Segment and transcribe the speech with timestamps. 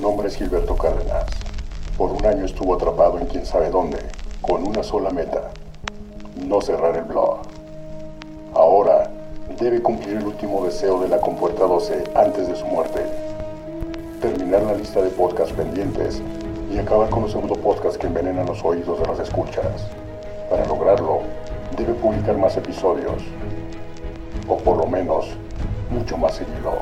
[0.00, 1.26] Nombre es Gilberto Cárdenas.
[1.96, 3.98] Por un año estuvo atrapado en quién sabe dónde,
[4.40, 5.50] con una sola meta,
[6.46, 7.38] no cerrar el blog.
[8.54, 9.10] Ahora
[9.58, 13.00] debe cumplir el último deseo de la compuerta 12 antes de su muerte.
[14.20, 16.22] Terminar la lista de podcasts pendientes
[16.72, 19.88] y acabar con los segundo podcasts que envenenan los oídos de las escuchas.
[20.48, 21.22] Para lograrlo,
[21.76, 23.20] debe publicar más episodios,
[24.46, 25.26] o por lo menos,
[25.90, 26.78] mucho más seguido.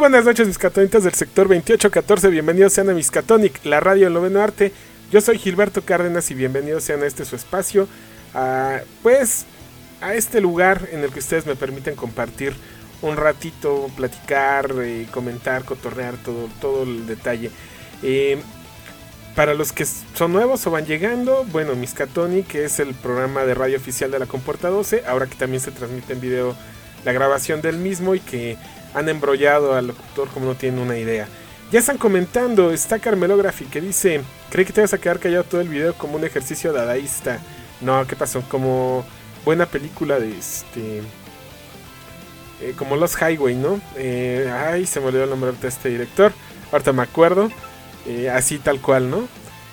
[0.00, 2.30] Buenas noches, miscatonitas del sector 2814.
[2.30, 4.72] Bienvenidos sean a Miscatonic, la radio del noveno arte.
[5.12, 7.86] Yo soy Gilberto Cárdenas y bienvenidos sean a este su espacio.
[8.32, 9.44] a, pues
[10.00, 12.54] a este lugar en el que ustedes me permiten compartir
[13.02, 17.50] un ratito, platicar, eh, comentar, cotorrear, todo, todo el detalle.
[18.02, 18.40] Eh,
[19.36, 23.76] para los que son nuevos o van llegando, bueno, Miscatonic es el programa de radio
[23.76, 26.56] oficial de la Compuerta 12, ahora que también se transmite en video
[27.04, 28.56] la grabación del mismo y que
[28.94, 31.28] han embrollado al locutor como no tienen una idea.
[31.70, 35.60] Ya están comentando, está Carmelography que dice, cree que te vas a quedar callado todo
[35.60, 37.38] el video como un ejercicio dadaísta.
[37.80, 38.42] No, ¿qué pasó?
[38.48, 39.04] Como
[39.44, 41.02] buena película de este...
[42.60, 43.80] eh, como Los Highway, ¿no?
[43.96, 46.32] Eh, ay, se me olvidó el nombre de este director.
[46.72, 47.50] Ahorita me acuerdo.
[48.06, 49.28] Eh, así tal cual, ¿no?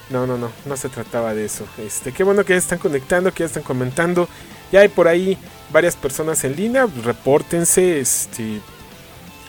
[0.09, 1.65] No, no, no, no se trataba de eso.
[1.77, 4.29] Este, qué bueno que ya están conectando, que ya están comentando.
[4.71, 5.37] Ya hay por ahí
[5.71, 6.87] varias personas en línea.
[7.03, 8.61] Repórtense, este,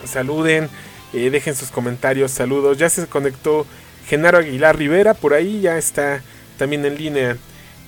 [0.04, 0.68] saluden,
[1.12, 2.78] eh, dejen sus comentarios, saludos.
[2.78, 3.66] Ya se conectó
[4.06, 6.22] Genaro Aguilar Rivera, por ahí ya está
[6.56, 7.36] también en línea.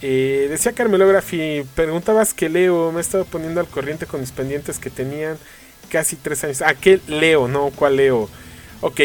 [0.03, 4.79] Eh, decía Carmelography, preguntabas que Leo, me he estado poniendo al corriente con mis pendientes
[4.79, 5.37] que tenían
[5.91, 6.63] casi tres años.
[6.63, 7.49] Ah, ¿qué Leo?
[7.49, 8.29] No, ¿cuál Leo?
[8.81, 9.01] Ok,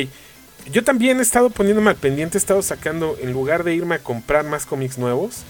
[0.72, 4.00] yo también he estado poniéndome al pendiente, he estado sacando, en lugar de irme a
[4.00, 5.44] comprar más cómics nuevos,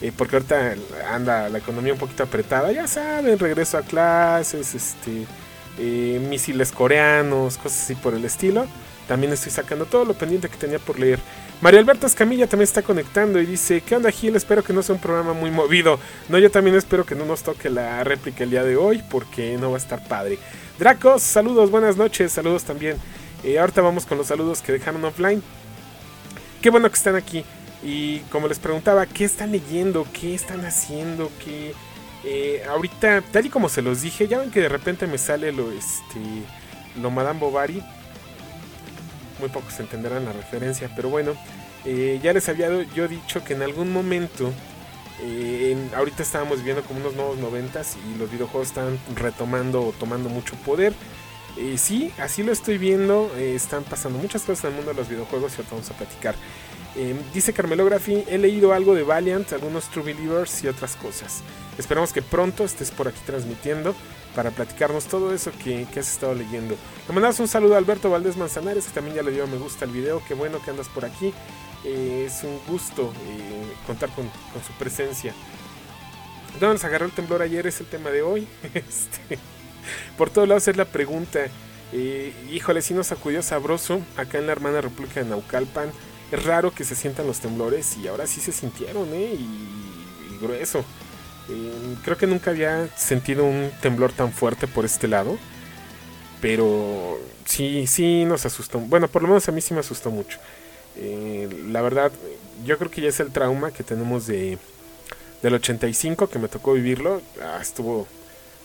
[0.00, 0.74] eh, porque ahorita
[1.10, 5.26] anda la economía un poquito apretada, ya saben, regreso a clases, este,
[5.78, 8.66] misiles coreanos, cosas así por el estilo.
[9.08, 11.18] También estoy sacando todo lo pendiente que tenía por leer.
[11.60, 14.36] María Alberto Escamilla también está conectando y dice, ¿qué onda Gil?
[14.36, 15.98] Espero que no sea un programa muy movido.
[16.28, 19.56] No, yo también espero que no nos toque la réplica el día de hoy porque
[19.58, 20.38] no va a estar padre.
[20.78, 22.96] Dracos, saludos, buenas noches, saludos también.
[23.44, 25.42] Eh, ahorita vamos con los saludos que dejaron offline.
[26.60, 27.44] Qué bueno que están aquí.
[27.82, 30.06] Y como les preguntaba, ¿qué están leyendo?
[30.12, 31.30] ¿Qué están haciendo?
[31.44, 31.74] ¿Qué...
[32.24, 35.52] Eh, ahorita, tal y como se los dije, ya ven que de repente me sale
[35.52, 36.20] lo, este,
[37.00, 37.82] lo Madame Bovary.
[39.40, 41.34] Muy pocos entenderán la referencia, pero bueno,
[41.84, 44.50] eh, ya les había yo dicho que en algún momento,
[45.20, 49.92] eh, en- ahorita estábamos viviendo como unos nuevos noventas y los videojuegos están retomando o
[49.92, 50.94] tomando mucho poder.
[51.76, 55.52] Sí, así lo estoy viendo, están pasando muchas cosas en el mundo de los videojuegos
[55.52, 56.34] y ahorita vamos a platicar.
[56.96, 61.42] Eh, dice Carmelography, he leído algo de Valiant, algunos True Believers y otras cosas.
[61.78, 63.94] Esperamos que pronto estés por aquí transmitiendo
[64.34, 66.76] para platicarnos todo eso que, has estado leyendo.
[67.08, 69.84] Le mandamos un saludo a Alberto Valdés Manzanares, que también ya le dio me gusta
[69.84, 70.22] al video.
[70.26, 71.32] Qué bueno que andas por aquí.
[71.84, 74.24] Eh, es un gusto eh, contar con,
[74.66, 75.34] su presencia.
[76.60, 77.66] ¿Dónde nos agarró el temblor ayer?
[77.66, 78.46] Es el tema de hoy.
[78.74, 79.38] Este,
[80.16, 81.46] por todos lados es la pregunta.
[81.92, 85.90] Eh, híjole, sí nos sacudió sabroso acá en la hermana República de Naucalpan.
[86.32, 89.36] Es raro que se sientan los temblores y ahora sí se sintieron, ¿eh?
[89.38, 90.84] Y grueso.
[91.48, 95.38] Eh, creo que nunca había sentido un temblor tan fuerte por este lado.
[96.40, 98.78] Pero sí, sí nos asustó.
[98.78, 100.38] Bueno, por lo menos a mí sí me asustó mucho.
[100.96, 102.12] Eh, la verdad,
[102.64, 104.58] yo creo que ya es el trauma que tenemos de
[105.44, 107.20] del 85 que me tocó vivirlo.
[107.42, 108.08] Ah, estuvo,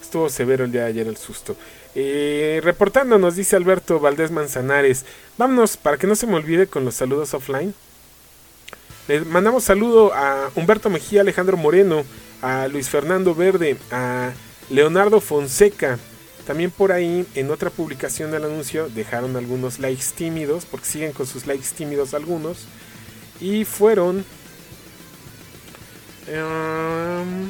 [0.00, 1.54] estuvo severo el día de ayer el susto.
[1.94, 5.04] Eh, reportando nos dice Alberto Valdés Manzanares.
[5.36, 7.74] Vámonos para que no se me olvide con los saludos offline.
[9.08, 12.04] Le mandamos saludo a Humberto Mejía, Alejandro Moreno,
[12.42, 14.32] a Luis Fernando Verde, a
[14.70, 15.98] Leonardo Fonseca.
[16.46, 21.26] También por ahí, en otra publicación del anuncio, dejaron algunos likes tímidos, porque siguen con
[21.26, 22.66] sus likes tímidos algunos.
[23.40, 24.24] Y fueron...
[26.26, 27.48] em,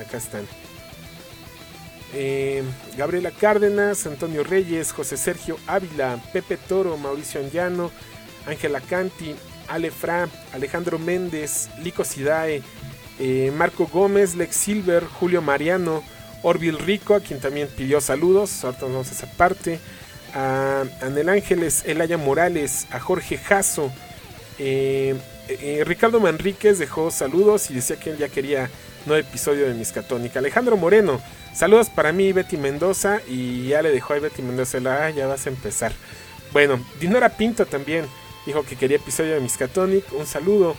[0.00, 0.46] acá están.
[2.12, 2.62] Eh,
[2.96, 7.90] Gabriela Cárdenas, Antonio Reyes, José Sergio Ávila, Pepe Toro, Mauricio Anllano,
[8.46, 9.34] Ángela Canti,
[9.66, 12.62] Ale Fra, Alejandro Méndez, Lico Sidae,
[13.18, 16.02] eh, Marco Gómez, Lex Silver, Julio Mariano,
[16.42, 19.78] Orville Rico, a quien también pidió saludos, ahorita vamos a esa parte,
[20.34, 23.90] a Anel Ángeles, Elaya Morales, a Jorge Jasso,
[24.58, 25.14] eh,
[25.48, 28.70] eh, Ricardo Manríquez dejó saludos y decía que él ya quería
[29.06, 30.38] nuevo episodio de Miscatónica.
[30.38, 31.20] Alejandro Moreno,
[31.54, 35.26] saludos para mí, Betty Mendoza, y ya le dejó a Betty Mendoza, la, "Ah, ya
[35.26, 35.92] vas a empezar.
[36.52, 38.06] Bueno, Dinora Pinto también.
[38.46, 40.04] Dijo que quería episodio de Miskatonic.
[40.12, 40.76] Un saludo.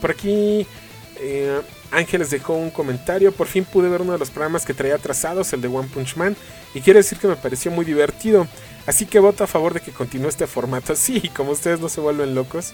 [0.00, 0.66] Por aquí
[1.20, 1.60] eh,
[1.90, 3.32] Ángeles dejó un comentario.
[3.32, 6.16] Por fin pude ver uno de los programas que traía atrasados, el de One Punch
[6.16, 6.36] Man.
[6.74, 8.46] Y quiero decir que me pareció muy divertido.
[8.86, 12.00] Así que voto a favor de que continúe este formato así, como ustedes no se
[12.00, 12.72] vuelven locos.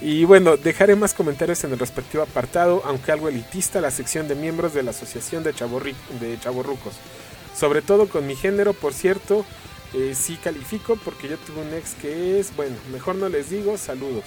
[0.00, 4.34] Y bueno, dejaré más comentarios en el respectivo apartado, aunque algo elitista, la sección de
[4.34, 6.94] miembros de la Asociación de, de Chaborrucos.
[7.58, 9.46] Sobre todo con mi género, por cierto,
[9.94, 13.78] eh, sí califico porque yo tuve un ex que es, bueno, mejor no les digo,
[13.78, 14.24] saludos.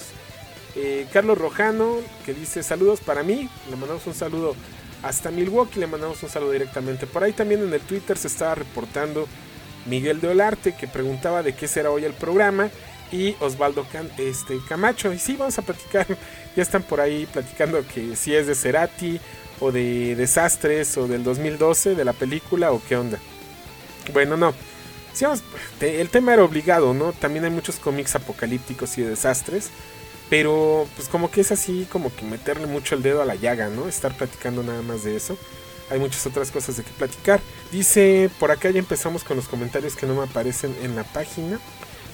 [0.76, 4.56] Eh, Carlos Rojano, que dice saludos para mí, le mandamos un saludo
[5.02, 7.08] hasta Milwaukee, le mandamos un saludo directamente.
[7.08, 9.28] Por ahí también en el Twitter se estaba reportando
[9.86, 12.70] Miguel de Olarte, que preguntaba de qué será hoy el programa
[13.12, 13.86] y Osvaldo
[14.18, 15.14] este, Camacho.
[15.14, 16.06] Y sí, vamos a platicar.
[16.56, 19.22] Ya están por ahí platicando que si es de Cerati
[19.60, 23.20] o de Desastres o del 2012 de la película o qué onda.
[24.12, 24.54] Bueno, no.
[25.80, 27.14] El tema era obligado, ¿no?
[27.14, 29.70] También hay muchos cómics apocalípticos y de desastres.
[30.30, 33.70] Pero pues como que es así como que meterle mucho el dedo a la llaga,
[33.70, 33.88] ¿no?
[33.88, 35.38] Estar platicando nada más de eso.
[35.90, 37.40] Hay muchas otras cosas de que platicar.
[37.72, 41.60] Dice, por acá ya empezamos con los comentarios que no me aparecen en la página.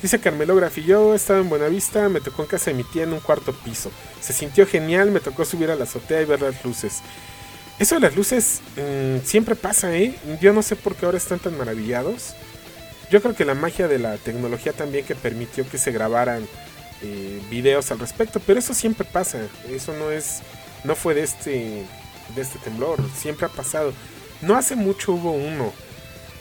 [0.02, 3.20] Dice Carmelo yo estaba en Buenavista, me tocó en casa de mi tía en un
[3.20, 3.92] cuarto piso.
[4.22, 7.02] Se sintió genial, me tocó subir a la azotea y ver las luces.
[7.80, 10.16] Eso de las luces mm, siempre pasa, ¿eh?
[10.40, 12.36] Yo no sé por qué ahora están tan maravillados.
[13.12, 16.48] Yo creo que la magia de la tecnología también que permitió que se grabaran
[17.06, 19.48] eh, videos al respecto, pero eso siempre pasa.
[19.69, 20.42] Eso no es,
[20.84, 21.86] no fue de este,
[22.36, 23.94] de este temblor, siempre ha pasado.
[24.42, 25.72] No hace mucho hubo uno.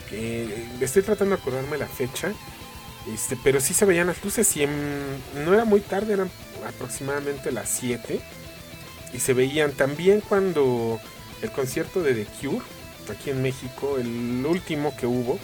[0.08, 2.32] Que, estoy tratando de acordarme la fecha
[3.12, 6.30] este, pero sí se veían las luces y no era muy tarde, eran
[6.66, 8.20] aproximadamente las 7.
[9.12, 10.98] Y se veían también cuando
[11.42, 12.64] el concierto de The Cure,
[13.10, 15.38] aquí en México, el último que hubo,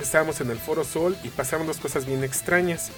[0.00, 2.90] estábamos en el Foro Sol y pasaron dos cosas bien extrañas.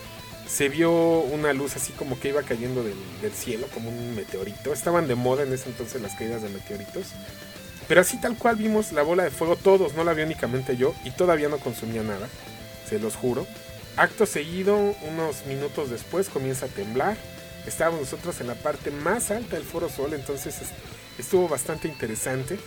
[0.48, 4.72] Se vio una luz así como que iba cayendo del, cielo, como un meteorito.
[4.72, 7.08] Estaban de moda en ese entonces las caídas de meteoritos.
[7.86, 10.94] Pero así tal cual vimos la bola de fuego todos, no la vi únicamente yo
[11.04, 12.28] y todavía no consumía nada
[12.88, 13.46] se los juro.
[13.96, 17.16] Acto seguido, unos minutos después, comienza a temblar.
[17.66, 20.56] Estábamos nosotros en la parte más alta del Foro Sol, entonces
[21.18, 22.58] estuvo bastante interesante.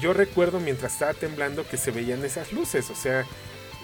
[0.00, 3.24] Yo recuerdo mientras estaba temblando que se veían esas luces, o sea,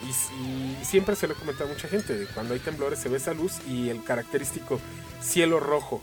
[0.05, 3.35] y, siempre se lo he comentado a mucha gente, cuando hay temblores se ve esa
[3.35, 4.81] luz y el característico
[5.21, 6.01] cielo rojo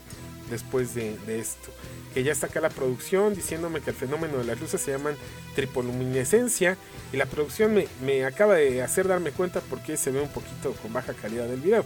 [0.50, 1.72] después de esto
[2.14, 5.16] que ya está acá la producción diciéndome que el fenómeno de las luces se llaman
[5.56, 6.78] tripoluminescencia
[7.12, 10.94] y la producción me, acaba de hacer darme cuenta porque se ve un poquito con
[10.94, 11.86] baja calidad del video.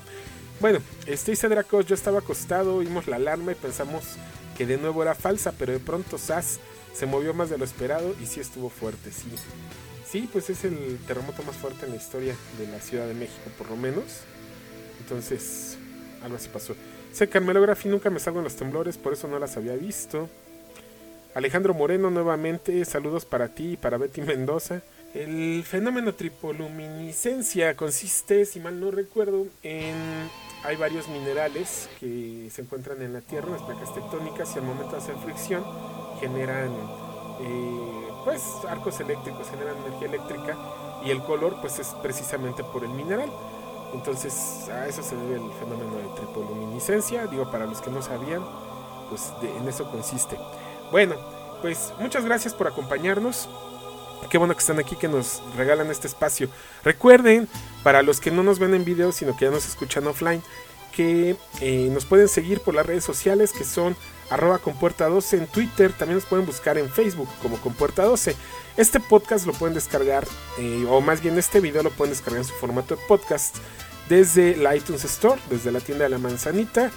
[0.59, 4.03] Bueno, este dice Dracos, yo estaba acostado, oímos la alarma y pensamos
[4.57, 6.59] que de nuevo era falsa, pero de pronto SAS
[6.93, 9.29] se movió más de lo esperado y sí estuvo fuerte, sí.
[10.09, 13.49] Sí, pues es el terremoto más fuerte en la historia de la Ciudad de México,
[13.57, 14.21] por lo menos.
[15.01, 15.77] Entonces,
[16.23, 16.75] algo así pasó.
[17.11, 20.29] Sé Carmelo Grafi nunca me salgo en los temblores, por eso no las había visto.
[21.35, 24.81] Alejandro Moreno nuevamente, saludos para ti y para Betty Mendoza.
[25.13, 29.95] El fenómeno tripoluminiscencia consiste, si mal no recuerdo, en
[30.63, 34.91] hay varios minerales que se encuentran en la Tierra, las placas tectónicas, y al momento
[34.93, 35.63] de hacer fricción
[36.19, 36.71] generan
[37.41, 40.57] eh, pues arcos eléctricos, generan energía eléctrica
[41.03, 43.31] y el color pues es precisamente por el mineral.
[43.93, 47.27] Entonces a eso se debe el fenómeno de tripoluminiscencia.
[47.27, 48.43] Digo, para los que no sabían,
[49.09, 50.37] pues en eso consiste.
[50.91, 51.15] Bueno,
[51.61, 53.49] pues muchas gracias por acompañarnos.
[54.29, 56.49] Qué bueno que están aquí, que nos regalan este espacio.
[56.83, 57.47] Recuerden,
[57.83, 60.41] para los que no nos ven en video, sino que ya nos escuchan offline,
[60.91, 63.95] que eh, nos pueden seguir por las redes sociales que son
[64.29, 68.35] arroba compuerta 12 en Twitter, también nos pueden buscar en Facebook como compuerta 12.
[68.77, 70.27] Este podcast lo pueden descargar,
[70.59, 73.55] eh, o más bien este video lo pueden descargar en su formato de podcast
[74.09, 76.91] desde la iTunes Store, desde la tienda de la manzanita,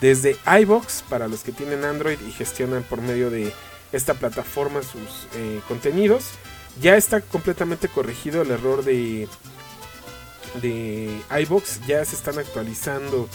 [0.00, 3.52] desde iBox para los que tienen Android y gestionan por medio de
[3.92, 6.30] esta plataforma sus eh, contenidos.
[6.80, 9.28] Ya está completamente corregido el error de,
[10.62, 13.28] de iBox, ya se están actualizando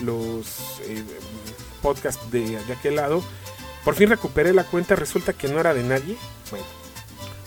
[0.00, 1.02] los eh,
[1.84, 3.22] podcasts de, de aquel lado.
[3.84, 6.16] Por fin recuperé la cuenta, resulta que no era de nadie.
[6.50, 6.64] Bueno,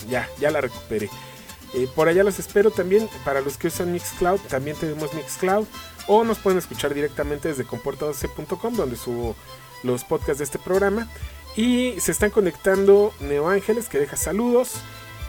[0.07, 1.09] ya, ya la recuperé.
[1.73, 3.09] Eh, por allá los espero también.
[3.25, 5.65] Para los que usan Mixcloud, también tenemos Mixcloud.
[6.07, 9.35] O nos pueden escuchar directamente desde comporta12.com, donde subo
[9.83, 11.07] los podcasts de este programa.
[11.55, 14.75] Y se están conectando Neo Ángeles, que deja saludos.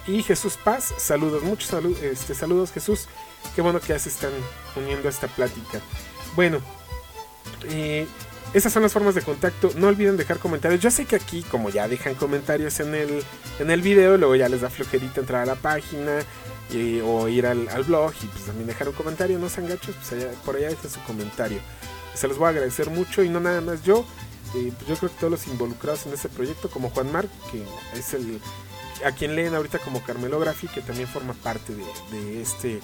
[0.07, 3.09] Y Jesús Paz, saludos, muchos saludos, este, saludos Jesús.
[3.55, 4.31] Qué bueno que ya se están
[4.77, 5.81] uniendo a esta plática.
[6.35, 6.61] Bueno,
[7.65, 8.07] eh,
[8.55, 9.71] esas son las formas de contacto.
[9.76, 10.81] No olviden dejar comentarios.
[10.81, 13.23] Yo sé que aquí, como ya dejan comentarios en el,
[13.59, 16.21] en el video, luego ya les da flojerita entrar a la página
[17.05, 20.57] o ir al, blog y pues también dejar un comentario, no sean gachos, pues por
[20.57, 21.61] allá dejen su comentario.
[22.14, 24.05] Se los voy a agradecer mucho y no nada más yo,
[24.55, 27.62] eh, yo creo que todos los involucrados en este proyecto, como Juan Marc, que
[27.99, 28.40] es el
[29.05, 30.43] a quien leen ahorita como Carmelo
[30.75, 32.81] que también forma parte de, de este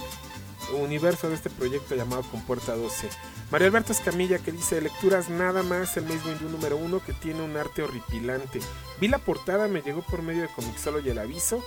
[0.73, 3.09] universo de este proyecto llamado Compuerta 12.
[3.51, 7.43] María Alberto Escamilla que dice lecturas nada más el mismo hindú número uno que tiene
[7.43, 8.61] un arte horripilante.
[9.01, 11.65] Vi la portada, me llegó por medio de Comixolo y el aviso.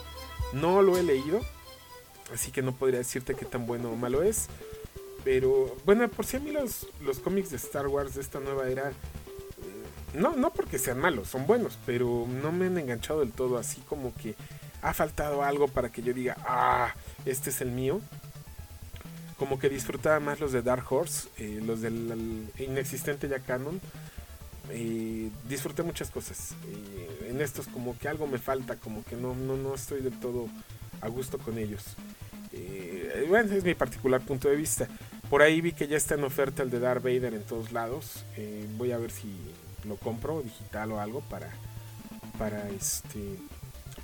[0.54, 1.42] No lo he leído,
[2.34, 4.48] así que no podría decirte qué tan bueno o malo es.
[5.24, 8.70] Pero bueno, por si a mí los, los cómics de Star Wars de esta nueva
[8.70, 13.34] era, mm, no, no porque sean malos, son buenos, pero no me han enganchado del
[13.34, 14.36] todo, así como que
[14.82, 16.94] ha faltado algo para que yo diga, ah,
[17.26, 18.00] este es el mío
[19.38, 23.80] como que disfrutaba más los de Dark Horse, eh, los del inexistente ya canon.
[25.48, 26.56] disfruté muchas cosas.
[27.28, 30.48] en estos como que algo me falta, como que no, no, no estoy del todo
[31.02, 31.84] a gusto con ellos.
[32.54, 34.88] Eh, bueno, es mi particular punto de vista.
[35.30, 38.24] Por ahí vi que ya está en oferta el de Darth Vader en todos lados.
[38.38, 39.36] Eh, voy a ver si
[39.86, 41.50] lo compro digital o algo para
[42.38, 43.20] para este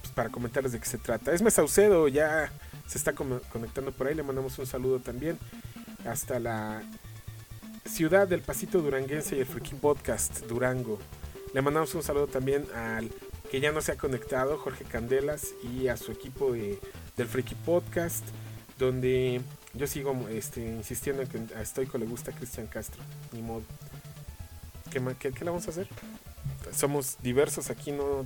[0.02, 1.34] pues para comentarles de qué se trata.
[1.34, 2.52] Es Saucedo ya
[2.88, 4.16] se está conectando por ahí.
[4.16, 5.38] Le mandamos un saludo también
[6.06, 6.82] hasta la
[7.86, 11.00] ciudad del Pasito Duranguense y el Freaky Podcast Durango.
[11.54, 13.12] Le mandamos un saludo también al
[13.52, 16.80] que ya no se ha conectado, Jorge Candelas, y a su equipo de,
[17.16, 18.26] del Freaky Podcast,
[18.80, 19.42] donde
[19.74, 23.02] yo sigo este, insistiendo en que a Stoico le gusta Cristian Castro.
[23.32, 23.64] Ni modo.
[24.90, 25.88] ¿Qué, qué, qué le vamos a hacer?
[26.76, 28.26] Somos diversos aquí, no,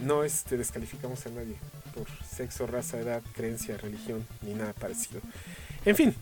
[0.00, 1.56] no este, descalificamos a nadie
[2.04, 5.20] por sexo, raza, edad, creencia, religión, ni nada parecido.
[5.84, 6.14] En fin,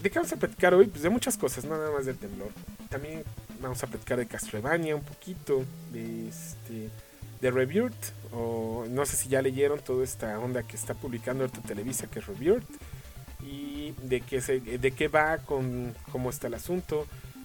[0.00, 0.86] ¿de qué vamos a platicar hoy?
[0.86, 2.50] Pues de muchas cosas, no nada más del temblor.
[2.88, 3.24] También
[3.60, 6.90] vamos a platicar de Castlevania un poquito, de este
[7.40, 11.60] de Rebirth, o no sé si ya leyeron toda esta onda que está publicando ahorita
[11.62, 12.68] Televisa, que es Rebirth,
[13.44, 17.04] y de qué, se, de qué va, con cómo está el asunto,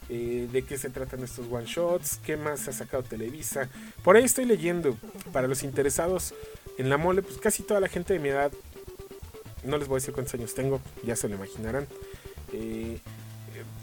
[0.10, 3.70] eh, de qué se tratan estos one shots, qué más ha sacado Televisa.
[4.04, 4.96] Por ahí estoy leyendo,
[5.34, 6.36] para los interesados,
[6.78, 8.52] en la mole, pues casi toda la gente de mi edad,
[9.64, 11.88] no les voy a decir cuántos años tengo, ya se lo imaginarán.
[12.54, 13.00] Eh,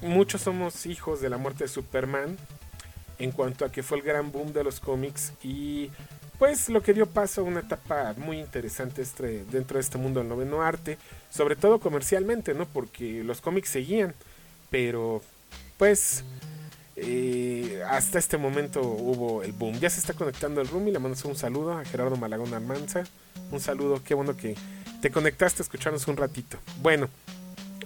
[0.03, 2.37] muchos somos hijos de la muerte de Superman,
[3.19, 5.91] en cuanto a que fue el gran boom de los cómics y
[6.39, 10.21] pues lo que dio paso a una etapa muy interesante este, dentro de este mundo
[10.21, 10.99] del noveno arte,
[11.31, 12.67] sobre todo comercialmente, ¿no?
[12.67, 14.15] Porque los cómics seguían,
[14.71, 15.23] pero
[15.79, 16.25] pues
[16.97, 19.79] eh, hasta este momento hubo el boom.
[19.81, 23.05] Ya se está conectando el room y le mando un saludo a Gerardo Malagón Almanza.
[23.51, 24.57] Un saludo, qué bueno que
[25.01, 26.59] te conectaste a escucharnos un ratito.
[26.81, 27.09] Bueno,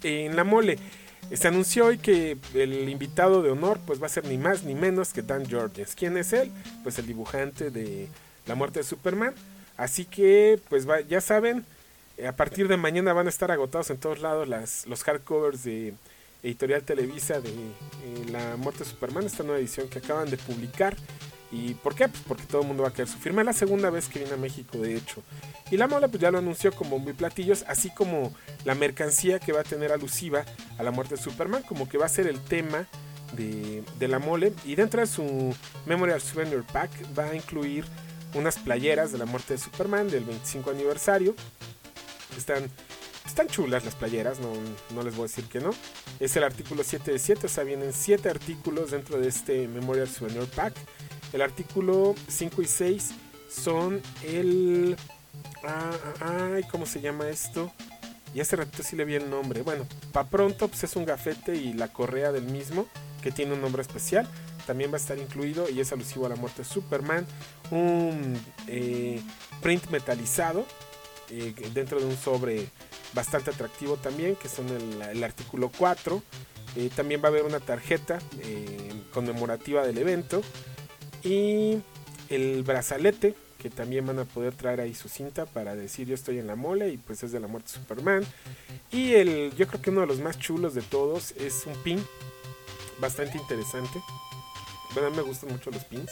[0.03, 0.79] en la mole
[1.35, 4.75] se anunció hoy que el invitado de honor pues va a ser ni más ni
[4.75, 5.95] menos que Dan Georges.
[5.95, 6.51] ¿Quién es él?
[6.83, 8.09] Pues el dibujante de
[8.47, 9.35] La muerte de Superman.
[9.77, 11.65] Así que pues ya saben,
[12.27, 15.95] a partir de mañana van a estar agotados en todos lados las, los hardcovers de
[16.43, 20.97] Editorial Televisa de eh, La Muerte de Superman, esta nueva edición que acaban de publicar.
[21.51, 22.09] ¿Y por qué?
[22.09, 23.41] Pues porque todo el mundo va a querer su firma.
[23.41, 25.23] Es la segunda vez que viene a México, de hecho.
[25.71, 29.53] Y la mole pues ya lo anunció como muy platillos, así como la mercancía que
[29.53, 30.45] va a tener alusiva
[30.77, 32.87] a la muerte de Superman, como que va a ser el tema
[33.33, 34.53] de, de la mole.
[34.65, 35.55] Y dentro de su
[35.87, 37.87] Memorial Souvenir Pack va a incluir
[38.35, 41.35] unas playeras de la muerte de Superman del 25 aniversario.
[42.37, 42.71] Están
[43.27, 44.53] están chulas las playeras, no,
[44.95, 45.71] no, les voy a decir que no.
[46.21, 50.09] Es el artículo 7 de 7, o sea, vienen 7 artículos dentro de este Memorial
[50.09, 50.75] Souvenir Pack.
[51.33, 53.11] El artículo 5 y 6
[53.49, 54.97] son el...
[55.65, 57.73] Ah, ah, ay, ¿cómo se llama esto?
[58.35, 59.63] Y hace ratito sí le vi el nombre.
[59.63, 62.87] Bueno, para pronto pues es un gafete y la correa del mismo,
[63.23, 64.29] que tiene un nombre especial.
[64.67, 67.27] También va a estar incluido y es alusivo a la muerte de Superman.
[67.71, 69.21] Un eh,
[69.63, 70.67] print metalizado
[71.31, 72.69] eh, dentro de un sobre
[73.15, 76.23] bastante atractivo también, que son el, artículo 4.
[76.77, 80.43] Eh, también va a haber una tarjeta eh, conmemorativa del evento.
[81.23, 81.79] Y
[82.29, 86.39] el brazalete, que también van a poder traer ahí su cinta para decir yo estoy
[86.39, 88.27] en la mole y pues es de la muerte de Superman.
[88.93, 92.05] Y el, yo creo que uno de los más chulos de todos es un pin
[93.01, 94.01] bastante interesante.
[94.93, 96.11] Bueno, a mí me gustan mucho los pins.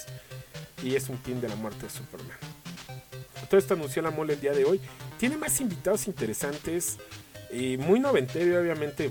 [0.83, 2.37] Y es un pin de la muerte de Superman.
[3.47, 4.81] Todo esto anunció la mole el día de hoy.
[5.19, 6.99] Tiene más invitados interesantes.
[7.51, 9.11] Eh, muy noventero, obviamente.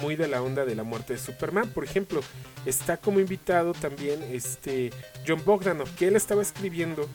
[0.00, 1.68] Muy de la onda de la muerte de Superman.
[1.70, 2.22] Por ejemplo,
[2.64, 4.90] está como invitado también este
[5.26, 7.06] John Bogdanov, que él estaba escribiendo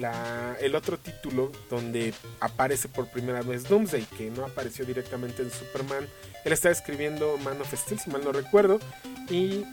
[0.00, 5.50] la, el otro título donde aparece por primera vez Doomsday, que no apareció directamente en
[5.50, 6.08] Superman.
[6.44, 8.80] Él estaba escribiendo Man of Steel, si mal no recuerdo.
[9.28, 9.64] Y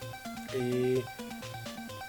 [0.54, 1.04] eh,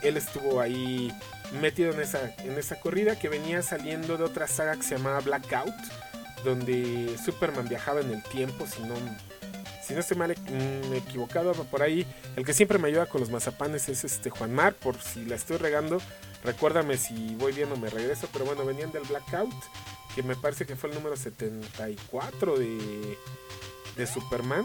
[0.02, 1.12] él estuvo ahí
[1.52, 5.20] metido en esa, en esa corrida que venía saliendo de otra saga que se llamaba
[5.20, 5.74] Blackout,
[6.44, 8.94] donde Superman viajaba en el tiempo, si no,
[9.86, 12.06] si no estoy mal mm, equivocado por ahí.
[12.36, 15.36] El que siempre me ayuda con los mazapanes es este Juan Mar, por si la
[15.36, 16.00] estoy regando.
[16.44, 19.52] Recuérdame si voy bien o me regreso, pero bueno, venían del Blackout,
[20.14, 23.18] que me parece que fue el número 74 de,
[23.96, 24.64] de Superman.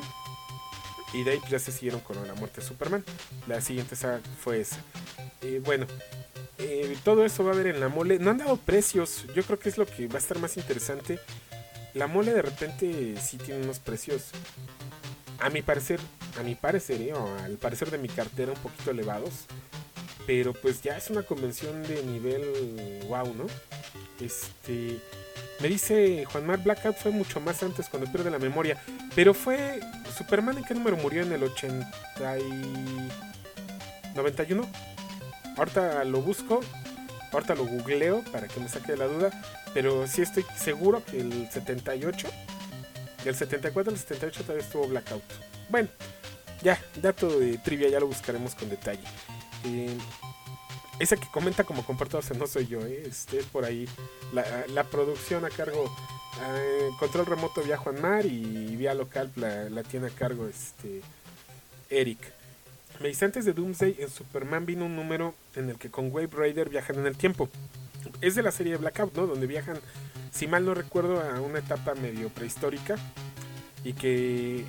[1.14, 3.04] Y de ahí pues, ya se siguieron con la muerte de Superman.
[3.48, 4.78] La siguiente saga fue esa.
[5.42, 5.86] Eh, bueno,
[6.58, 8.20] eh, todo eso va a haber en la mole.
[8.20, 9.26] No han dado precios.
[9.36, 11.20] Yo creo que es lo que va a estar más interesante.
[11.94, 14.32] La mole de repente sí tiene unos precios.
[15.40, 16.00] A mi parecer,
[16.40, 19.46] a mi parecer, eh, o al parecer de mi cartera un poquito elevados.
[20.26, 23.46] Pero pues ya es una convención de nivel wow, ¿no?
[24.20, 25.00] Este.
[25.60, 28.78] Me dice Juan Mar Blackout fue mucho más antes cuando pierde la memoria.
[29.16, 29.80] Pero fue.
[30.18, 33.10] Superman en qué número murió en el 80 y...
[34.16, 34.68] 91.
[35.58, 36.62] Ahorita lo busco.
[37.32, 39.32] Ahorita lo googleo para que me saque de la duda.
[39.74, 42.28] Pero sí estoy seguro que el 78.
[43.24, 45.24] Del 74 al 78 todavía estuvo Blackout.
[45.70, 45.90] Bueno,
[46.62, 49.04] ya, dato de trivia, ya lo buscaremos con detalle.
[49.66, 49.98] Eh,
[51.00, 53.04] esa que comenta como comportarse no soy yo, ¿eh?
[53.06, 53.88] este, es por ahí.
[54.34, 55.86] La, producción a cargo,
[56.42, 61.02] eh, control remoto vía Juan Mar y vía local la, la tiene a cargo este,
[61.90, 62.20] Eric.
[63.02, 66.30] Me dice antes de Doomsday en Superman vino un número en el que con Wave
[66.32, 67.50] Rider viajan en el tiempo.
[68.22, 69.28] Es de la serie Blackout, ¿no?
[69.28, 69.78] Donde viajan,
[70.32, 72.96] si mal no recuerdo, a una etapa medio prehistórica.
[73.84, 74.64] Y que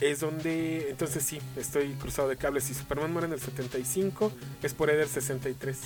[0.00, 2.64] es donde, entonces sí, estoy cruzado de cables.
[2.64, 5.78] Si Superman muere en el 75, es por Eder 63.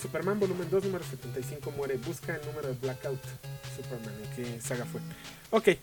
[0.00, 1.96] Superman volumen 2, número 75 muere.
[1.96, 3.20] Busca el número de Blackout.
[3.76, 5.00] Superman, ¿en qué saga fue?
[5.50, 5.78] Ok.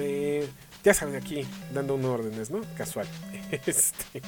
[0.00, 0.48] Eh,
[0.82, 2.60] ya saben, aquí dando unos órdenes, ¿no?
[2.76, 3.06] Casual.
[3.66, 4.22] Este.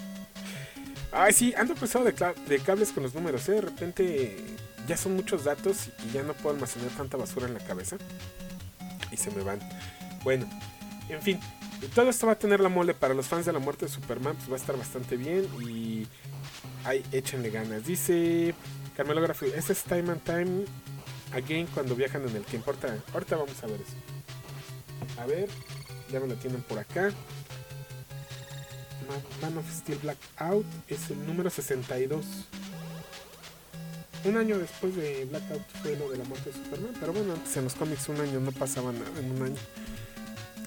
[1.10, 2.12] Ay, sí, ando cruzado de,
[2.48, 3.52] de, cables con los números, ¿eh?
[3.52, 4.36] De repente
[4.88, 7.96] ya son muchos datos y ya no puedo almacenar tanta basura en la cabeza.
[9.10, 9.60] Y se me van.
[10.24, 10.46] Bueno,
[11.08, 11.40] en fin,
[11.94, 14.36] todo esto va a tener la mole para los fans de la muerte de Superman,
[14.36, 16.06] pues va a estar bastante bien y
[16.84, 17.84] ay, échenle ganas.
[17.84, 18.54] Dice
[18.96, 20.64] Carmelo Grafo, ese es Time and Time
[21.32, 22.70] Again cuando viajan en el tiempo.
[22.70, 25.20] Ahorita, ahorita vamos a ver eso.
[25.20, 25.48] A ver,
[26.10, 27.10] ya me lo tienen por acá.
[29.40, 32.24] Man of Steel Blackout es el número 62.
[34.24, 37.56] Un año después de Blackout fue lo de la muerte de Superman, pero bueno, antes
[37.56, 39.56] en los cómics un año no pasaba nada en un año.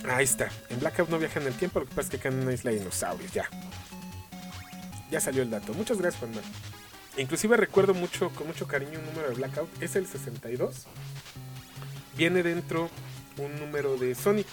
[0.09, 0.49] Ahí está.
[0.69, 2.53] En Blackout no viaja en el tiempo, lo que pasa es que acá en una
[2.53, 3.49] isla de dinosaurios, ya.
[5.11, 5.73] Ya salió el dato.
[5.73, 6.33] Muchas gracias, Juan
[7.17, 9.69] Inclusive recuerdo mucho, con mucho cariño un número de Blackout.
[9.81, 10.85] Es el 62.
[12.17, 12.89] Viene dentro
[13.37, 14.47] un número de Sonic,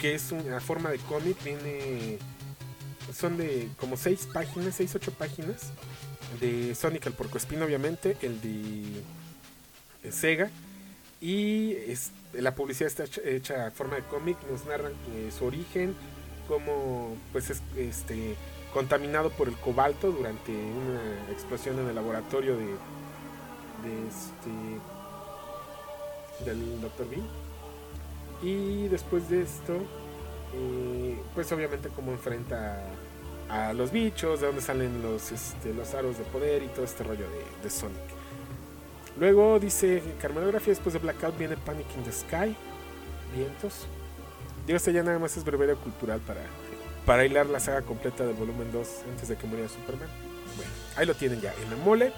[0.00, 1.42] que es una forma de cómic.
[1.42, 2.18] Viene...
[3.14, 5.70] Son de como 6 páginas, 6, 8 páginas.
[6.40, 8.16] De Sonic el Porcoespín, obviamente.
[8.20, 10.50] El de Sega.
[11.20, 11.76] Y
[12.34, 15.94] la publicidad está hecha, a forma de cómic, nos narran eh, su origen,
[16.46, 18.36] cómo pues es este,
[18.72, 22.74] contaminado por el cobalto durante una explosión en el laboratorio de,
[24.08, 24.50] este,
[26.44, 27.08] del Dr.
[27.08, 27.26] Bean.
[28.42, 29.76] Y después de esto,
[30.54, 32.84] eh, pues obviamente cómo enfrenta
[33.48, 37.02] a, los bichos, de dónde salen los, este, los aros de poder y todo este
[37.02, 38.05] rollo de, de Sonic.
[39.18, 42.54] Luego dice Carmenografía, después de Blackout viene Panic in the Sky,
[43.34, 43.86] Vientos.
[44.66, 46.42] Digo, este ya nada más es brevería cultural para,
[47.06, 50.08] para hilar la saga completa del volumen 2 antes de que muriera Superman.
[50.56, 52.12] Bueno, ahí lo tienen ya en la mole.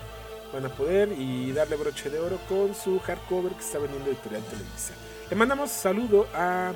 [0.52, 4.42] Van a poder y darle broche de oro con su hardcover que está vendiendo Editorial
[4.44, 4.94] Televisa.
[5.28, 6.72] Le mandamos saludo a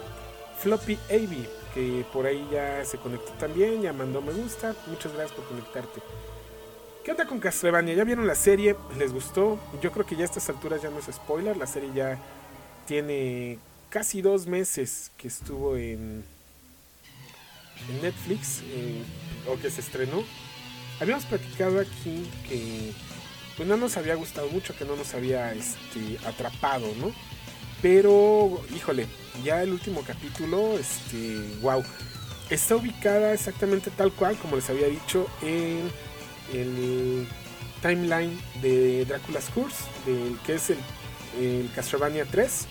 [0.59, 4.75] Floppy AB, que por ahí ya se conectó también, ya mandó me gusta.
[4.87, 6.03] Muchas gracias por conectarte.
[7.05, 7.95] ¿Qué onda con Castlevania?
[7.95, 8.77] ¿Ya vieron la serie?
[8.97, 9.59] ¿Les gustó?
[9.81, 11.57] Yo creo que ya a estas alturas ya no es spoiler.
[11.57, 12.17] La serie ya
[12.87, 13.59] tiene
[13.91, 16.25] casi dos meses que estuvo en,
[18.01, 19.03] Netflix eh,
[19.49, 20.23] o que se estrenó.
[21.01, 22.93] Habíamos platicado aquí que
[23.57, 27.13] pues no nos había gustado mucho, que no nos había este, atrapado, ¿no?
[27.83, 29.09] Pero, híjole,
[29.43, 31.83] ya el último capítulo, este, wow,
[32.49, 35.91] está ubicada exactamente tal cual, como les había dicho, en
[36.53, 37.27] el
[37.81, 39.85] timeline de Dracula's Curse,
[40.47, 42.67] que es el, Castlevania 3,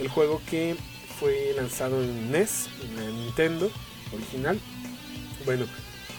[0.00, 0.76] el juego que
[1.18, 3.70] fue lanzado en NES, en Nintendo
[4.12, 4.58] original.
[5.44, 5.66] Bueno,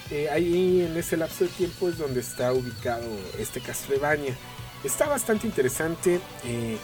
[0.10, 4.36] eh, ahí en ese lapso de tiempo es donde está ubicado este Castlevania.
[4.84, 6.20] Está bastante interesante.
[6.46, 6.78] Eh,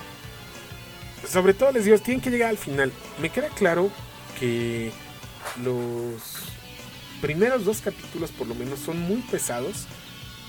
[1.27, 2.91] sobre todo les digo, tienen que llegar al final.
[3.21, 3.89] Me queda claro
[4.39, 4.91] que
[5.63, 6.21] los
[7.21, 9.87] primeros dos capítulos por lo menos son muy pesados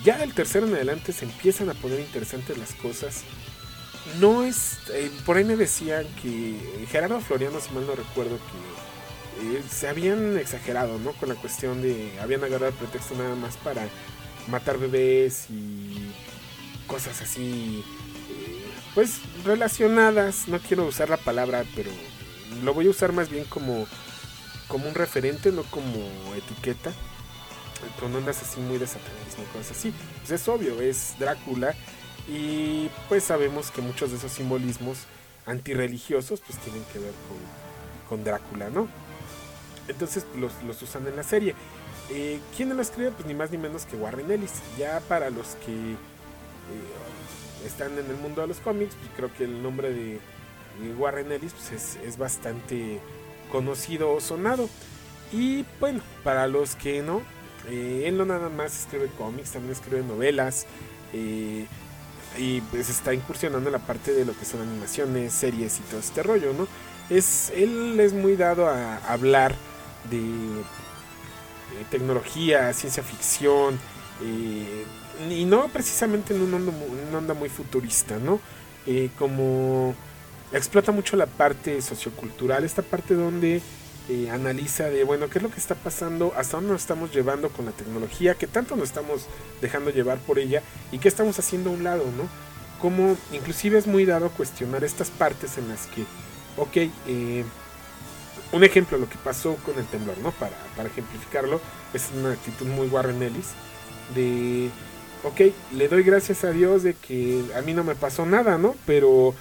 [0.05, 3.23] ya del tercero en adelante se empiezan a poner interesantes las cosas.
[4.21, 4.79] no es.
[4.93, 9.89] Eh, por ahí me decían que Gerardo Floriano, si mal no recuerdo, que eh, se
[9.89, 11.13] habían exagerado, ¿no?
[11.13, 12.13] Con la cuestión de.
[12.21, 13.89] Habían agarrado el pretexto nada más para
[14.49, 16.13] matar bebés y
[16.87, 17.85] cosas así.
[18.31, 20.49] Eh, pues relacionadas.
[20.49, 21.91] No quiero usar la palabra, pero
[22.63, 23.87] lo voy a usar más bien como.
[24.69, 25.97] Como un referente, no como
[26.37, 26.93] etiqueta
[28.01, 29.93] con ondas así muy de satanismo, cosas así.
[30.21, 31.75] Pues es obvio, es Drácula
[32.29, 34.99] y pues sabemos que muchos de esos simbolismos
[35.47, 37.13] antirreligiosos pues tienen que ver
[38.09, 38.89] con, Drácula, ¿no?
[39.87, 41.55] Entonces los, usan en la serie.
[42.11, 43.11] Eh, ¿Quién lo escribe?
[43.13, 44.53] Pues ni más ni menos que Warren Ellis.
[44.79, 49.45] Ya para los que eh, están en el mundo de los cómics, pues creo que
[49.45, 50.21] el nombre de,
[50.99, 53.01] Warren Ellis pues es, bastante
[53.51, 54.69] conocido o sonado.
[55.33, 57.23] Y bueno, para los que no,
[57.71, 60.67] eh, él no nada más escribe cómics, también escribe novelas.
[61.13, 61.67] Eh,
[62.37, 66.01] y pues está incursionando en la parte de lo que son animaciones, series y todo
[66.01, 66.69] este rollo, ¿no?
[67.09, 69.55] Es, él es muy dado a hablar
[70.11, 70.21] de,
[71.91, 73.79] tecnología, ciencia ficción,
[74.23, 74.85] eh,
[75.31, 78.41] y no precisamente en una onda, muy futurista, ¿no?
[78.87, 79.95] Eh, como
[80.53, 83.61] explota mucho la parte sociocultural, esta parte donde
[84.09, 87.51] eh, analiza de, bueno, qué es lo que está pasando, hasta dónde nos estamos llevando
[87.51, 89.27] con la tecnología, qué tanto nos estamos
[89.61, 92.29] dejando llevar por ella y qué estamos haciendo a un lado, ¿no?
[92.81, 96.03] Como inclusive es muy dado cuestionar estas partes en las que,
[96.57, 97.45] ok, eh,
[98.53, 100.31] un ejemplo, lo que pasó con el temblor, ¿no?
[100.33, 101.61] Para, para ejemplificarlo,
[101.93, 103.49] es una actitud muy Warren Ellis,
[104.15, 104.71] de,
[105.23, 108.75] ok, le doy gracias a Dios de que a mí no me pasó nada, ¿no?
[108.87, 109.35] Pero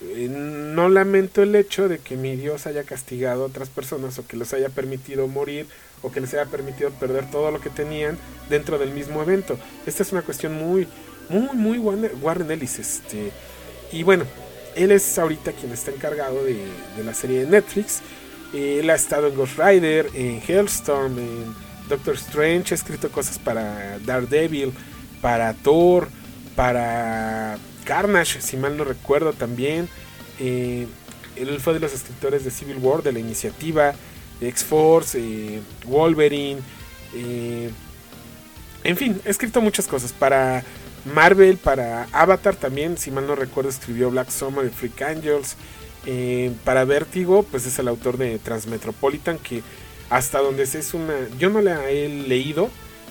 [0.00, 4.36] no lamento el hecho de que mi Dios haya castigado a otras personas o que
[4.36, 5.66] les haya permitido morir
[6.02, 8.18] o que les haya permitido perder todo lo que tenían
[8.50, 9.58] dentro del mismo evento.
[9.86, 10.86] Esta es una cuestión muy,
[11.28, 12.78] muy, muy Warren Ellis.
[12.78, 13.32] Este,
[13.90, 14.24] y bueno,
[14.74, 16.58] él es ahorita quien está encargado de,
[17.02, 18.02] la serie de Netflix.
[18.52, 21.54] Él ha estado en Ghost Rider, en Hellstorm, en
[21.88, 24.72] Doctor Strange, ha escrito cosas para Daredevil,
[25.20, 26.08] para Thor,
[26.54, 29.88] para Carnage, si mal no recuerdo también.
[30.38, 30.86] Eh,
[31.36, 33.94] él fue de los escritores de Civil War, de la iniciativa,
[34.40, 36.60] X-Force, eh, Wolverine.
[37.14, 37.70] Eh,
[38.84, 40.12] en fin, ha escrito muchas cosas.
[40.12, 40.64] Para
[41.14, 45.56] Marvel, para Avatar también, si mal no recuerdo, escribió Black Summer y Freak Angels.
[46.64, 49.62] para Vértigo, pues es el autor de Transmetropolitan, que
[50.10, 51.14] hasta donde se es una...
[51.38, 52.70] Yo no la he leído,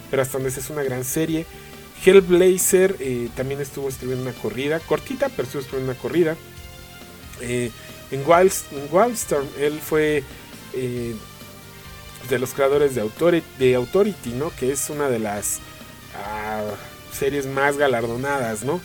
[0.10, 1.46] pero hasta donde se es una gran serie.
[2.04, 6.36] Hellblazer eh, también estuvo escribiendo una corrida, cortita, pero estuvo escribiendo una corrida.
[7.42, 7.72] Eh,
[8.12, 10.24] en, Wildstorm, él fue
[10.74, 11.16] eh,
[12.30, 13.02] de los creadores de
[13.76, 14.52] Authority, ¿no?
[14.56, 15.60] Que es una de las
[16.16, 16.64] ah,
[17.12, 18.80] series más galardonadas, ¿no?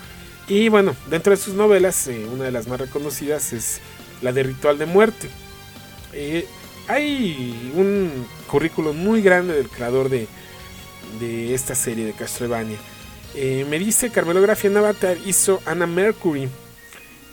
[0.48, 3.80] Y bueno, dentro de sus novelas, una de las más reconocidas es
[4.20, 5.30] la de Ritual de Muerte.
[6.88, 10.26] hay un currículo muy grande del creador de,
[11.20, 12.78] de esta serie de Castlevania.
[13.34, 16.48] Eh, me dice Carmelografía en Avatar hizo Anna Mercury.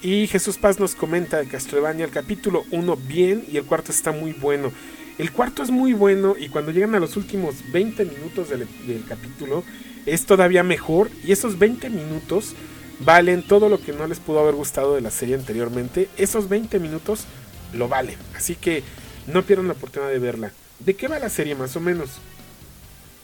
[0.01, 4.12] Y Jesús Paz nos comenta de Castlevania el capítulo 1 bien y el cuarto está
[4.12, 4.71] muy bueno.
[5.17, 8.67] El cuarto es muy bueno y cuando llegan a los últimos 20 minutos del,
[9.07, 9.63] capítulo
[10.05, 12.53] es todavía mejor y esos 20 minutos
[12.99, 16.10] valen todo lo que no les pudo haber gustado de la serie anteriormente.
[16.15, 17.25] Esos 20 minutos
[17.73, 18.17] lo valen.
[18.36, 18.83] Así que
[19.25, 20.51] no pierdan la oportunidad de verla.
[20.77, 22.12] ¿De qué va la serie más o menos?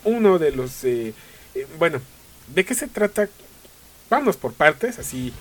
[0.03, 0.83] Uno de los...
[0.83, 1.13] Eh,
[1.53, 2.01] eh, bueno,
[2.47, 3.29] ¿De qué se trata?
[4.09, 5.33] Vamos por partes, así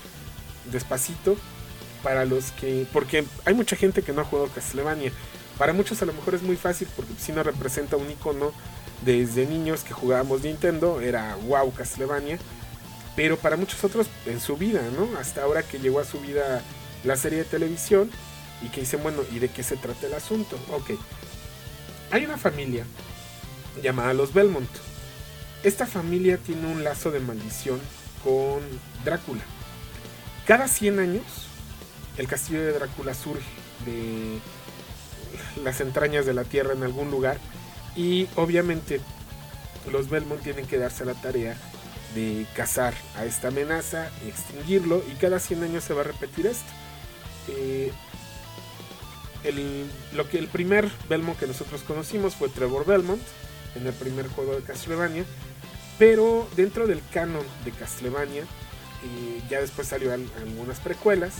[0.71, 1.37] despacito.
[2.01, 2.85] Para los que.
[2.91, 5.11] Porque hay mucha gente que no ha jugado Castlevania.
[5.57, 8.51] Para muchos a lo mejor es muy fácil porque si no representa un icono
[9.05, 10.99] desde niños que jugábamos Nintendo.
[11.01, 12.39] Era wow Castlevania.
[13.15, 15.17] Pero para muchos otros en su vida, ¿no?
[15.17, 16.61] Hasta ahora que llegó a su vida
[17.03, 18.09] la serie de televisión.
[18.61, 20.57] Y que dicen, bueno, ¿y de qué se trata el asunto?
[20.71, 20.91] Ok.
[22.11, 22.85] Hay una familia
[23.81, 24.69] llamada los Belmont
[25.63, 27.79] esta familia tiene un lazo de maldición
[28.23, 28.61] con
[29.05, 29.41] Drácula.
[30.45, 31.23] Cada 100 años,
[32.17, 33.45] el castillo de Drácula surge
[33.85, 34.39] de
[35.63, 37.37] las entrañas de la tierra en algún lugar
[37.95, 38.99] y obviamente
[39.91, 41.55] los Belmont tienen que darse la tarea
[42.13, 46.71] de cazar a esta amenaza, extinguirlo y cada 100 años se va a repetir esto.
[47.47, 47.91] Eh,
[49.43, 53.21] el, lo que el primer Belmont que nosotros conocimos fue Trevor Belmont
[53.75, 55.25] en el primer juego de Castlevania
[55.97, 61.35] pero dentro del canon de Castlevania, eh, ya después salió algunas precuelas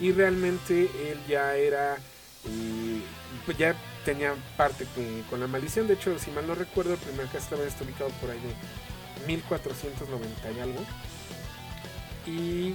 [0.00, 3.02] y realmente él ya era, eh,
[3.44, 4.86] pues ya tenía parte
[5.28, 5.86] con, la maldición.
[5.86, 10.50] De hecho, si mal no recuerdo, el primer Castlevania está ubicado por ahí de 1490
[10.50, 10.84] y algo.
[12.26, 12.74] Y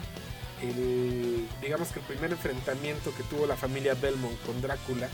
[1.61, 5.09] digamos que el primer enfrentamiento que tuvo la familia Belmont con Drácula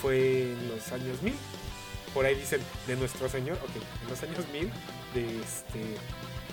[0.00, 1.34] fue en los años 1000.
[2.16, 4.70] Por ahí dicen de nuestro señor, ok, en los años 1000,
[5.12, 5.98] de este,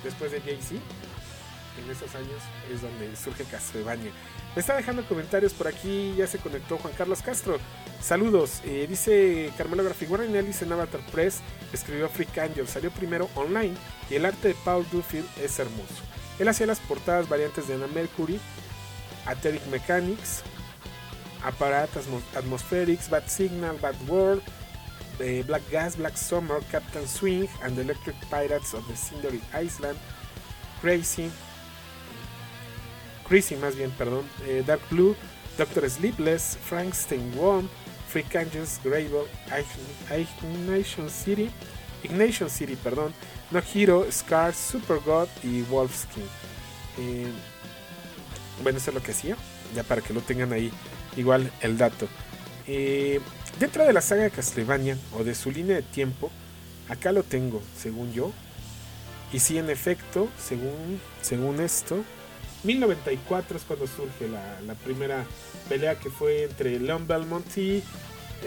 [0.03, 4.11] después de Jay-Z, en esos años es donde surge Castlevania.
[4.55, 7.59] Me está dejando comentarios por aquí, ya se conectó Juan Carlos Castro.
[8.01, 11.39] Saludos, eh, dice Carmelo Graphic Warren Ellis en Avatar Press,
[11.71, 13.75] escribió Freak Angel, salió primero online
[14.09, 16.03] y el arte de Paul Duffield es hermoso.
[16.39, 18.37] Él hacía las portadas variantes de Anna Mercury,
[19.25, 20.41] Atheric Mechanics,
[21.41, 21.89] Apparat
[22.35, 24.43] Atmospherics, Bad Signal, Bad World,
[25.17, 29.97] Black Gas, Black Summer, Captain Swing, and the Electric Pirates of the Cindery Island,
[30.81, 31.31] Crazy,
[33.27, 35.15] Crazy más bien, perdón, eh, Dark Blue,
[35.57, 37.69] Doctor Sleepless, Frankenstein Worm,
[38.09, 39.25] Freak Angels, Gravel,
[40.11, 41.49] Ignition City,
[42.03, 43.13] Ignition City, perdón,
[43.51, 46.23] No Hero, Scar, Super God y Wolfskin.
[46.97, 47.27] Eh,
[48.61, 49.35] bueno, eso es lo que hacía,
[49.73, 50.71] ya para que lo tengan ahí
[51.15, 52.07] igual el dato.
[52.67, 53.19] Eh,
[53.59, 56.31] dentro de la saga de Castlevania o de su línea de tiempo,
[56.89, 58.31] acá lo tengo, según yo.
[59.31, 62.03] Y sí, en efecto, según, según esto,
[62.63, 65.25] 1094 es cuando surge la, primera
[65.67, 67.83] pelea que fue entre Leon Belmont y, eh,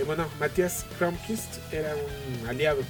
[0.07, 2.81] bueno, Matías Kromkist era un aliado.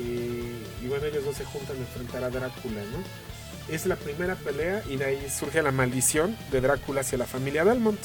[0.00, 0.52] Eh,
[0.82, 3.72] y bueno, ellos dos se juntan a enfrentar a Drácula, ¿no?
[3.72, 7.64] Es la primera pelea y de ahí surge la maldición de Drácula hacia la familia
[7.64, 8.00] Belmont.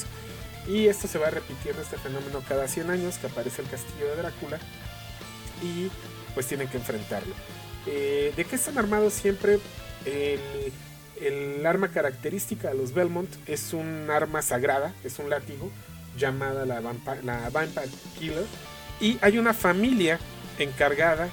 [0.66, 4.16] Y esto se va repitiendo, este fenómeno cada 100 años que aparece el castillo de
[4.16, 4.58] Drácula
[5.62, 5.90] y
[6.34, 7.34] pues tienen que enfrentarlo.
[7.86, 9.58] Eh, ¿De qué están armados siempre?
[10.04, 10.72] El,
[11.66, 15.70] arma característica de los Belmont es un arma sagrada, es un látigo
[16.16, 18.46] llamada la, la Vampire Killer.
[19.00, 20.18] Y hay una familia
[20.58, 21.28] encargada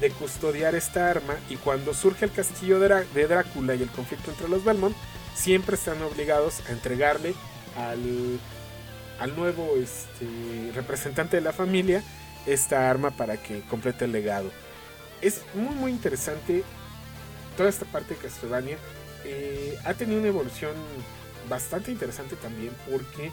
[0.00, 4.48] de custodiar esta arma y cuando surge el castillo de, Drácula y el conflicto entre
[4.48, 4.96] los Belmont,
[5.34, 7.34] siempre están obligados a entregarle
[7.76, 8.38] al,
[9.18, 12.02] al nuevo este, representante de la familia
[12.46, 14.50] esta arma para que complete el legado.
[15.20, 16.64] Es muy muy interesante
[17.56, 18.76] toda esta parte de Castlevania.
[19.24, 20.72] Eh, ha tenido una evolución
[21.48, 23.30] bastante interesante también porque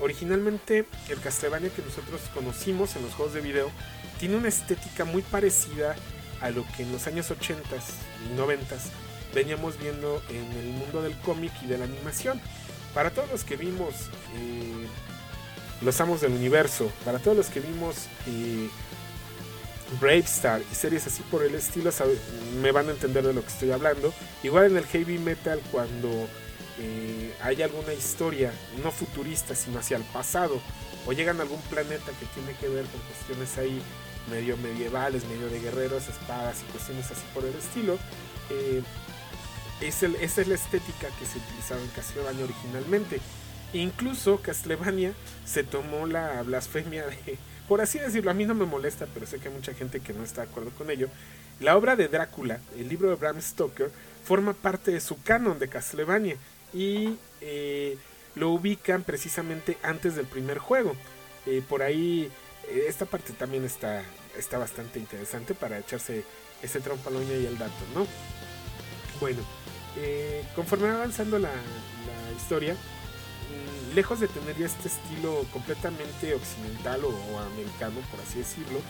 [0.00, 3.70] originalmente el Castlevania que nosotros conocimos en los juegos de video
[4.18, 5.96] tiene una estética muy parecida
[6.40, 7.62] a lo que en los años 80
[8.30, 8.76] y 90
[9.34, 12.40] veníamos viendo en el mundo del cómic y de la animación.
[12.94, 13.94] Para todos los que vimos
[14.36, 14.86] eh,
[15.84, 18.68] los Amos del Universo, para todos los que vimos eh,
[20.00, 21.90] Brave Star y series así por el estilo,
[22.60, 24.12] me van a entender de lo que estoy hablando.
[24.42, 26.28] Igual en el heavy metal, cuando
[26.78, 30.60] eh, hay alguna historia no futurista, sino hacia el pasado,
[31.06, 33.82] o llegan a algún planeta que tiene que ver con cuestiones ahí
[34.30, 37.98] medio medievales, medio de guerreros, espadas y cuestiones así por el estilo.
[38.50, 38.82] Eh,
[39.80, 43.20] es esa es la estética que se utilizaba en Castlevania originalmente.
[43.72, 45.12] Incluso Castlevania
[45.46, 49.38] se tomó la blasfemia de, por así decirlo, a mí no me molesta, pero sé
[49.38, 51.08] que hay mucha gente que no está de acuerdo con ello.
[51.60, 53.90] La obra de Drácula, el libro de Bram Stoker,
[54.24, 56.36] forma parte de su canon de Castlevania
[56.74, 57.96] y eh,
[58.34, 60.94] lo ubican precisamente antes del primer juego.
[61.46, 62.30] Eh, por ahí,
[62.68, 64.02] eh, esta parte también está,
[64.36, 66.24] está bastante interesante para echarse
[66.62, 68.06] ese trompaloña y el dato, ¿no?
[69.20, 69.42] Bueno,
[70.56, 71.50] conforme va avanzando la
[72.36, 72.76] historia,
[73.94, 78.80] lejos de tener ya este estilo completamente occidental o, americano, por así decirlo,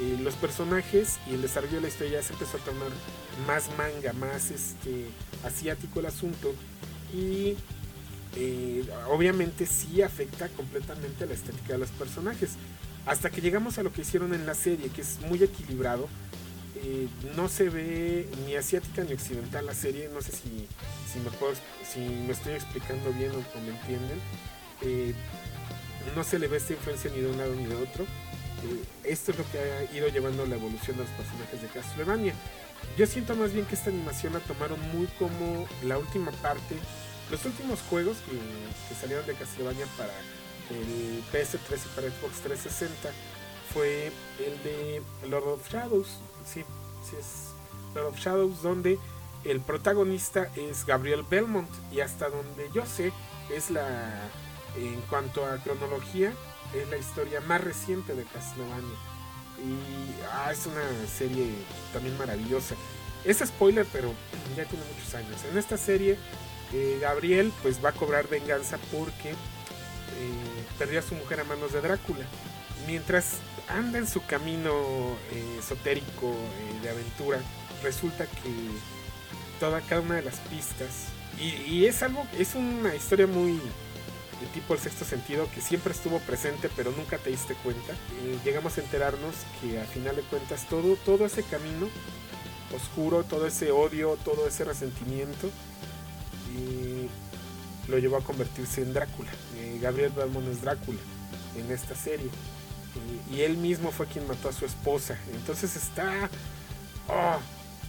[0.00, 2.88] eh, los personajes y el desarrollo de la historia se empezó a tomar
[3.46, 5.06] más manga, más este,
[5.44, 6.54] asiático el asunto
[7.12, 7.56] y
[8.36, 12.52] eh, obviamente sí afecta completamente la estética de los personajes.
[13.06, 16.08] Hasta que llegamos a lo que hicieron en la serie, que es muy equilibrado.
[16.84, 20.08] Eh, no se ve ni asiática ni occidental la serie.
[20.12, 20.68] No sé si,
[21.12, 21.30] si, me,
[21.84, 24.20] si me estoy explicando bien o me entienden.
[24.82, 25.14] Eh,
[26.14, 28.04] no se le ve esta influencia ni de un lado ni de otro.
[28.04, 32.34] Eh, esto es lo que ha ido llevando la evolución de los personajes de Castlevania.
[32.96, 36.76] Yo siento más bien que esta animación la tomaron muy como la última parte,
[37.30, 40.12] los últimos juegos que, salieron de Castlevania para
[40.70, 43.10] el PS3 y para Xbox 360
[43.72, 46.08] fue el de Lord of Shadows,
[46.52, 46.64] sí,
[47.08, 47.52] sí es
[47.94, 48.98] Lord of Shadows, donde
[49.44, 53.12] el protagonista es Gabriel Belmont y hasta donde yo sé
[53.50, 53.86] es la
[54.76, 56.32] en cuanto a cronología,
[56.74, 58.96] es la historia más reciente de Castlevania.
[59.58, 61.50] Y ah, es una serie
[61.92, 62.76] también maravillosa.
[63.24, 64.12] Es spoiler, pero
[64.56, 65.44] ya tiene muchos años.
[65.50, 66.16] En esta serie,
[66.72, 69.34] eh, Gabriel pues va a cobrar venganza porque eh,
[70.78, 72.24] perdió a su mujer a manos de Drácula.
[72.86, 74.70] Mientras anda en su camino
[75.32, 76.34] eh, esotérico
[76.82, 77.38] de aventura,
[77.82, 78.50] resulta que
[79.60, 81.08] toda cada una de las pistas
[81.40, 86.18] y, es algo, es una historia muy de tipo el sexto sentido que siempre estuvo
[86.20, 87.94] presente pero nunca te diste cuenta.
[88.24, 91.88] Y llegamos a enterarnos que al final de cuentas todo, todo ese camino
[92.74, 95.48] oscuro, todo ese odio, todo ese resentimiento
[97.88, 99.30] lo llevó a convertirse en Drácula.
[99.56, 100.98] Eh, Gabriel Belmont es Drácula
[101.56, 102.28] en esta serie.
[103.32, 105.18] Y él mismo fue quien mató a su esposa.
[105.34, 106.28] Entonces está...
[107.08, 107.38] Oh,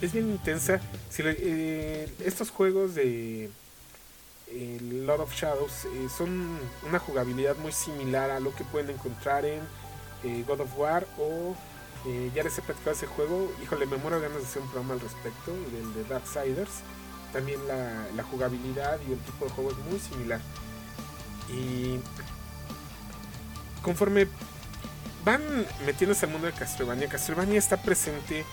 [0.01, 0.79] es bien intensa.
[1.17, 3.49] Eh, estos juegos de
[4.47, 9.45] eh, Lord of Shadows eh, son una jugabilidad muy similar a lo que pueden encontrar
[9.45, 9.59] en
[10.45, 11.55] God of War o
[12.33, 13.51] ya les he platicado ese juego.
[13.61, 16.81] Híjole, me muero ganas de hacer un programa al respecto, del de Darksiders.
[17.33, 20.39] También la, la jugabilidad y el tipo de juego es muy similar.
[21.49, 21.99] Y
[23.81, 24.27] conforme
[25.23, 25.41] van
[25.85, 28.45] metiéndose al mundo de Castlevania, Castlevania está presente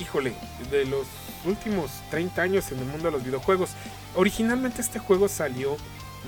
[0.00, 0.34] híjole,
[0.70, 1.06] de los
[1.44, 3.70] últimos 30 años en el mundo de los videojuegos.
[4.14, 5.76] Originalmente este juego salió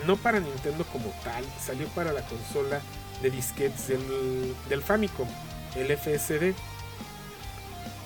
[0.07, 2.81] no para Nintendo como tal, salió para la consola
[3.23, 5.29] de disquetes del, Famicom,
[5.75, 6.55] el FSD.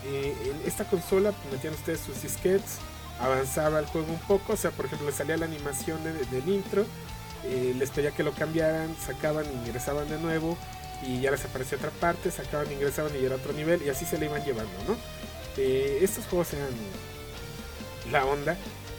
[0.05, 2.79] Eh, en esta consola metían ustedes sus disquetes,
[3.21, 6.85] avanzaba el juego un poco, o sea, por ejemplo, salía la animación del intro,
[7.45, 10.57] eh, les pedía que lo cambiaran, sacaban, ingresaban de nuevo
[11.03, 14.19] y ya les aparecía otra parte, sacaban, ingresaban y era otro nivel y así se
[14.19, 14.97] le iban llevando, ¿no?
[15.53, 16.69] Este, estos juegos eran
[18.11, 18.57] la onda.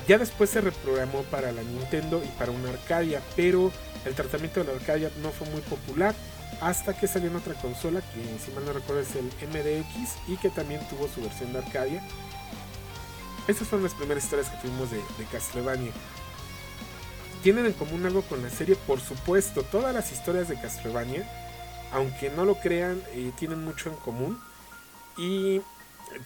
[0.08, 3.72] Ya después se reprogramó para la Nintendo y para una Arcadia, pero
[4.06, 6.13] el tratamiento de la Arcadia no fue muy popular
[6.62, 10.38] hasta que salió en otra consola que si mal no recuerdo es el MDX y
[10.38, 12.04] que también tuvo su versión de Arcadia.
[13.48, 15.92] Estas fueron las primeras historias que tuvimos de, Castlevania.
[17.42, 21.28] Tienen en común algo con la serie, por supuesto, todas las historias de Castlevania,
[21.94, 24.40] aunque no lo crean, eh, tienen mucho en común.
[25.18, 25.62] Y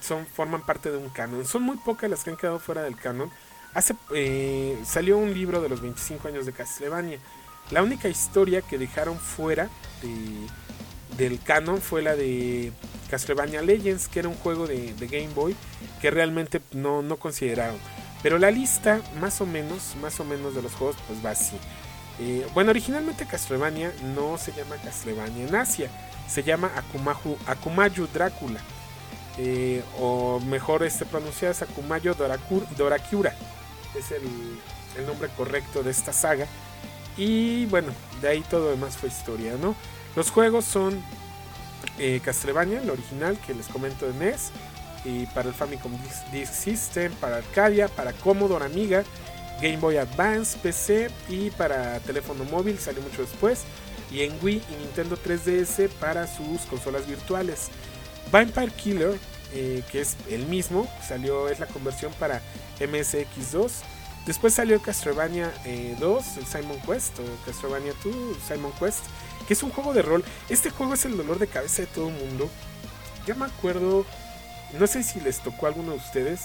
[0.01, 1.45] son, forman parte de un canon.
[1.45, 3.29] Son muy pocas las que han quedado fuera del canon.
[3.73, 7.19] Hace, eh, salió un libro de los 25 años de Castlevania.
[7.71, 9.69] La única historia que dejaron fuera
[11.17, 12.71] del canon fue la de
[13.09, 15.55] Castlevania Legends, que era un juego de, Game Boy
[16.01, 17.77] que realmente no, no, consideraron.
[18.23, 21.57] Pero la lista, más o menos, más o menos de los juegos, pues va así.
[22.19, 25.89] Eh, bueno, originalmente Castlevania no se llama Castlevania en Asia,
[26.27, 28.59] se llama Akumayu, Akumayu Drácula.
[29.37, 33.35] Eh, o mejor este pronunciado es Akumayo Dorakyura.
[33.95, 36.47] Es el, nombre correcto de esta saga.
[37.17, 39.75] Y bueno, de ahí todo demás fue historia, ¿no?
[40.15, 40.99] Los juegos son
[41.99, 44.51] eh, Castlevania, el original que les comento de NES,
[45.05, 45.91] y para el Famicom
[46.31, 49.03] Disk System, para Arcadia, para Commodore Amiga,
[49.61, 53.63] Game Boy Advance, PC y para teléfono móvil, salió mucho después,
[54.11, 57.69] y en Wii y Nintendo 3DS para sus consolas virtuales.
[58.31, 59.17] Vampire Killer,
[59.53, 62.41] eh, que es el mismo, salió, es la conversión para
[62.79, 63.71] MSX2.
[64.25, 65.53] Después salió Castlevania
[65.99, 68.15] 2, eh, el Simon Quest, o Castlevania 2,
[68.45, 68.99] Simon Quest,
[69.47, 70.23] que es un juego de rol.
[70.49, 72.49] Este juego es el dolor de cabeza de todo el mundo.
[73.25, 74.05] Ya me acuerdo,
[74.77, 76.41] no sé si les tocó a alguno de ustedes.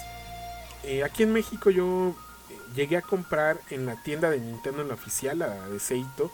[0.83, 2.15] Eh, aquí en México yo
[2.75, 6.31] llegué a comprar en la tienda de Nintendo, en la oficial, la de Seito,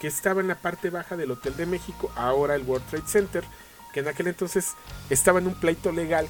[0.00, 3.44] que estaba en la parte baja del Hotel de México, ahora el World Trade Center
[3.92, 4.74] que en aquel entonces
[5.08, 6.26] estaba en un pleito legal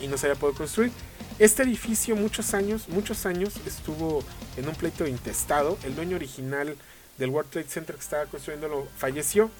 [0.00, 0.92] y no se había podido construir.
[1.38, 4.22] Este edificio muchos años, muchos años estuvo
[4.56, 5.78] en un pleito intestado.
[5.84, 6.76] El dueño original
[7.16, 9.50] del World Trade Center que estaba construyendo falleció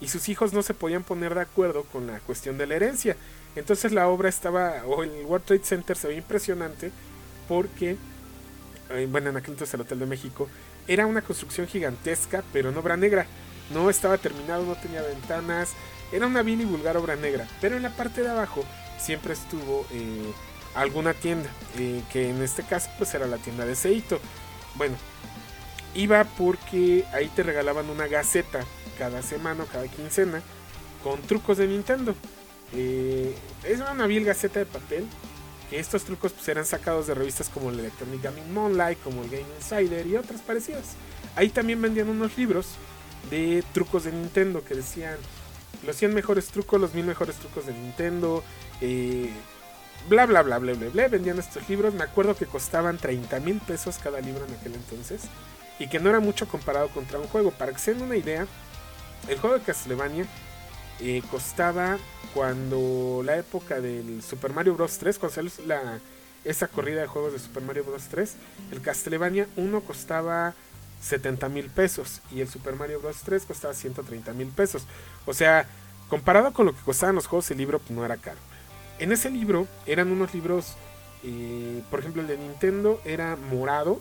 [0.00, 3.16] y sus hijos no se podían poner de acuerdo con la cuestión de la herencia.
[3.54, 6.90] Entonces la obra estaba, o el World Trade Center se ve impresionante
[7.48, 7.96] porque,
[9.08, 10.48] bueno, en aquel entonces el Hotel de México,
[10.86, 13.26] era una construcción gigantesca, pero en obra negra.
[13.72, 15.70] No estaba terminado, no tenía ventanas,
[16.12, 18.64] era una vil y vulgar obra negra, pero en la parte de abajo
[18.98, 20.32] siempre estuvo eh,
[20.74, 24.20] alguna tienda, eh, que en este caso pues era la tienda de Seito.
[24.76, 24.94] Bueno,
[25.94, 28.60] iba porque ahí te regalaban una gaceta
[28.98, 30.42] cada semana o cada quincena
[31.02, 32.14] con trucos de Nintendo.
[32.72, 35.06] Eh, era una vil gaceta de papel
[35.70, 39.46] estos trucos pues, eran sacados de revistas como el Electronic Gaming Monthly, como el Game
[39.58, 40.94] Insider y otras parecidas.
[41.34, 42.66] Ahí también vendían unos libros
[43.30, 45.16] de trucos de Nintendo que decían
[45.84, 48.42] los 100 mejores trucos, los 1000 mejores trucos de Nintendo,
[48.80, 49.30] eh,
[50.08, 51.94] bla, bla, bla, bla, bla, bla, vendían estos libros.
[51.94, 55.22] Me acuerdo que costaban 30 mil pesos cada libro en aquel entonces
[55.78, 57.50] y que no era mucho comparado contra un juego.
[57.50, 58.46] Para que se den una idea,
[59.28, 60.26] el juego de Castlevania
[61.00, 61.98] eh, costaba
[62.34, 64.98] cuando la época del Super Mario Bros.
[64.98, 65.50] 3, cuando salió
[66.44, 68.04] esa corrida de juegos de Super Mario Bros.
[68.10, 68.34] 3,
[68.72, 70.54] el Castlevania 1 costaba
[71.00, 73.18] 70 mil pesos y el Super Mario Bros.
[73.24, 74.84] 3 costaba 130 mil pesos.
[75.24, 75.66] O sea,
[76.08, 78.38] comparado con lo que costaban los juegos, el libro no era caro.
[78.98, 80.74] En ese libro eran unos libros,
[81.22, 84.00] eh, por ejemplo el de Nintendo era morado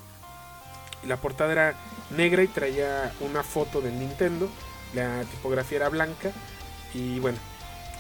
[1.06, 1.76] La portada era
[2.16, 4.50] negra y traía una foto del Nintendo.
[4.94, 6.32] La tipografía era blanca.
[6.96, 7.38] Y bueno,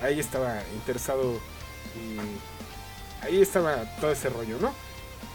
[0.01, 1.39] ahí estaba interesado.
[3.21, 4.73] ahí estaba todo ese rollo, ¿no?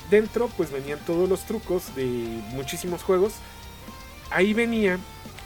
[0.08, 2.04] Dentro pues venían todos los trucos de
[2.52, 3.34] muchísimos juegos.
[4.30, 4.98] Ahí venía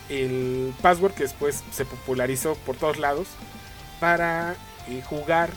[0.09, 3.27] el password que después se popularizó por todos lados
[3.99, 4.55] para
[4.89, 5.51] eh, jugar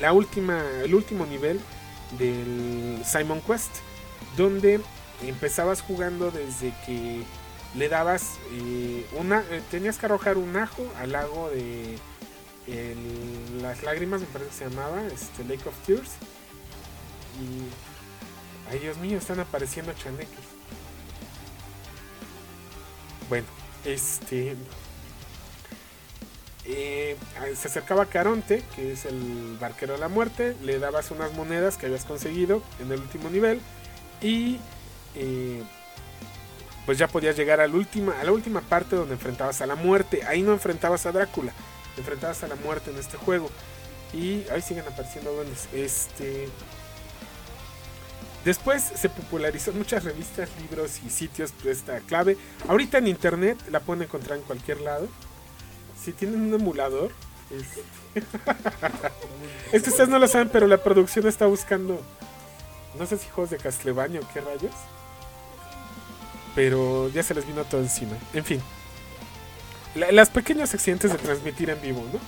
[0.00, 1.60] la última, el último nivel
[2.18, 3.70] del Simon Quest,
[4.36, 4.80] donde
[5.22, 7.22] empezabas jugando desde que
[7.76, 11.98] le dabas eh, una, eh, tenías que arrojar un ajo al lago de
[13.60, 16.12] las lágrimas, me parece que se llamaba, este Lake of Tears.
[17.40, 20.28] Y, ay Dios mío, están apareciendo chaneques.
[23.28, 23.46] Bueno,
[23.84, 24.56] este,
[26.64, 27.16] eh,
[27.54, 31.86] se acercaba Caronte, que es el barquero de la muerte, le dabas unas monedas que
[31.86, 33.60] habías conseguido en el último nivel
[34.22, 34.58] y
[36.86, 39.74] pues ya podías llegar a la, última, a la última parte donde enfrentabas a la
[39.74, 40.22] muerte.
[40.26, 41.52] Ahí no enfrentabas a Drácula,
[41.96, 43.50] enfrentabas a la muerte en este juego.
[44.12, 45.68] Y ahí siguen apareciendo duendes.
[45.72, 46.48] Este.
[48.44, 52.36] Después se popularizó en muchas revistas, libros y sitios esta clave.
[52.68, 55.08] Ahorita en internet la pueden encontrar en cualquier lado
[56.04, 57.10] si tienen un emulador,
[59.72, 62.00] es que ustedes no lo saben, pero la producción está buscando,
[62.98, 64.72] no sé si juegos de Castlevania o qué rayos,
[66.54, 68.16] pero ya se les vino todo encima.
[68.32, 68.60] En fin,
[69.94, 72.18] las pequeños accidentes de transmitir en vivo, ¿no?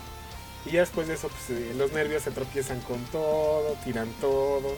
[0.64, 4.76] Y ya después de eso, pues eh, los nervios se tropiezan con todo, tiran todo.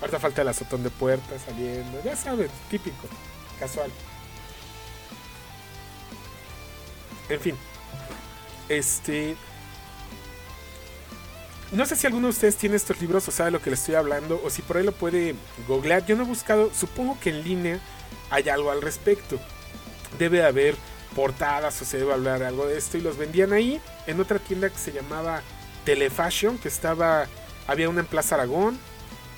[0.00, 3.08] Ahorita falta el azotón de puertas saliendo, ya saben, típico,
[3.58, 3.90] casual.
[7.28, 7.54] En fin.
[8.68, 9.36] Este.
[11.72, 13.94] No sé si alguno de ustedes tiene estos libros o sabe lo que le estoy
[13.94, 15.34] hablando, o si por ahí lo puede
[15.66, 16.04] googlear.
[16.06, 17.80] Yo no he buscado, supongo que en línea
[18.34, 19.38] hay algo al respecto.
[20.18, 20.74] Debe haber
[21.14, 22.98] portadas o se debe hablar algo de esto.
[22.98, 25.42] Y los vendían ahí, en otra tienda que se llamaba
[25.84, 27.26] Telefashion, que estaba.
[27.66, 28.78] Había una en Plaza Aragón.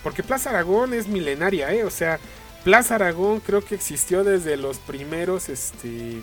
[0.03, 1.85] Porque Plaza Aragón es milenaria, ¿eh?
[1.85, 2.19] O sea,
[2.65, 6.23] Plaza Aragón creo que existió desde los primeros, este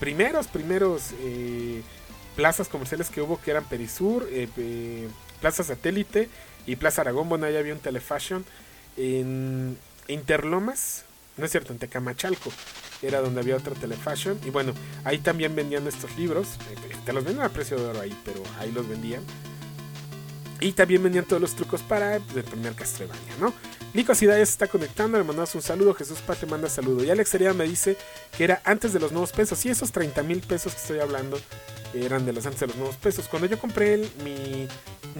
[0.00, 1.82] primeros, primeros eh,
[2.36, 5.08] plazas comerciales que hubo, que eran Perisur, eh,
[5.40, 6.28] Plaza Satélite
[6.66, 7.28] y Plaza Aragón.
[7.28, 8.44] Bueno, ahí había un Telefashion.
[8.96, 9.78] En
[10.08, 11.04] Interlomas,
[11.36, 12.52] no es cierto, en Tecamachalco
[13.00, 14.38] era donde había otro Telefashion.
[14.44, 14.72] Y bueno,
[15.04, 16.56] ahí también vendían estos libros.
[16.70, 19.22] Eh, te los vendían a precio de oro ahí, pero ahí los vendían.
[20.62, 23.52] Y también vendían todos los trucos para pues, el primer Castlevania, ¿no?
[23.94, 25.92] Nico se está conectando, le mandamos un saludo.
[25.92, 27.04] Jesús Paz le manda saludo.
[27.04, 27.96] Y Alex Heredia me dice
[28.36, 29.64] que era antes de los nuevos pesos.
[29.66, 31.38] Y esos 30 mil pesos que estoy hablando
[31.92, 33.28] eran de los antes de los nuevos pesos.
[33.28, 34.66] Cuando yo compré mi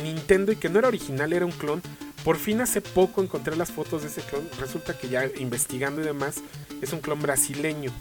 [0.02, 1.82] Nintendo y que no era original, era un clon.
[2.24, 4.48] Por fin hace poco encontré las fotos de ese clon.
[4.58, 6.36] Resulta que ya investigando y demás,
[6.80, 7.92] es un clon brasileño.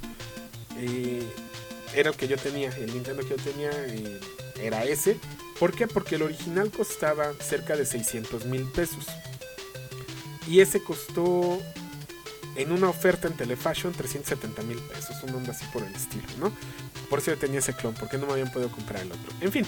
[0.78, 1.24] Eh,
[1.96, 4.20] era el que yo tenía, el Nintendo que yo tenía eh,
[4.62, 5.18] era ese.
[5.62, 5.86] ¿Por qué?
[5.86, 9.06] Porque el original costaba cerca de 600 mil pesos.
[10.48, 11.62] Y ese costó
[12.56, 16.52] en una oferta en Telefashion 370 mil pesos, un nombre así por el estilo, ¿no?
[17.12, 19.32] Por eso yo tenía ese clon, porque no me habían podido comprar el otro.
[19.40, 19.68] En fin,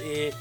[0.00, 0.32] eh,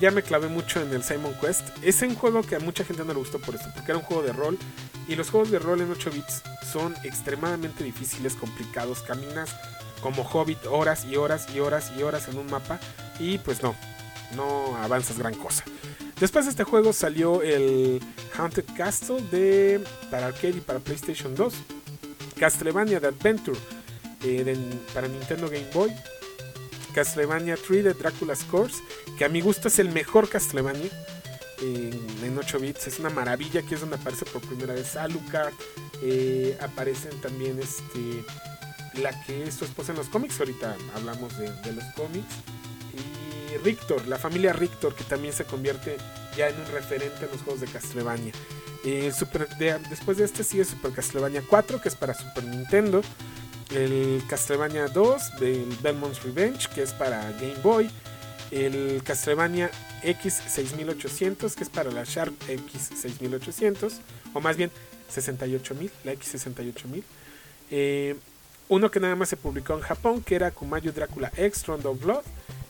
[0.00, 1.64] ya me clavé mucho en el Simon Quest.
[1.82, 4.04] Es un juego que a mucha gente no le gustó por eso, porque era un
[4.04, 4.58] juego de rol.
[5.06, 9.02] Y los juegos de rol en 8 bits son extremadamente difíciles, complicados.
[9.02, 9.54] Caminas
[10.00, 12.78] como hobbit horas y horas y horas y horas en un mapa.
[13.18, 13.74] Y pues no,
[14.36, 15.64] no avanzas gran cosa.
[16.20, 18.00] Después de este juego salió el
[18.36, 21.54] Haunted Castle de, para arcade y para PlayStation 2.
[22.38, 23.58] Castlevania The Adventure
[24.24, 24.56] eh,
[24.94, 25.92] para Nintendo Game Boy.
[26.94, 28.82] Castlevania 3 de Dracula's Curse,
[29.16, 30.90] que a mi gusto es el mejor Castlevania
[31.60, 32.86] en, 8 bits.
[32.86, 35.52] Es una maravilla, aquí es donde aparece por primera vez Alucard.
[36.02, 38.24] Eh, aparecen también este,
[38.98, 40.38] la que es su esposa en los cómics.
[40.40, 42.26] Ahorita hablamos de los cómics.
[43.62, 45.96] Rictor, la familia Rictor, que también se convierte
[46.36, 48.32] ya en un referente en los juegos de Castlevania.
[48.84, 49.48] Eh, Super,
[49.90, 53.02] después de este sigue Super Castlevania 4, que es para Super Nintendo.
[53.70, 57.90] El Castlevania 2 del Belmont's Revenge, que es para Game Boy.
[58.50, 59.70] El Castlevania
[60.02, 63.92] X6800, que es para la Sharp X6800.
[64.34, 64.70] O más bien
[65.08, 67.02] 68000, la X68000.
[67.70, 68.16] Eh,
[68.68, 72.02] uno que nada más se publicó en Japón, que era Kumayo Drácula X, Rondo of
[72.02, 72.24] Blood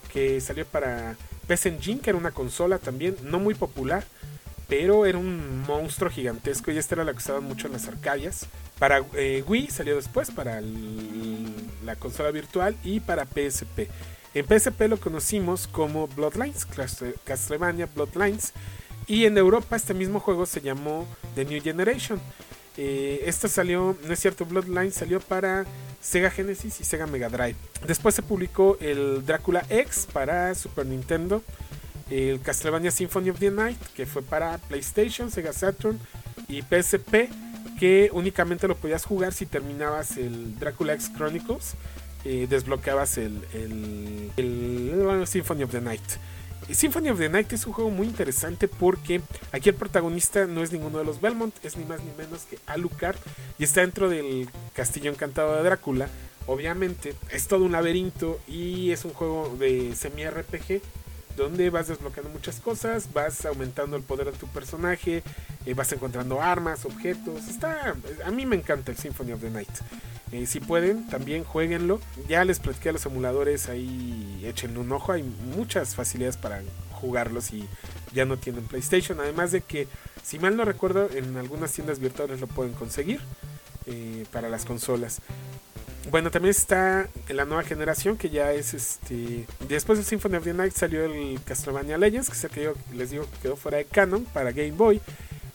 [0.09, 1.15] que salió para
[1.47, 4.03] PS Engine, que era una consola también, no muy popular,
[4.67, 8.47] pero era un monstruo gigantesco y esta era la que usaban mucho en las arcadias.
[8.77, 13.89] Para eh, Wii salió después, para la consola virtual y para PSP.
[14.33, 16.67] En PSP lo conocimos como Bloodlines,
[17.23, 18.53] Castlevania Bloodlines.
[19.07, 22.21] Y en Europa este mismo juego se llamó The New Generation.
[22.77, 25.65] Eh, esto salió, no es cierto, Bloodline salió para
[26.01, 27.55] Sega Genesis y Sega Mega Drive.
[27.87, 31.43] Después se publicó el Drácula X para Super Nintendo,
[32.09, 35.99] el Castlevania Symphony of the Night, que fue para PlayStation, Sega Saturn
[36.47, 37.29] y PSP,
[37.79, 41.75] que únicamente lo podías jugar si terminabas el Drácula X Chronicles,
[42.25, 43.41] eh, desbloqueabas el,
[45.25, 46.01] Symphony of the Night.
[46.75, 50.71] Symphony of the Night es un juego muy interesante porque aquí el protagonista no es
[50.71, 53.17] ninguno de los Belmont, es ni más ni menos que Alucard
[53.57, 56.07] y está dentro del castillo encantado de Drácula.
[56.47, 60.81] Obviamente es todo un laberinto y es un juego de semi-RPG
[61.37, 65.23] donde vas desbloqueando muchas cosas, vas aumentando el poder de tu personaje,
[65.65, 67.47] eh, vas encontrando armas, objetos.
[67.47, 67.95] Está,
[68.25, 69.69] a mí me encanta el Symphony of the Night.
[70.31, 71.99] Eh, si pueden, también jueguenlo.
[72.27, 75.11] Ya les platiqué a los emuladores ahí, échenle un ojo.
[75.11, 76.61] Hay muchas facilidades para
[76.91, 77.67] jugarlos y
[78.13, 79.19] ya no tienen PlayStation.
[79.19, 79.87] Además de que,
[80.23, 83.19] si mal no recuerdo, en algunas tiendas virtuales lo pueden conseguir
[83.85, 85.21] eh, para las consolas.
[86.11, 89.45] Bueno, también está la nueva generación que ya es este.
[89.67, 92.73] Después de Symphony of the Night salió el Castlevania Legends, que es el que yo
[92.93, 95.01] les digo que quedó fuera de canon para Game Boy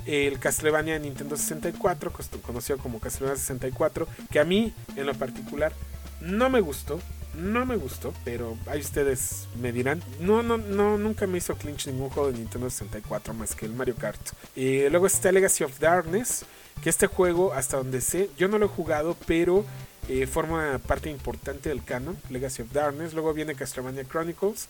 [0.06, 5.72] el Castlevania Nintendo 64, conocido como Castlevania 64, que a mí en lo particular
[6.20, 7.00] no me gustó,
[7.36, 10.02] no me gustó, pero ahí ustedes me dirán.
[10.20, 13.72] No, no, no, nunca me hizo clinch ningún juego de Nintendo 64 más que el
[13.72, 14.20] Mario Kart.
[14.54, 16.44] Y luego está Legacy of Darkness,
[16.82, 19.64] que este juego, hasta donde sé, yo no lo he jugado, pero
[20.08, 23.14] eh, forma parte importante del canon, Legacy of Darkness.
[23.14, 24.68] Luego viene Castlevania Chronicles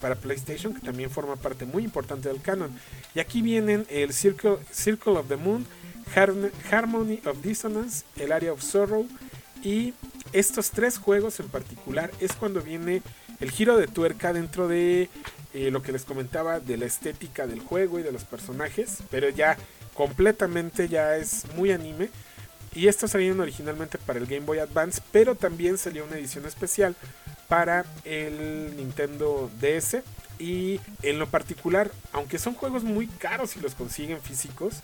[0.00, 2.70] para PlayStation, que también forma parte muy importante del canon.
[3.14, 5.66] Y aquí vienen el Circle, Circle of the Moon,
[6.70, 9.06] Harmony of Dissonance, el Area of Sorrow.
[9.62, 9.94] Y
[10.32, 13.02] estos tres juegos en particular es cuando viene
[13.40, 15.08] el giro de tuerca dentro de
[15.54, 19.28] eh, lo que les comentaba de la estética del juego y de los personajes, pero
[19.28, 19.56] ya
[19.94, 22.08] completamente ya es muy anime
[22.74, 26.94] y estos salieron originalmente para el Game Boy Advance, pero también salió una edición especial
[27.48, 30.02] para el Nintendo DS.
[30.38, 34.76] Y en lo particular, aunque son juegos muy caros si los consiguen físicos,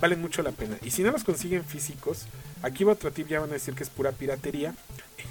[0.00, 0.76] valen mucho la pena.
[0.82, 2.26] Y si no los consiguen físicos,
[2.62, 4.74] aquí va otro tip, ya van a decir que es pura piratería.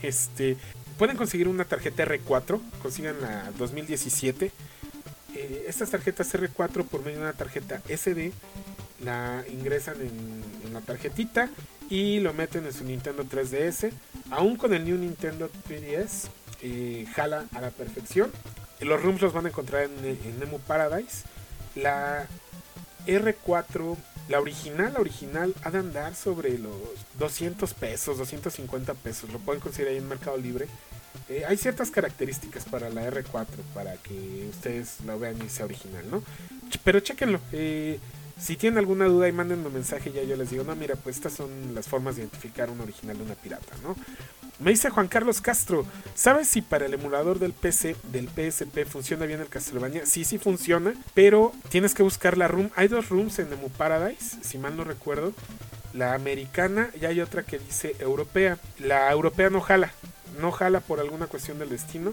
[0.04, 0.56] Este,
[0.98, 4.52] pueden conseguir una tarjeta R4, consigan la 2017.
[5.36, 8.32] Eh, estas tarjetas R4 por medio de una tarjeta SD
[9.04, 11.50] la ingresan en, la tarjetita
[11.90, 13.92] y lo meten en su Nintendo 3DS.
[14.32, 16.28] Aún con el New Nintendo 3DS,
[16.62, 18.32] eh, jala a la perfección.
[18.80, 21.24] Los rooms los van a encontrar en, Nemo Paradise.
[21.76, 22.28] La
[23.08, 23.98] R4,
[24.30, 26.74] la original, la original, ha de andar sobre los
[27.18, 29.30] 200 pesos, 250 pesos.
[29.32, 30.68] Lo pueden conseguir ahí en Mercado Libre.
[31.28, 36.04] Eh, hay ciertas características para la R4 para que ustedes lo vean y sea original,
[36.10, 36.24] ¿no?
[36.84, 37.40] Pero chequenlo.
[37.52, 38.00] Eh,
[38.40, 41.18] si tienen alguna duda y manden un mensaje, ya yo les digo, no, mira, pues
[41.18, 43.96] estas son las formas de identificar un original de una pirata, ¿no?
[44.60, 45.86] Me dice Juan Carlos Castro,
[46.16, 50.06] ¿sabes si para el emulador del PC, del PSP, funciona bien el Castlevania?
[50.06, 52.70] Sí, sí funciona, pero tienes que buscar la room.
[52.76, 55.34] Hay dos rooms en Emu Paradise, si mal no recuerdo.
[55.94, 58.58] La americana y hay otra que dice europea.
[58.80, 59.94] La europea no jala,
[60.42, 62.12] no jala por alguna cuestión del destino,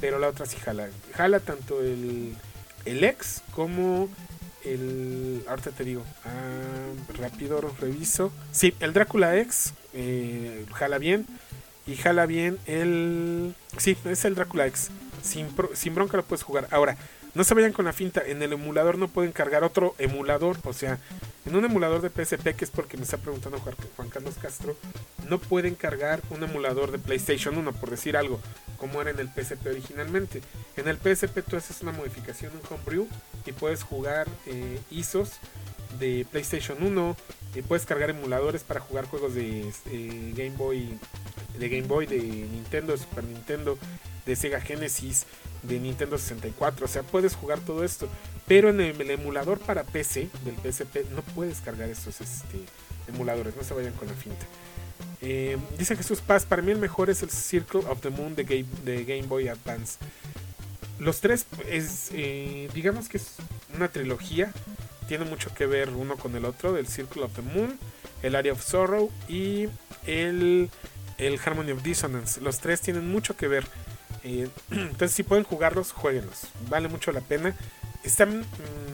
[0.00, 0.88] pero la otra sí jala.
[1.14, 2.36] Jala tanto el,
[2.84, 4.08] el ex como
[4.64, 5.42] el.
[5.48, 6.04] Ahorita te digo.
[6.24, 8.32] Ah, rápido reviso.
[8.52, 9.74] Sí, el Drácula X.
[9.94, 11.26] Eh, jala bien.
[11.86, 13.54] Y jala bien el.
[13.76, 14.90] Sí, es el Drácula X.
[15.22, 16.68] Sin, sin bronca lo puedes jugar.
[16.70, 16.96] Ahora,
[17.38, 18.20] no se vayan con la finta.
[18.26, 20.56] En el emulador no pueden cargar otro emulador.
[20.64, 20.98] O sea,
[21.46, 24.76] en un emulador de PSP, que es porque me está preguntando Juan Carlos Castro,
[25.28, 28.40] no pueden cargar un emulador de PlayStation 1, por decir algo,
[28.76, 30.42] como era en el PSP originalmente.
[30.76, 33.06] En el PSP tú haces una modificación, un homebrew,
[33.46, 35.34] y puedes jugar eh, ISOs
[36.00, 37.16] de PlayStation 1,
[37.54, 40.98] y puedes cargar emuladores para jugar juegos de eh, Game Boy,
[41.56, 43.78] de Game Boy, de Nintendo, de Super Nintendo,
[44.26, 45.24] de Sega Genesis,
[45.62, 46.84] de Nintendo 64.
[46.84, 48.08] O sea, puedes jugar todo esto.
[48.46, 52.16] Pero en el, emulador para PC del PSP no puedes cargar estos
[53.06, 53.54] emuladores.
[53.56, 54.46] No se vayan con la finta.
[55.20, 58.44] Eh, dice Jesús Paz, para mí el mejor es el Circle of the Moon de
[58.44, 59.98] Game, Boy Advance.
[60.98, 63.36] Los tres, es, eh, digamos que es
[63.76, 64.52] una trilogía,
[65.06, 67.78] tiene mucho que ver uno con el otro, el Circle of the Moon,
[68.22, 69.68] el Area of Sorrow y
[70.06, 70.70] el,
[71.18, 72.40] el Harmony of Dissonance.
[72.40, 73.66] Los tres tienen mucho que ver.
[74.70, 76.48] Entonces si pueden jugarlos, jueguenlos.
[76.68, 77.54] Vale mucho la pena.
[78.04, 78.44] Están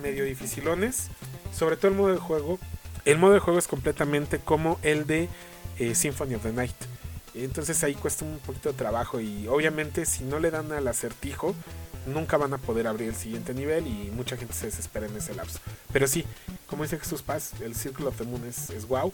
[0.03, 1.09] medio dificilones,
[1.53, 2.59] sobre todo el modo de juego.
[3.05, 5.28] El modo de juego es completamente como el de
[5.78, 6.76] eh, Symphony of the Night.
[7.35, 11.55] Entonces ahí cuesta un poquito de trabajo y obviamente si no le dan al acertijo
[12.07, 15.35] nunca van a poder abrir el siguiente nivel y mucha gente se desespera en ese
[15.35, 15.59] lapso.
[15.93, 16.24] Pero sí,
[16.66, 19.12] como dice Jesús Paz, el Circle of the Moon es, es wow.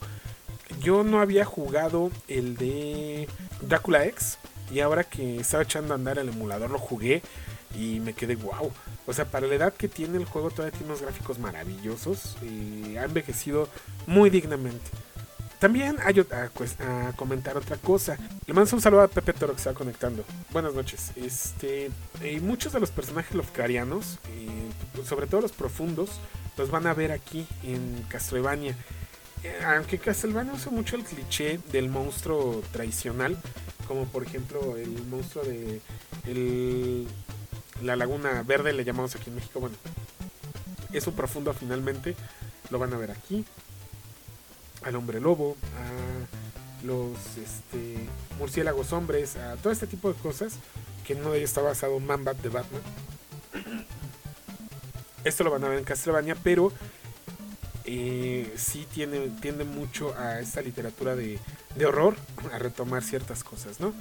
[0.81, 3.29] Yo no había jugado el de
[3.63, 4.39] Dracula X.
[4.71, 7.23] Y ahora que estaba echando a andar el emulador, lo jugué
[7.77, 8.71] y me quedé wow.
[9.07, 12.37] O sea, para la edad que tiene el juego, todavía tiene unos gráficos maravillosos.
[12.43, 13.69] Y ha envejecido
[14.07, 14.91] muy dignamente.
[15.61, 18.17] También hay a, comentar otra cosa.
[18.47, 20.25] Le mando un saludo a Pepe Toro que está conectando.
[20.53, 21.13] Buenas noches.
[21.17, 21.91] Este,
[22.25, 24.19] y muchos de los personajes lofcarianos,
[25.07, 26.13] sobre todo los profundos,
[26.57, 28.75] los van a ver aquí en Castlevania.
[29.45, 33.37] Eh, aunque Castlevania usa mucho el cliché del monstruo tradicional,
[33.91, 35.81] como por ejemplo el monstruo de
[37.83, 39.59] la Laguna Verde, le llamamos aquí en México.
[39.59, 39.75] Bueno,
[40.93, 42.15] es un profundo finalmente,
[42.71, 43.45] lo van a ver aquí.
[44.85, 48.07] Al hombre lobo, a los este,
[48.39, 50.53] murciélagos hombres, a todo este tipo de cosas,
[51.05, 52.83] que no está basado en Man de Batman.
[55.25, 56.73] Esto lo van a ver en Castlevania, pero
[57.93, 61.41] eh, sí tiende mucho a esta literatura de,
[61.85, 62.15] horror,
[62.53, 63.93] a retomar ciertas cosas, ¿no?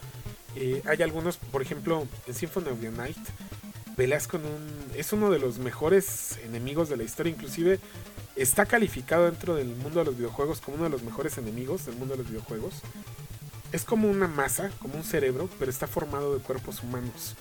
[0.55, 3.17] Eh, hay algunos, por ejemplo, en Symphony of the Night,
[3.95, 4.41] peleas un...
[4.95, 7.79] es uno de los mejores enemigos de la historia, inclusive
[8.35, 11.95] está calificado dentro del mundo de los videojuegos como uno de los mejores enemigos del
[11.95, 12.75] mundo de los videojuegos.
[13.71, 17.35] Es como una masa, como un cerebro, pero está formado de cuerpos humanos.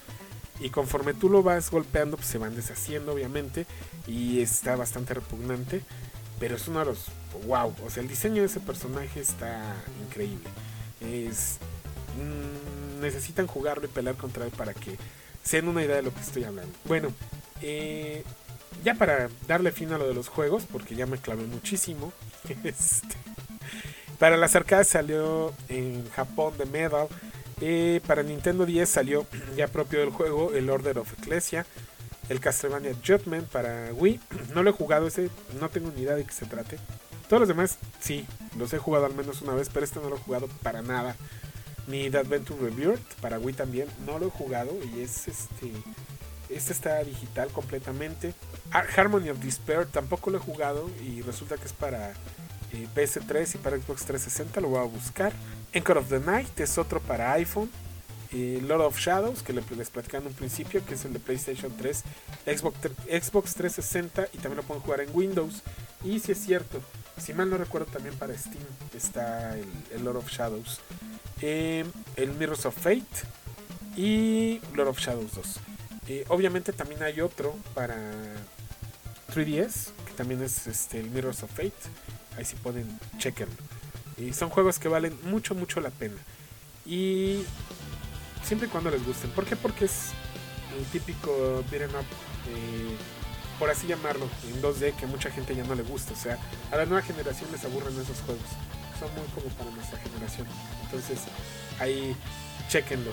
[0.60, 3.66] Y conforme tú lo vas golpeando, pues se van deshaciendo, obviamente.
[4.06, 5.82] Y está bastante repugnante.
[6.40, 7.06] Pero es uno de los.
[7.46, 7.74] ¡Wow!
[7.84, 9.74] O sea, el diseño de ese personaje está
[10.06, 10.48] increíble.
[11.00, 11.58] Es.
[12.16, 14.96] Mm, necesitan jugarlo y pelear contra él para que
[15.42, 16.72] se den una idea de lo que estoy hablando.
[16.84, 17.12] Bueno,
[17.62, 18.24] eh,
[18.84, 22.12] ya para darle fin a lo de los juegos, porque ya me clavé muchísimo.
[22.64, 23.16] Este,
[24.18, 27.08] para las arcades salió en Japón de Medal.
[27.60, 29.26] Eh, para Nintendo 10 salió
[29.56, 31.66] ya propio del juego el Order of Ecclesia
[32.28, 34.20] el Castlevania Judgment para Wii.
[34.54, 36.78] No lo he jugado ese, no tengo ni idea de qué se trate.
[37.28, 38.26] Todos los demás, sí,
[38.56, 41.14] los he jugado al menos una vez, pero este no lo he jugado para nada.
[41.86, 45.72] Ni The Adventure Rebirth para Wii también, no lo he jugado y es este.
[46.48, 48.32] Este está digital completamente.
[48.70, 52.12] Harmony of Despair tampoco lo he jugado y resulta que es para
[52.72, 55.32] eh, PS3 y para Xbox 360, lo voy a buscar.
[55.74, 57.70] Encore of the Night es otro para iPhone
[58.32, 61.72] y Lord of Shadows, que les platicaba en un principio, que es el de PlayStation
[61.76, 62.04] 3,
[62.46, 65.62] Xbox, Xbox 360 y también lo pueden jugar en Windows.
[66.04, 66.80] Y si es cierto,
[67.16, 68.64] si mal no recuerdo, también para Steam
[68.94, 70.80] está el, Lord of Shadows,
[71.40, 71.84] eh,
[72.16, 73.04] el Mirrors of Fate
[73.96, 75.60] y Lord of Shadows 2.
[76.08, 77.96] Eh, obviamente también hay otro para
[79.34, 81.72] 3DS, que también es este, el Mirrors of Fate.
[82.36, 82.86] Ahí sí pueden
[83.18, 83.56] chequenlo.
[84.16, 86.16] Y son juegos que valen mucho, mucho la pena.
[86.86, 87.42] Y
[88.42, 89.30] siempre y cuando les gusten.
[89.30, 89.56] ¿Por qué?
[89.56, 90.10] Porque es
[90.76, 92.06] el típico beat'em up,
[92.48, 92.96] eh,
[93.58, 96.12] por así llamarlo, en 2D que mucha gente ya no le gusta.
[96.12, 96.38] O sea,
[96.70, 98.48] a la nueva generación les aburren esos juegos.
[98.98, 100.46] Son muy como para nuestra generación.
[100.84, 101.20] Entonces,
[101.80, 102.16] ahí
[102.68, 103.12] chequenlo.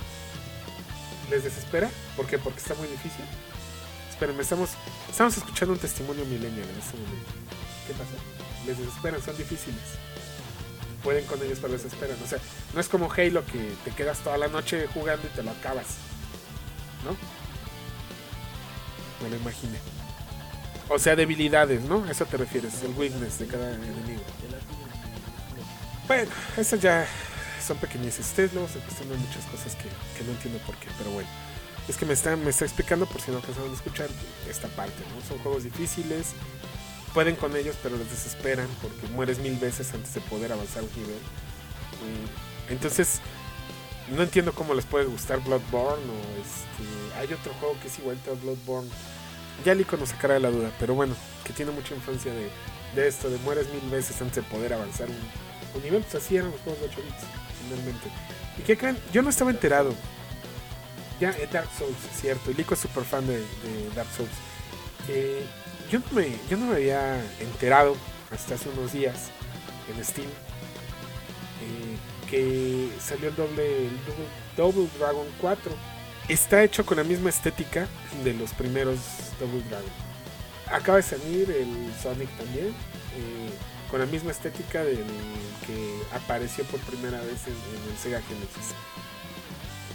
[1.30, 1.90] ¿Les desespera?
[2.16, 2.38] ¿Por qué?
[2.38, 3.26] Porque está muy difícil.
[4.10, 4.72] Espérenme, estamos,
[5.10, 7.32] estamos escuchando un testimonio millennial en este momento.
[7.88, 8.16] ¿Qué pasa?
[8.66, 10.05] Les desesperan, son difíciles
[11.06, 12.18] pueden con ellos, pero les esperan.
[12.24, 12.40] O sea,
[12.74, 15.86] no es como Halo que te quedas toda la noche jugando y te lo acabas.
[17.06, 17.16] ¿No?
[19.24, 19.78] Me lo imaginé.
[20.90, 22.04] O sea, debilidades, ¿no?
[22.06, 24.24] A eso te refieres, el weakness de cada enemigo.
[26.08, 27.08] Bueno, eso ya
[27.66, 28.26] son pequeñeces.
[28.26, 31.30] Ustedes luego se cuestionan muchas cosas que, no entiendo por qué, pero bueno.
[31.88, 34.10] Es que me está, me está explicando por si no alcanzaron a escuchar
[34.50, 35.28] esta parte, ¿no?
[35.28, 36.34] Son juegos difíciles,
[37.16, 40.90] pueden con ellos, pero los desesperan porque mueres mil veces antes de poder avanzar un
[41.02, 41.16] nivel.
[41.16, 43.22] Mm, entonces,
[44.14, 47.18] no entiendo cómo les puede gustar Bloodborne o este.
[47.18, 48.90] Hay otro juego que es igual a Bloodborne.
[49.64, 52.50] Ya el nos sacará de la duda, pero bueno, que tiene mucha influencia de,
[52.94, 56.02] de esto, de mueres mil veces antes de poder avanzar un, nivel.
[56.04, 57.24] Pues así eran los juegos de 8 bits,
[57.64, 58.10] finalmente.
[58.60, 58.98] ¿Y qué creen?
[59.14, 59.94] Yo no estaba enterado.
[61.22, 62.52] Ya, eh, Dark Souls, cierto.
[62.52, 64.30] Y Lico es súper fan de, de Dark Souls.
[65.08, 65.46] Eh,
[65.90, 67.96] yo no me, yo no me había enterado
[68.32, 69.30] hasta hace unos días
[69.94, 70.28] en Steam
[71.62, 71.98] eh,
[72.30, 73.90] que salió el doble,
[74.58, 75.72] Double, Dragon 4.
[76.28, 77.88] Está hecho con la misma estética
[78.24, 79.00] de los primeros
[79.40, 79.90] Double Dragon.
[80.72, 83.52] Acaba de salir el Sonic también, eh,
[83.92, 85.06] con la misma estética del
[85.68, 88.74] que apareció por primera vez en el Sega Genesis.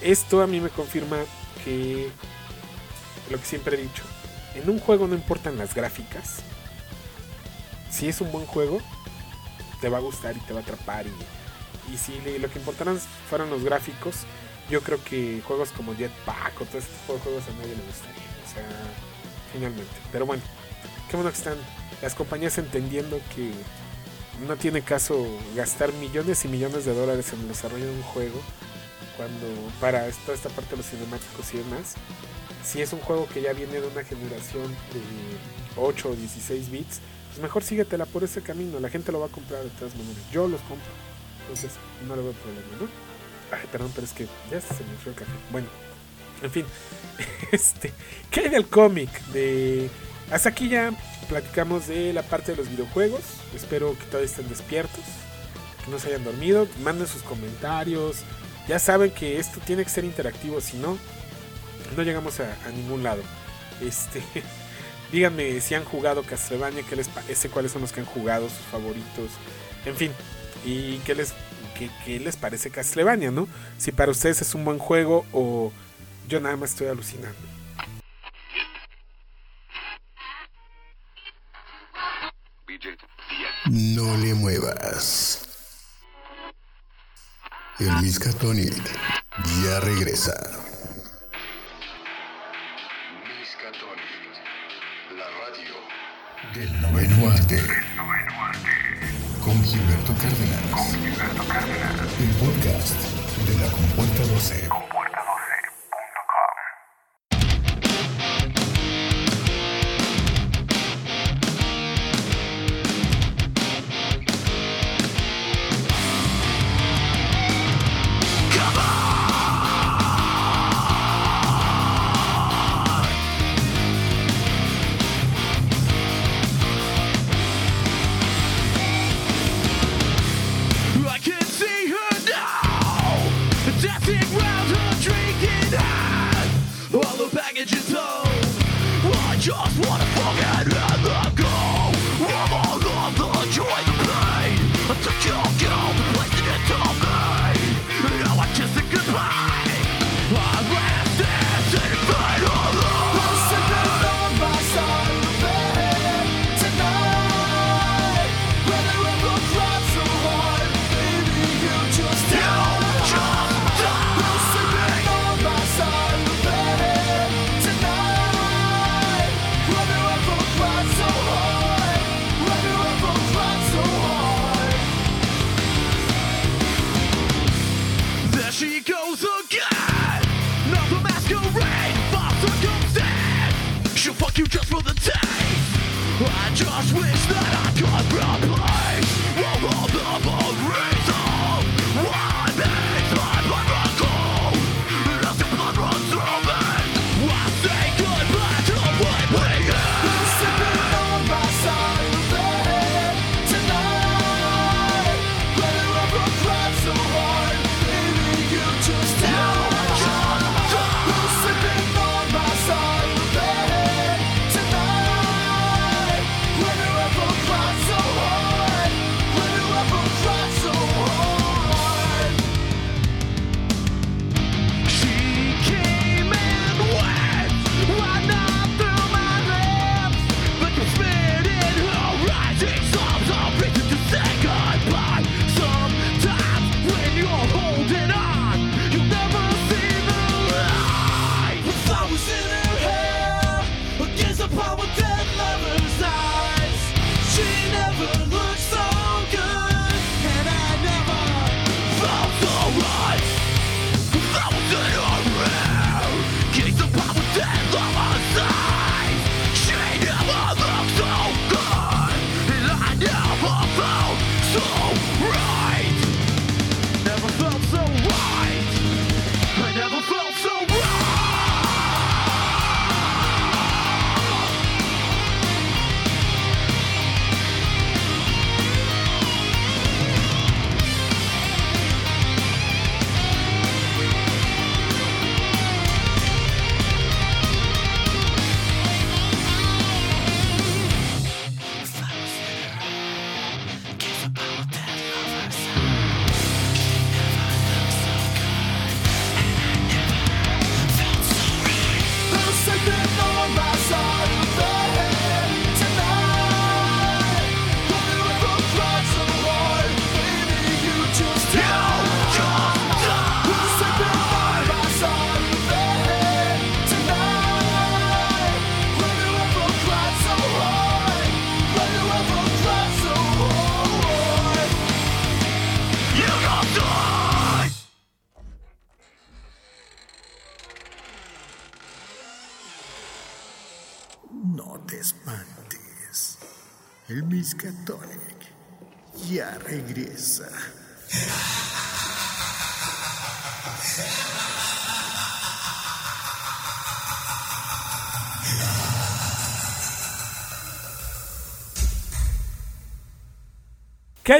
[0.00, 1.18] Esto a mí me confirma
[1.64, 2.08] que
[3.30, 4.04] lo que siempre he dicho,
[4.54, 6.40] en un juego no importan las gráficas.
[7.90, 8.80] Si es un buen juego,
[9.80, 11.06] te va a gustar y te va a atrapar.
[11.06, 12.98] Y, si lo que importaran
[13.28, 14.18] fueran los gráficos,
[14.70, 17.82] yo creo que juegos como Jetpack o todo este tipo de juegos a nadie le
[17.82, 18.22] gustaría.
[18.48, 18.66] O sea,
[19.52, 19.92] finalmente.
[20.12, 20.42] Pero bueno,
[21.10, 21.56] qué bueno que están
[22.00, 23.52] las compañías entendiendo que
[24.46, 28.40] no tiene caso gastar millones y millones de dólares en el desarrollo de un juego
[29.16, 29.46] cuando
[29.80, 31.94] para toda esta parte de los cinemáticos y demás.
[32.64, 35.00] Si es un juego que ya viene de una generación de
[35.76, 38.80] 8 o 16 bits, pues mejor síguetela por ese camino.
[38.80, 40.22] La gente lo va a comprar de todas maneras.
[40.32, 40.90] Yo los compro.
[41.42, 41.72] Entonces
[42.06, 42.88] no le veo problema, ¿no?
[43.56, 45.32] Ay, perdón, pero es que ya se me fue el café.
[45.50, 45.68] Bueno,
[46.42, 46.66] en fin.
[47.52, 47.92] Este,
[48.30, 49.10] ¿qué hay del cómic?
[49.32, 49.90] De
[50.30, 50.92] hasta aquí ya
[51.28, 53.22] platicamos de la parte de los videojuegos.
[53.54, 55.04] Espero que todavía estén despiertos,
[55.84, 56.68] que no se hayan dormido.
[56.84, 58.18] Manden sus comentarios.
[58.68, 60.96] Ya saben que esto tiene que ser interactivo, si no,
[61.96, 63.22] no llegamos a, ningún lado.
[63.80, 64.22] Este,
[65.12, 68.66] díganme si han jugado Castlevania, qué les parece, cuáles son los que han jugado, sus
[68.70, 69.30] favoritos,
[69.84, 70.12] en fin,
[70.64, 71.34] y qué les,
[72.04, 73.48] qué les parece Castlevania, ¿no?
[73.78, 75.72] Si para ustedes es un buen juego o
[76.28, 77.38] yo nada más estoy alucinando.
[83.70, 85.46] No le muevas.
[87.78, 88.74] El Miskatonic
[89.64, 90.69] ya regresa.
[96.54, 97.54] Del noveno arte.
[97.54, 98.70] Del noveno arte.
[99.44, 100.70] Con Gilberto Cárdenas.
[100.72, 101.94] Con Gilberto Cárdenas.
[102.18, 102.96] El podcast
[103.46, 104.68] de la Compuerta 12.
[104.68, 105.39] Compuerta 12.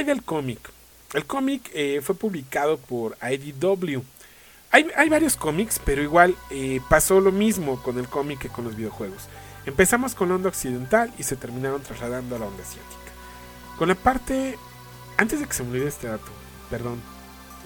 [0.01, 0.59] Hay del cómic?
[1.13, 4.01] El cómic eh, fue publicado por IDW.
[4.71, 8.63] Hay, hay varios cómics, pero igual eh, pasó lo mismo con el cómic que con
[8.63, 9.23] los videojuegos.
[9.65, 13.11] Empezamos con la onda occidental y se terminaron trasladando a la onda asiática.
[13.77, 14.57] Con la parte...
[15.17, 16.31] Antes de que se me olvide este dato,
[16.69, 16.99] perdón,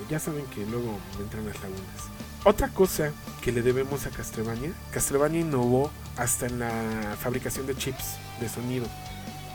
[0.10, 2.10] ya saben que luego me entran las lagunas.
[2.44, 8.18] Otra cosa que le debemos a Castlevania, Castlevania innovó hasta en la fabricación de chips
[8.42, 8.88] de sonido.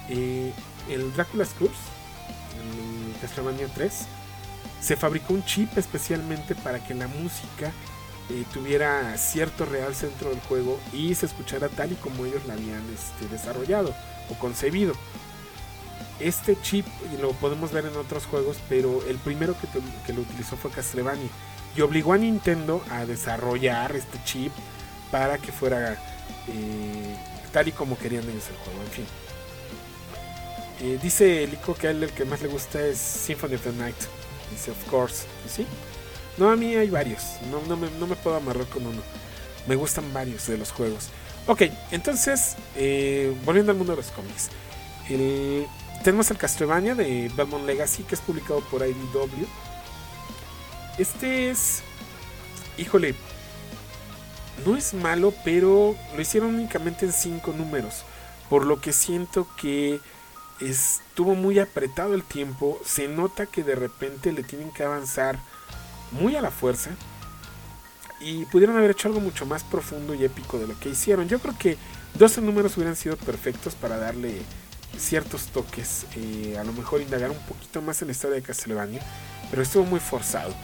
[0.08, 0.54] Eh,
[0.88, 1.74] el Dracula's Curse,
[2.60, 3.92] el Castlevania 3,
[4.80, 7.72] se fabricó un chip especialmente para que la música
[8.30, 12.54] eh, tuviera cierto real centro del juego y se escuchara tal y como ellos la
[12.54, 13.94] habían este, desarrollado
[14.30, 14.94] o concebido.
[16.18, 16.86] Este chip
[17.20, 19.66] lo podemos ver en otros juegos, pero el primero que,
[20.06, 21.28] que lo utilizó fue Castlevania
[21.76, 24.52] y obligó a Nintendo a desarrollar este chip
[25.10, 25.96] para que fuera
[26.48, 27.16] eh,
[27.52, 28.82] tal y como querían ellos el juego.
[28.82, 29.06] En fin.
[30.80, 33.72] Eh, dice Lico que a él el que más le gusta es Symphony of the
[33.72, 33.96] Night.
[34.50, 35.24] Dice, of course.
[35.48, 35.66] ¿Sí?
[36.38, 37.22] No, a mí hay varios.
[37.50, 39.02] No, no, me, no me puedo amarrar con uno.
[39.66, 41.10] Me gustan varios de los juegos.
[41.46, 44.50] Ok, entonces, eh, volviendo al mundo de los cómics.
[46.04, 49.46] Tenemos el Castlevania de Belmont Legacy, que es publicado por IDW.
[50.98, 51.82] Este es.
[52.78, 53.14] Híjole.
[54.64, 58.04] No es malo, pero lo hicieron únicamente en 5 números.
[58.48, 60.00] Por lo que siento que
[60.60, 62.80] estuvo muy apretado el tiempo.
[62.84, 65.38] Se nota que de repente le tienen que avanzar
[66.12, 66.90] muy a la fuerza.
[68.20, 71.28] Y pudieron haber hecho algo mucho más profundo y épico de lo que hicieron.
[71.28, 71.78] Yo creo que
[72.14, 74.42] 12 números hubieran sido perfectos para darle
[74.98, 76.06] ciertos toques.
[76.16, 79.00] Eh, a lo mejor indagar un poquito más en la historia de Castlevania.
[79.50, 80.54] Pero estuvo muy forzado.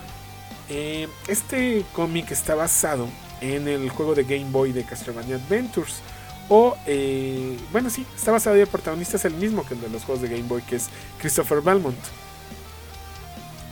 [0.69, 3.09] Eh, este cómic está basado
[3.41, 6.03] en el juego de Game Boy de Castlevania Adventures.
[6.49, 9.89] O, eh, bueno, sí, está basado en el protagonista es el mismo que el de
[9.89, 10.89] los juegos de Game Boy, que es
[11.19, 11.99] Christopher Belmont.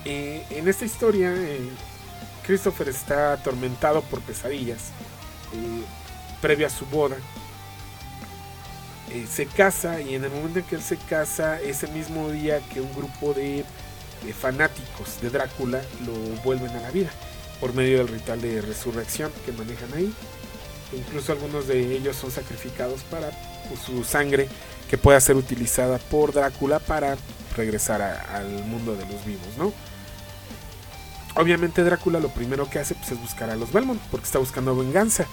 [0.04, 1.32] Eh, en esta historia,
[2.44, 4.90] Christopher está atormentado por pesadillas
[6.42, 7.16] previo a su boda.
[9.30, 12.80] se casa y en el momento en que él se casa, ese mismo día que
[12.80, 13.64] un grupo de
[14.38, 16.12] fanáticos de Drácula lo
[16.42, 17.10] vuelven a la vida
[17.60, 20.12] por medio del ritual de resurrección que manejan ahí.
[20.92, 23.30] Incluso algunos de ellos son sacrificados para
[23.68, 24.48] pues, su sangre
[24.88, 27.16] que pueda ser utilizada por Drácula para
[27.56, 29.72] regresar al mundo de los vivos, ¿no?
[31.36, 34.76] Obviamente Drácula lo primero que hace pues, es buscar a los Belmont porque está buscando
[34.76, 35.26] venganza.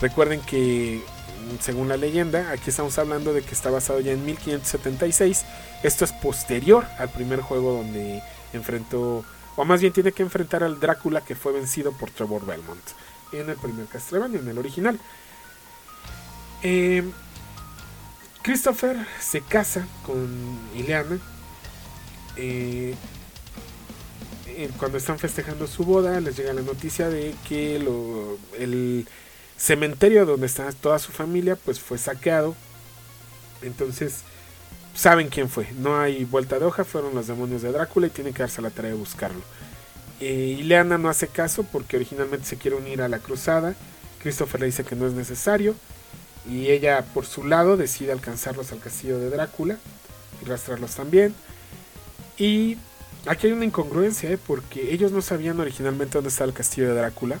[0.00, 1.02] Recuerden que
[1.60, 5.44] según la leyenda, aquí estamos hablando de que está basado ya en 1576.
[5.82, 8.22] Esto es posterior al primer juego donde
[8.52, 9.24] enfrentó,
[9.56, 12.82] o más bien tiene que enfrentar al Drácula que fue vencido por Trevor Belmont
[13.32, 14.98] en el primer Castlevania, en el original.
[16.62, 17.02] Eh,
[18.42, 20.28] Christopher se casa con
[20.74, 21.18] Ileana.
[22.36, 22.94] Eh,
[24.78, 29.06] cuando están festejando su boda, les llega la noticia de que el
[29.56, 32.56] cementerio donde está toda su familia pues fue saqueado.
[33.62, 34.22] Entonces
[34.94, 35.70] saben quién fue.
[35.78, 38.70] No hay vuelta de hoja, fueron los demonios de Drácula y tienen que darse la
[38.70, 39.42] tarea de buscarlo.
[40.20, 43.74] Eh, Ileana no hace caso porque originalmente se quiere unir a la cruzada.
[44.22, 45.74] Christopher le dice que no es necesario.
[46.48, 49.76] Y ella por su lado decide alcanzarlos al castillo de Drácula
[50.42, 51.34] y rastrearlos también.
[52.38, 52.78] Y
[53.26, 54.38] aquí hay una incongruencia, ¿eh?
[54.38, 57.38] porque ellos no sabían originalmente dónde estaba el castillo de Drácula.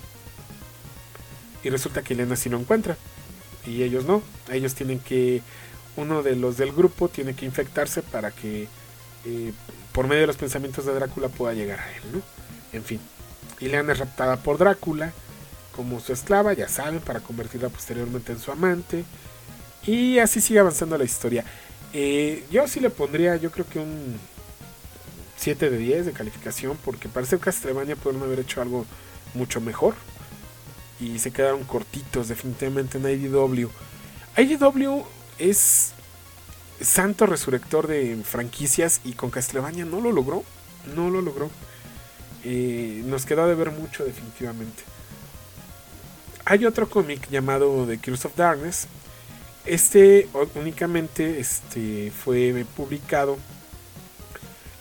[1.62, 2.96] Y resulta que Elena sí lo encuentra.
[3.66, 4.22] Y ellos no.
[4.50, 5.42] Ellos tienen que.
[5.96, 8.68] Uno de los del grupo tiene que infectarse para que.
[9.24, 9.52] Eh,
[9.92, 12.22] por medio de los pensamientos de Drácula pueda llegar a él, ¿no?
[12.72, 13.00] En fin.
[13.60, 15.12] Ileana es raptada por Drácula
[15.74, 19.04] como su esclava, ya saben, para convertirla posteriormente en su amante.
[19.86, 21.44] Y así sigue avanzando la historia.
[21.92, 24.18] Eh, yo sí le pondría, yo creo que un
[25.36, 28.86] 7 de 10 de calificación, porque parece que Castlevania pueden haber hecho algo
[29.34, 29.94] mucho mejor
[31.00, 33.68] y se quedaron cortitos definitivamente en IDW.
[34.36, 35.04] IDW
[35.38, 35.92] es
[36.80, 40.44] santo resurrector de franquicias y con Castlevania no lo logró,
[40.94, 41.50] no lo logró.
[42.44, 44.82] Nos quedó de ver mucho definitivamente.
[46.44, 48.86] Hay otro cómic llamado The Curse of Darkness.
[49.66, 53.36] Este únicamente este, fue publicado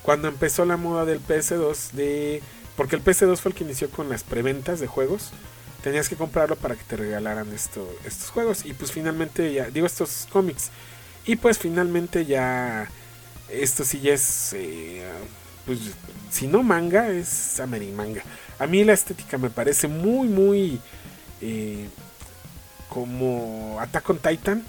[0.02, 2.42] cuando empezó la moda del PS2 de
[2.78, 5.32] porque el PS2 fue el que inició con las preventas de juegos
[5.88, 8.66] tenías que comprarlo para que te regalaran esto, estos juegos.
[8.66, 10.70] Y pues finalmente ya, digo estos cómics.
[11.26, 12.90] Y pues finalmente ya,
[13.50, 15.04] esto sí ya es, eh,
[15.68, 15.80] pues
[16.32, 17.62] si no manga, es
[17.94, 18.24] manga
[18.58, 20.80] A mí la estética me parece muy, muy
[21.42, 21.88] eh,
[22.90, 24.64] como Attack on Titan.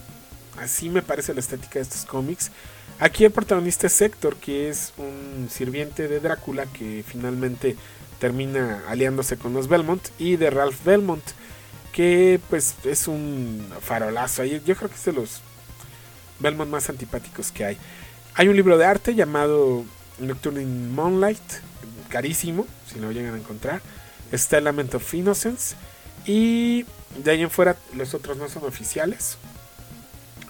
[0.59, 2.51] Así me parece la estética de estos cómics.
[2.99, 7.77] Aquí el protagonista es Héctor, que es un sirviente de Drácula que finalmente
[8.19, 11.23] termina aliándose con los Belmont y de Ralph Belmont,
[11.93, 14.45] que pues es un farolazo.
[14.45, 15.43] Yo creo que es de los
[16.41, 17.79] Belmont más antipáticos que hay.
[18.35, 19.85] Hay un libro de arte llamado
[20.21, 21.41] Nocturne in Moonlight,
[22.09, 23.81] carísimo, si lo llegan a encontrar.
[24.33, 25.77] Está Lament of Innocence.
[26.27, 26.85] Y
[27.23, 29.39] de ahí en fuera los otros no son oficiales.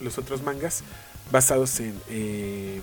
[0.01, 0.83] Los otros mangas
[1.31, 2.81] basados en, eh,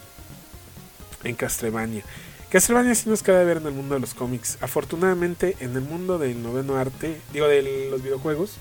[1.24, 2.04] en Castlevania.
[2.50, 4.58] Castlevania sí nos queda ver en el mundo de los cómics.
[4.62, 8.52] Afortunadamente, en el mundo del noveno arte, digo, de los videojuegos,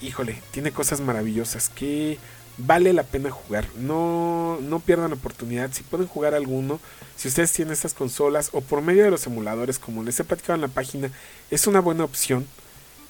[0.00, 2.18] híjole, tiene cosas maravillosas que
[2.58, 3.66] vale la pena jugar.
[3.76, 5.70] No, no pierdan la oportunidad.
[5.72, 6.80] Si pueden jugar alguno,
[7.16, 10.54] si ustedes tienen estas consolas o por medio de los emuladores, como les he platicado
[10.54, 11.10] en la página,
[11.50, 12.46] es una buena opción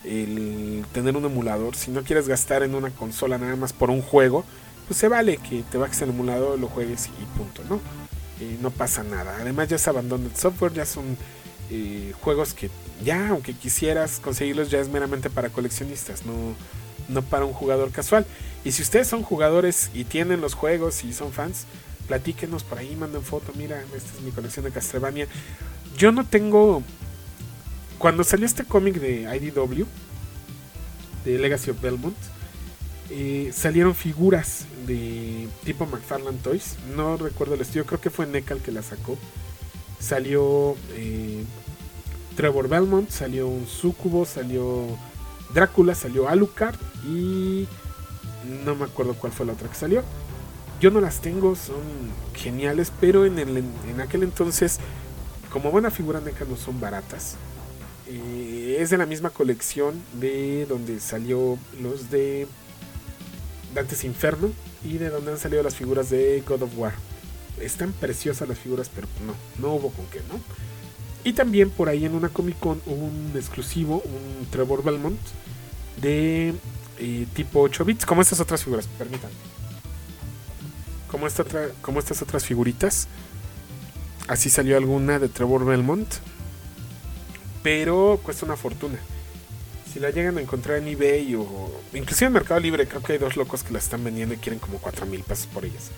[0.05, 1.76] el tener un emulador.
[1.76, 4.45] Si no quieres gastar en una consola nada más por un juego,
[4.88, 7.80] pues se vale que te bajes el emulador, lo juegues y punto, ¿no?
[8.61, 9.36] no pasa nada.
[9.40, 11.16] Además ya se abandona el software, ya son
[11.70, 12.70] eh, juegos que
[13.05, 16.32] ya, aunque quisieras conseguirlos, ya es meramente para coleccionistas, no,
[17.12, 18.26] no para un jugador casual.
[18.64, 21.66] Y si ustedes son jugadores y tienen los juegos y son fans,
[22.06, 25.26] platíquenos por ahí, manden foto, mira, esta es mi colección de Castlevania.
[25.96, 26.82] Yo no tengo...
[27.98, 29.86] Cuando salió este cómic de IDW,
[31.24, 32.16] de Legacy of Belmont,
[33.10, 36.76] eh, salieron figuras de tipo McFarlane Toys.
[36.96, 39.16] No recuerdo el estudio, creo que fue NECA que la sacó.
[40.00, 41.44] Salió eh,
[42.36, 44.86] Trevor Belmont, salió un Sucubo, salió
[45.55, 47.66] Drácula, salió Alucard y
[48.64, 50.03] no me acuerdo cuál fue la otra que salió.
[50.80, 51.82] Yo no las tengo, son
[52.34, 54.78] geniales, pero en, el, en aquel entonces,
[55.53, 57.36] como buena figura NECA no son baratas.
[58.09, 62.48] Eh, es de la misma colección de donde salió los de
[63.74, 64.50] Dantes Inferno
[64.84, 66.94] y de donde han salido las figuras de God of War.
[67.61, 70.40] Están preciosas las figuras, pero no, no hubo con qué, ¿no?
[71.24, 75.20] Y también por ahí en una Comic Con un exclusivo, un Trevor Belmont
[76.00, 76.54] de
[76.98, 79.34] eh, tipo 8 bits, como estas otras figuras, permítanme.
[81.08, 81.44] Como, esta
[81.80, 83.06] como estas otras figuritas.
[84.26, 86.08] Así salió alguna de Trevor Belmont.
[87.62, 88.98] Pero cuesta una fortuna
[89.92, 93.18] si la llegan a encontrar en eBay o inclusive en Mercado Libre, creo que hay
[93.18, 95.90] dos locos que la están vendiendo y quieren como 4 mil pesos por ellas.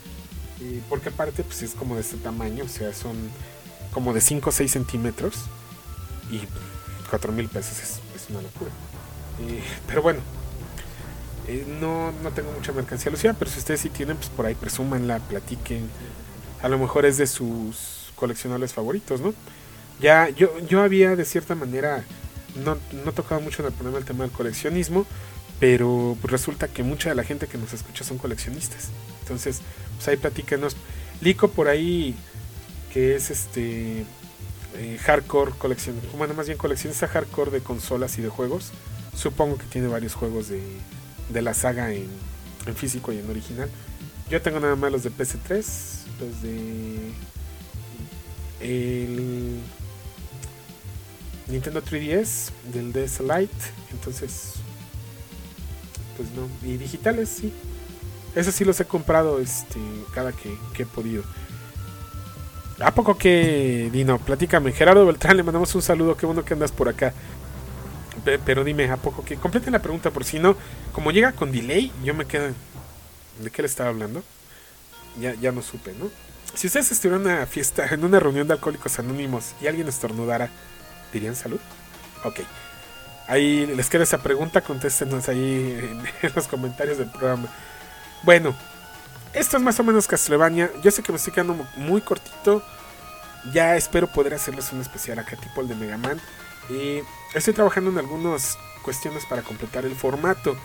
[0.60, 3.16] Y porque aparte, pues es como de este tamaño, o sea, son
[3.94, 5.36] como de 5 o 6 centímetros
[6.30, 6.42] y
[7.08, 8.70] 4 mil pesos es, una locura.
[9.86, 10.20] pero bueno,
[11.46, 14.54] eh, no, no tengo mucha mercancía lucida, pero si ustedes sí tienen, pues por ahí
[14.54, 15.88] presúmanla, platiquen.
[16.62, 19.34] A lo mejor es de sus coleccionables favoritos, ¿no?
[20.00, 22.04] Ya yo, yo había de cierta manera
[22.64, 25.06] no, no tocaba mucho en el problema el tema del coleccionismo,
[25.60, 28.88] pero resulta que mucha de la gente que nos escucha son coleccionistas.
[29.20, 29.60] Entonces,
[29.96, 30.76] pues ahí platícanos.
[31.20, 32.14] Lico por ahí,
[32.94, 34.06] que es este
[34.76, 38.70] eh, hardcore colección, bueno, más bien coleccionista hardcore de consolas y de juegos.
[39.14, 40.62] Supongo que tiene varios juegos de,
[41.28, 42.08] de la saga en,
[42.76, 43.68] físico y en original.
[44.30, 45.64] Yo tengo nada más los de PC3,
[46.20, 47.12] los de
[48.60, 49.58] el
[51.48, 53.52] Nintendo 3DS, del DS Lite,
[53.92, 54.54] entonces,
[56.16, 57.52] pues no, y digitales sí.
[58.34, 59.78] Esos sí los he comprado este,
[60.14, 61.22] cada que, he podido.
[62.80, 64.18] ¿A poco que, Dino?
[64.18, 64.72] Platícame.
[64.72, 66.16] Gerardo Beltrán, le mandamos un saludo.
[66.16, 67.12] Qué bueno que andas por acá.
[68.44, 69.36] Pero dime, ¿a poco que?
[69.36, 70.56] Completen la pregunta, por si no,
[70.92, 72.52] como llega con delay, yo me quedo.
[73.40, 74.22] ¿De qué le estaba hablando?
[75.20, 76.10] Ya, ya no supe, ¿no?
[76.54, 80.48] Si ustedes estuvieran en una fiesta, en una reunión de alcohólicos anónimos y alguien estornudara,
[81.14, 81.60] ¿Dirían salud?
[82.24, 82.40] Ok.
[83.28, 85.78] Ahí les queda esa pregunta, contéstenos ahí
[86.22, 87.48] en, los comentarios del programa.
[88.24, 88.54] Bueno,
[89.34, 90.70] esto es más o menos Castlevania.
[90.82, 92.62] Yo sé que me estoy quedando muy cortito.
[93.52, 96.20] Ya espero poder hacerles un especial acá tipo el de Mega Man.
[96.70, 97.00] Y
[97.34, 100.56] estoy trabajando en algunas cuestiones para completar el formato.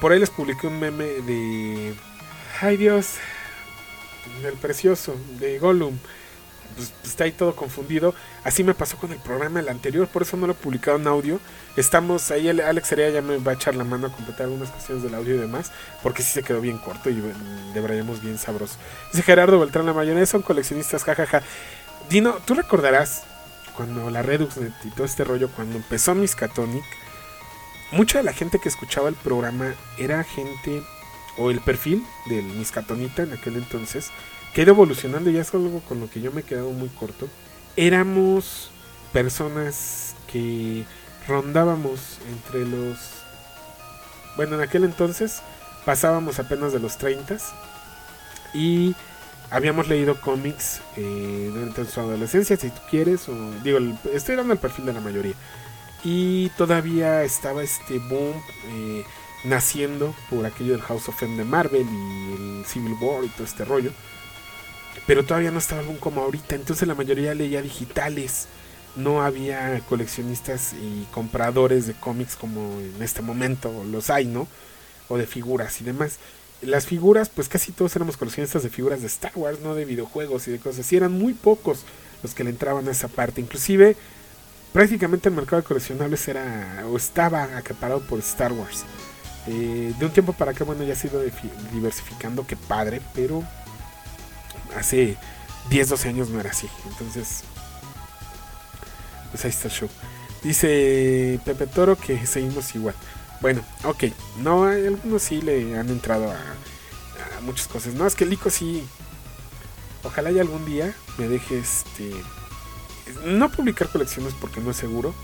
[0.00, 1.94] Por ahí les publiqué un meme de...
[2.60, 3.14] Ay Dios.
[4.42, 5.14] Del precioso.
[5.38, 5.98] De Gollum
[6.74, 8.14] pues, está ahí todo confundido.
[8.44, 11.06] Así me pasó con el programa el anterior, por eso no lo he publicado en
[11.06, 11.40] audio.
[11.76, 15.02] Estamos ahí, Alex Sería ya me va a echar la mano a completar algunas cuestiones
[15.02, 15.72] del audio y demás,
[16.02, 17.22] porque sí se quedó bien corto y
[17.72, 18.76] deberíamos bien sabroso.
[19.12, 21.42] Dice Gerardo Beltrán, la mayoría son coleccionistas, jajaja.
[22.08, 23.22] Dino, tú recordarás
[23.74, 26.84] cuando la Redux y todo este rollo, cuando empezó Miskatonic,
[27.90, 30.82] mucha de la gente que escuchaba el programa era gente,
[31.36, 34.10] o el perfil del Miscatonita en aquel entonces,
[34.54, 37.28] que era evolucionando, y es algo con lo que yo me he quedado muy corto.
[37.76, 38.70] Éramos
[39.12, 40.84] personas que
[41.26, 42.98] rondábamos entre los...
[44.36, 45.42] Bueno, en aquel entonces
[45.84, 47.36] pasábamos apenas de los 30
[48.54, 48.94] y
[49.50, 53.78] habíamos leído cómics eh, durante su adolescencia, si tú quieres, o digo,
[54.12, 55.34] estoy dando el perfil de la mayoría.
[56.02, 58.34] Y todavía estaba este boom
[58.68, 59.04] eh,
[59.44, 63.44] naciendo por aquello del House of M de Marvel y el Civil War y todo
[63.44, 63.90] este rollo.
[65.06, 68.48] Pero todavía no estaba boom como ahorita, entonces la mayoría leía digitales.
[68.96, 74.46] No había coleccionistas y compradores de cómics como en este momento los hay, ¿no?
[75.08, 76.18] O de figuras y demás
[76.66, 80.48] las figuras, pues casi todos éramos coleccionistas de figuras de Star Wars, no de videojuegos
[80.48, 80.96] y de cosas así.
[80.96, 81.84] Eran muy pocos
[82.22, 83.40] los que le entraban a esa parte.
[83.40, 83.96] Inclusive,
[84.72, 88.84] prácticamente el mercado de coleccionables era o estaba acaparado por Star Wars.
[89.46, 91.22] Eh, de un tiempo para acá, bueno, ya ha sido
[91.72, 93.44] diversificando, que padre, pero
[94.76, 95.16] hace
[95.70, 96.68] 10, 12 años no era así.
[96.86, 97.42] Entonces,
[99.30, 99.88] pues ahí está el show.
[100.42, 102.94] Dice Pepe Toro que seguimos igual.
[103.40, 104.04] Bueno, ok.
[104.38, 107.94] No, algunos sí le han entrado a, muchas cosas.
[107.94, 108.86] No, es que Lico sí.
[110.02, 112.10] Ojalá y algún día me deje este.
[113.24, 115.14] No publicar colecciones porque no es seguro.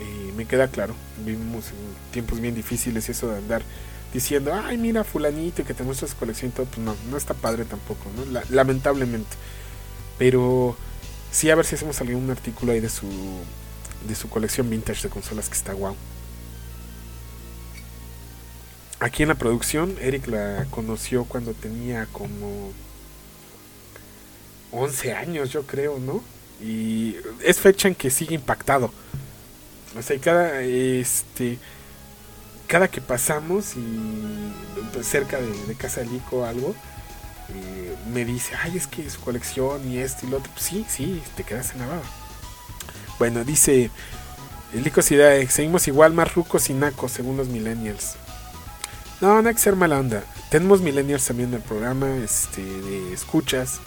[0.00, 0.94] Eh, me queda claro.
[1.24, 3.62] Vivimos en tiempos bien difíciles y eso de andar
[4.12, 6.66] diciendo, ay, mira, fulanito, que te muestras colección y todo.
[6.66, 8.40] Pues no, no está padre tampoco, ¿no?
[8.50, 9.36] lamentablemente.
[10.18, 10.76] Pero
[11.30, 13.06] sí, a ver si hacemos algún artículo ahí de su,
[14.06, 15.96] de su colección vintage de consolas que está guau.
[18.98, 22.72] Aquí en la producción, Eric la conoció cuando tenía como
[24.72, 26.22] 11 años, yo creo, ¿no?
[26.60, 28.92] Y es fecha en que sigue impactado.
[29.98, 31.58] O sea, cada este
[32.70, 34.52] cada que pasamos y
[34.92, 36.72] pues, cerca de, casa de Lico o algo,
[37.48, 40.52] eh, me dice, ay, es que su colección y esto y lo otro.
[40.52, 42.02] Pues sí, sí, te quedas en la baba.
[43.18, 43.90] Bueno, dice
[44.72, 48.14] Lico Ciudad, seguimos igual más rucos y nacos según los millennials.
[49.20, 50.22] No, no hay que ser mala onda.
[50.48, 53.80] Tenemos millennials también en el programa, este, de escuchas.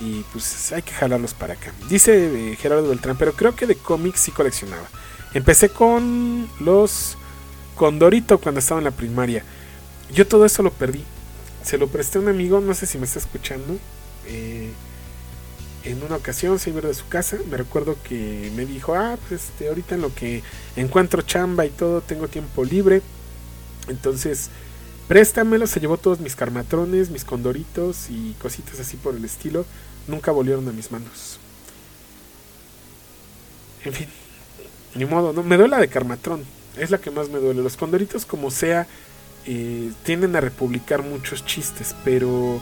[0.00, 1.72] Y pues hay que jalarlos para acá.
[1.90, 4.88] Dice eh, Gerardo Beltrán, pero creo que de cómics sí coleccionaba.
[5.34, 7.18] Empecé con los
[7.82, 9.42] Condorito cuando estaba en la primaria.
[10.12, 11.02] Yo todo eso lo perdí.
[11.64, 13.76] Se lo presté a un amigo, no sé si me está escuchando.
[14.26, 14.70] Eh,
[15.84, 17.38] en una ocasión se iba de su casa.
[17.50, 20.42] Me recuerdo que me dijo, ah, pues este, ahorita en lo que
[20.76, 23.02] encuentro chamba y todo, tengo tiempo libre
[23.88, 24.48] entonces,
[25.08, 29.64] préstamelo, se llevó todos mis carmatrones, mis condoritos y cositas así por el estilo.
[30.06, 31.38] Nunca volvieron a mis manos.
[33.84, 34.08] En fin,
[34.94, 36.44] ni modo, no me duele la de carmatrón,
[36.76, 37.62] es la que más me duele.
[37.62, 38.86] Los condoritos, como sea,
[39.46, 42.60] eh, tienden a republicar muchos chistes, pero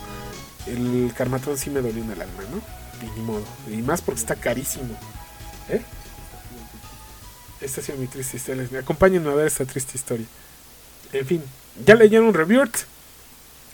[0.67, 2.61] el carmatrón sí me dolió en el alma, ¿no?
[3.17, 4.95] Ni modo, y más porque está carísimo.
[5.69, 5.83] ¿Eh?
[7.61, 8.67] Esta ha sido mi triste historia.
[8.79, 10.27] Acompáñenme a ver esta triste historia.
[11.13, 11.43] En fin,
[11.85, 12.85] ya leyeron Rebirth.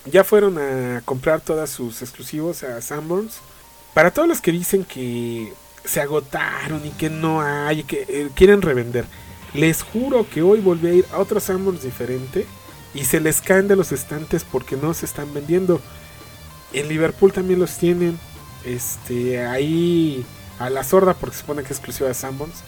[0.07, 3.39] Ya fueron a comprar todos sus exclusivos a Sanborns.
[3.95, 5.53] Para todos los que dicen que
[5.85, 9.05] se agotaron y que no hay, que eh, quieren revender.
[9.57, 12.47] Les juro que hoy volví a ir a otro Sanborns diferente
[12.93, 15.81] y se les caen de los estantes porque no se están vendiendo.
[16.75, 18.19] En Liverpool también los tienen.
[18.67, 20.27] Este, ahí
[20.59, 22.65] a la sorda porque se supone que es exclusiva de Sanborns.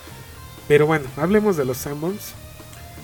[0.66, 2.32] Pero bueno, hablemos de los Sanborns.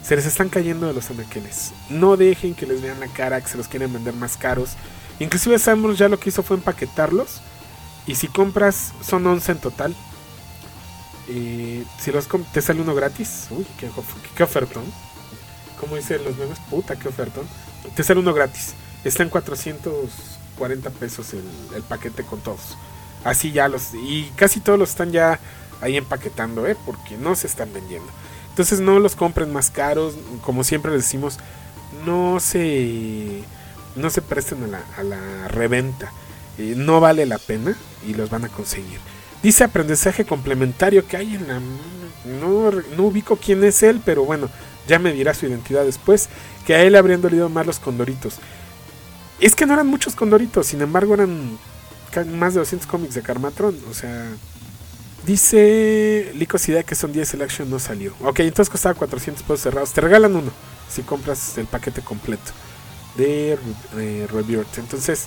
[0.02, 1.73] Se les están cayendo de los anaqueles.
[1.90, 4.70] No dejen que les vean la cara, que se los quieren vender más caros.
[5.19, 7.43] Inclusive Samuel ya lo que hizo fue empaquetarlos.
[8.06, 9.94] Y si compras, son 11 en total.
[11.28, 13.46] Eh, si los te sale uno gratis.
[13.51, 13.90] Uy, qué,
[14.36, 14.84] qué ofertón.
[15.80, 17.46] Como dicen los memes, puta, qué ofertón.
[17.94, 18.74] Te sale uno gratis.
[19.05, 22.76] Está en 440 pesos el, paquete con todos.
[23.22, 23.94] Así ya los.
[23.94, 25.38] Y casi todos los están ya
[25.80, 26.76] ahí empaquetando, ¿eh?
[26.86, 28.10] Porque no se están vendiendo.
[28.51, 31.38] Entonces no los compren más caros, como siempre decimos,
[32.06, 33.42] no se,
[33.96, 36.12] no se presten a la, reventa.
[36.56, 37.76] Eh, no vale la pena
[38.06, 39.01] y los van a conseguir.
[39.45, 41.61] Dice aprendizaje complementario que hay en la...
[42.41, 44.49] No, no ubico quién es él, pero bueno,
[44.89, 46.31] ya me dirá su identidad después.
[46.66, 48.37] Que a él habrían dolido más los condoritos.
[49.39, 51.59] Es que no eran muchos condoritos, sin embargo eran
[52.33, 53.79] más de 200 cómics de Carmatron.
[53.91, 54.33] O sea,
[55.27, 58.15] Dice Licosidad que son 10 Selection no salió.
[58.23, 59.93] Ok, entonces costaba 400 pesos cerrados.
[59.93, 60.51] Te regalan uno
[60.89, 62.53] si compras el paquete completo
[63.16, 63.59] de
[63.97, 64.27] eh.
[64.77, 65.27] Entonces,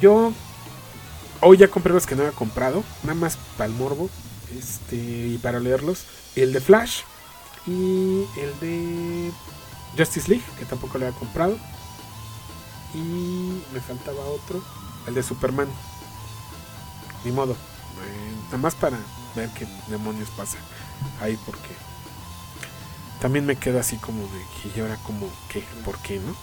[0.00, 0.32] yo
[1.44, 2.82] hoy ya compré los que no había comprado.
[3.02, 4.10] Nada más para el morbo
[4.58, 6.04] este, y para leerlos.
[6.34, 7.02] El de Flash
[7.66, 9.30] Y el de
[9.96, 11.56] Justice League, que tampoco le había comprado.
[12.94, 14.62] Y me faltaba otro,
[15.06, 15.68] el de Superman.
[17.24, 17.56] Ni modo.
[18.46, 18.96] Nada más para
[19.34, 20.58] ver qué demonios pasa
[21.20, 21.70] ahí, porque
[23.20, 26.34] también me queda así como de que ahora como qué, por qué, ¿no?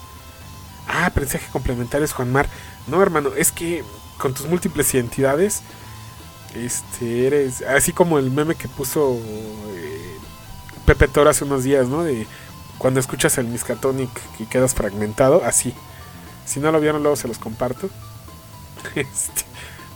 [0.88, 2.50] Ah, mensaje complementario es Juan Mar.
[2.88, 3.84] No, hermano, es que
[4.22, 5.64] con tus múltiples identidades,
[6.54, 9.20] este, eres así como el meme que puso
[9.70, 10.18] eh,
[10.86, 12.04] Pepe Toro hace unos días, ¿no?
[12.04, 12.28] De
[12.78, 15.74] cuando escuchas el Miskatonic y quedas fragmentado, así.
[16.46, 17.90] Si no lo vieron, luego se los comparto.
[18.96, 19.44] Este,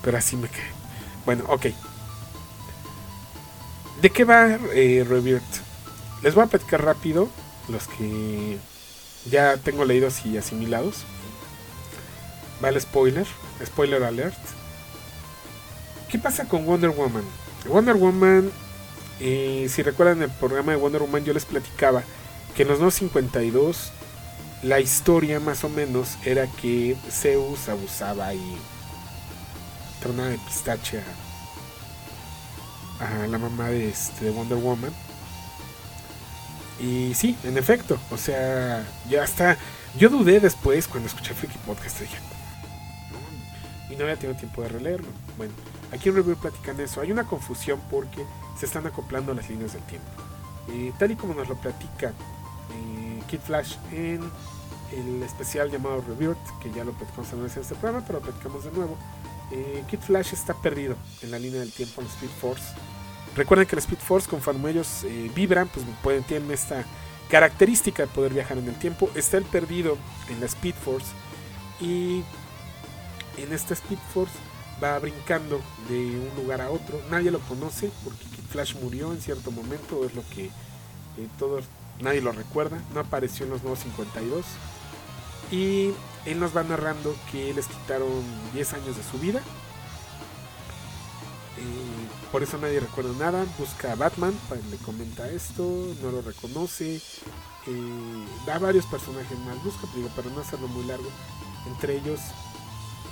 [0.04, 0.72] pero así me quedé.
[1.26, 1.68] Bueno, ok.
[4.02, 5.42] ¿De qué va eh?
[6.22, 7.28] Les voy a platicar rápido
[7.68, 8.58] los que
[9.30, 11.04] ya tengo leídos y asimilados.
[12.64, 13.26] Va el spoiler,
[13.64, 14.38] spoiler alert.
[16.10, 17.24] ¿Qué pasa con Wonder Woman?
[17.68, 18.52] Wonder Woman,
[19.20, 22.04] eh, si recuerdan el programa de Wonder Woman, yo les platicaba
[22.56, 23.92] que en los 952
[24.64, 28.58] la historia más o menos era que Zeus abusaba y
[30.00, 31.02] tronaba de pistache
[33.00, 34.92] a, la mamá de, este, de Wonder Woman.
[36.80, 39.58] Y sí, en efecto, o sea, ya está.
[39.98, 42.02] Yo dudé después cuando escuché Freaky Podcast.
[42.02, 42.18] Dije,
[43.90, 45.08] y no había tenido tiempo de releerlo.
[45.38, 45.54] Bueno,
[45.92, 47.02] aquí en Review platican eso.
[47.02, 48.26] Hay una confusión porque
[48.58, 50.08] se están acoplando las líneas del tiempo.
[50.70, 54.22] Eh, tal y como nos lo platica eh, Kid Flash en
[54.92, 58.72] el especial llamado Rebirth, que ya lo platicamos en este programa, pero lo platicamos de
[58.72, 58.98] nuevo.
[59.52, 62.64] Eh, Kid Flash está perdido en la línea del tiempo en Speed Force.
[63.36, 66.84] Recuerden que el Speed Force, conforme ellos eh, vibran, pues pueden, tienen esta
[67.30, 69.10] característica de poder viajar en el tiempo.
[69.16, 69.98] Está el perdido
[70.30, 71.08] en la Speed Force
[71.82, 72.24] y
[73.38, 74.34] en esta Speed Force
[74.84, 77.02] va brincando de un lugar a otro.
[77.10, 81.66] Nadie lo conoce porque Kid Flash murió en cierto momento, es lo que eh, todos,
[82.02, 82.80] nadie lo recuerda.
[82.94, 84.46] No apareció en los nuevos 52.
[85.52, 85.92] Y
[86.26, 88.10] él nos va narrando que les quitaron
[88.54, 89.40] 10 años de su vida.
[91.58, 93.46] Eh, por eso nadie recuerda nada.
[93.58, 94.34] Busca a Batman,
[94.70, 95.64] le comenta esto,
[96.02, 97.02] no lo reconoce.
[97.68, 101.10] Eh, da varios personajes más, busca, para no hacerlo muy largo.
[101.68, 102.20] Entre ellos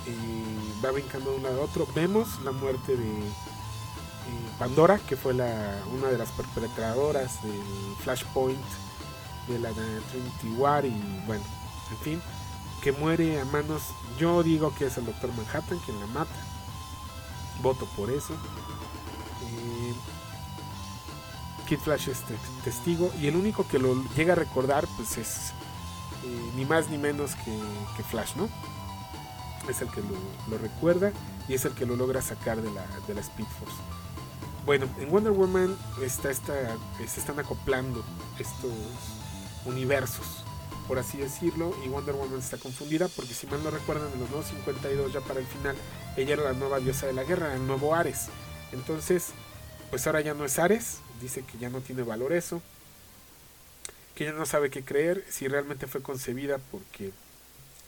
[0.06, 1.86] eh, va brincando de un lado a otro.
[1.94, 3.12] Vemos la muerte de
[4.58, 7.60] Pandora, que fue una de las perpetradoras del
[8.02, 8.58] Flashpoint
[9.48, 10.84] de la Trinity War.
[10.84, 11.44] Y bueno,
[11.90, 12.22] en fin,
[12.82, 13.82] que muere a manos.
[14.18, 16.34] Yo digo que es el Doctor Manhattan quien la mata.
[17.62, 18.34] Voto por eso.
[19.44, 19.94] Eh,
[21.66, 22.18] Kid Flash es
[22.62, 25.52] testigo y el único que lo llega a recordar pues es
[26.24, 28.48] eh, ni más ni menos que, Flash, ¿no?
[29.68, 31.12] Es el que lo, recuerda
[31.48, 33.76] y es el que lo logra sacar de la, de la Speed Force.
[34.66, 38.02] Bueno, en Wonder Woman está, se están acoplando
[38.38, 38.72] estos
[39.66, 40.44] universos
[40.86, 44.28] por así decirlo, y Wonder Woman está confundida porque si mal no recuerdan en los
[44.28, 45.76] nuevos 52 ya para el final,
[46.16, 48.26] ella era la nueva diosa de la guerra, el nuevo Ares.
[48.72, 49.28] Entonces,
[49.90, 52.60] pues ahora ya no es Ares, dice que ya no tiene valor eso,
[54.14, 57.12] que ya no sabe qué creer, si realmente fue concebida porque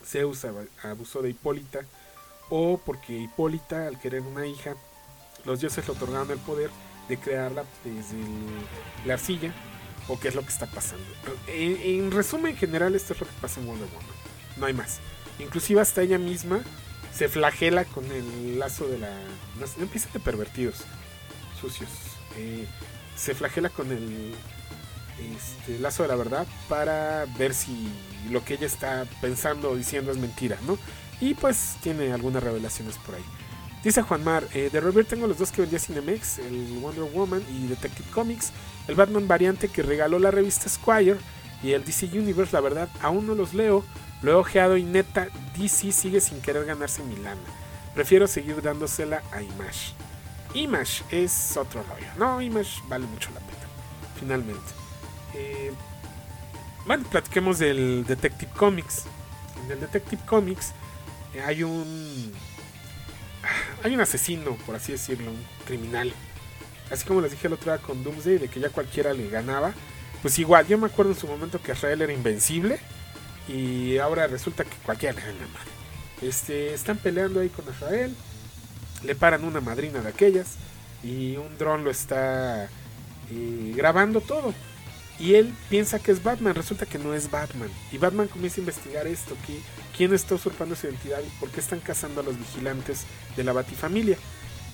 [0.06, 0.46] Zeus
[0.82, 1.80] abusó de Hipólita
[2.48, 4.74] o porque Hipólita al querer una hija,
[5.44, 6.70] los dioses le otorgaron el poder
[7.08, 8.16] de crearla desde
[9.04, 9.52] la arcilla
[10.08, 11.04] o qué es lo que está pasando.
[11.48, 14.16] En, resumen general, esto es lo que pasa en Wonder Woman.
[14.56, 14.98] No hay más.
[15.38, 16.62] Inclusive hasta ella misma
[17.12, 19.10] se flagela con el lazo de la...
[19.58, 20.84] No, empiezan de pervertidos,
[21.60, 21.90] sucios.
[22.36, 22.66] Eh,
[23.16, 24.34] se flagela con el
[25.34, 27.88] este, lazo de la verdad para ver si
[28.30, 30.78] lo que ella está pensando o diciendo es mentira, ¿no?
[31.20, 33.24] Y pues tiene algunas revelaciones por ahí.
[33.82, 37.68] Dice Juanmar, eh, de Robert tengo los dos que vendía Cinemex, el Wonder Woman y
[37.68, 38.50] Detective Comics,
[38.88, 41.18] el Batman variante que regaló la revista Squire
[41.62, 43.84] y el DC Universe, la verdad, aún no los leo,
[44.22, 47.40] lo he ojeado y neta, DC sigue sin querer ganarse mi lana.
[47.94, 49.94] Prefiero seguir dándosela a Image.
[50.54, 53.66] Image es otro rollo, no, Image vale mucho la pena,
[54.18, 54.72] finalmente.
[55.34, 55.72] Eh,
[56.86, 59.04] bueno, platiquemos del Detective Comics.
[59.64, 60.72] En el Detective Comics
[61.34, 62.32] eh, hay un
[63.82, 66.12] hay un asesino, por así decirlo, un criminal.
[66.90, 69.72] Así como les dije el otro día con Doomsday, de que ya cualquiera le ganaba.
[70.22, 72.78] Pues igual, yo me acuerdo en su momento que Israel era invencible.
[73.48, 75.66] Y ahora resulta que cualquiera le gana mal.
[76.22, 78.14] Este, están peleando ahí con Israel.
[79.04, 80.56] Le paran una madrina de aquellas.
[81.02, 82.68] Y un dron lo está
[83.30, 84.54] eh, grabando todo.
[85.18, 87.70] Y él piensa que es Batman, resulta que no es Batman.
[87.90, 89.58] Y Batman comienza a investigar esto, que,
[89.96, 93.52] quién está usurpando su identidad y por qué están cazando a los vigilantes de la
[93.52, 94.18] Batifamilia.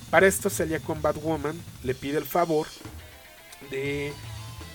[0.09, 2.67] Para esto se alía con Batwoman, le pide el favor
[3.71, 4.13] de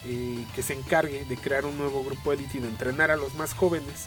[0.04, 3.34] eh, que se encargue de crear un nuevo grupo élite y de entrenar a los
[3.34, 4.06] más jóvenes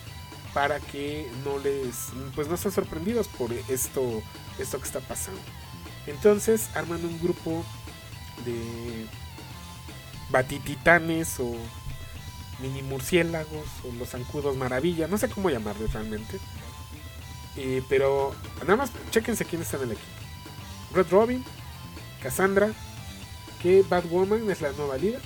[0.53, 4.21] para que no les pues no estén sorprendidos por esto
[4.59, 5.39] esto que está pasando
[6.07, 7.63] entonces arman un grupo
[8.45, 9.05] de
[10.31, 11.55] batititanes o
[12.59, 16.39] mini murciélagos o los zancudos maravilla no sé cómo llamarles realmente.
[17.57, 20.07] Eh, pero nada más chequense quién está en el equipo.
[20.93, 21.43] Red Robin
[22.21, 22.71] Cassandra
[23.61, 25.21] que Batwoman es la nueva líder.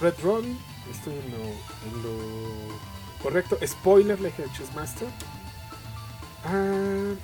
[0.00, 0.58] Red Robin
[0.90, 2.90] estoy en lo, en lo
[3.22, 5.08] Correcto, spoiler, le dije Chessmaster.
[6.44, 7.14] Ah,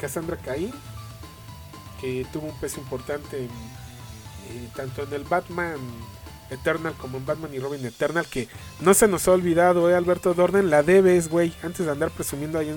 [0.00, 0.72] Cassandra Cain,
[2.00, 3.50] que tuvo un peso importante en,
[4.74, 5.76] tanto en el Batman
[6.50, 8.48] Eternal como en Batman y Robin Eternal, que
[8.80, 12.58] no se nos ha olvidado, eh, Alberto Dornen, la debes, güey, antes de andar presumiendo
[12.58, 12.74] ahí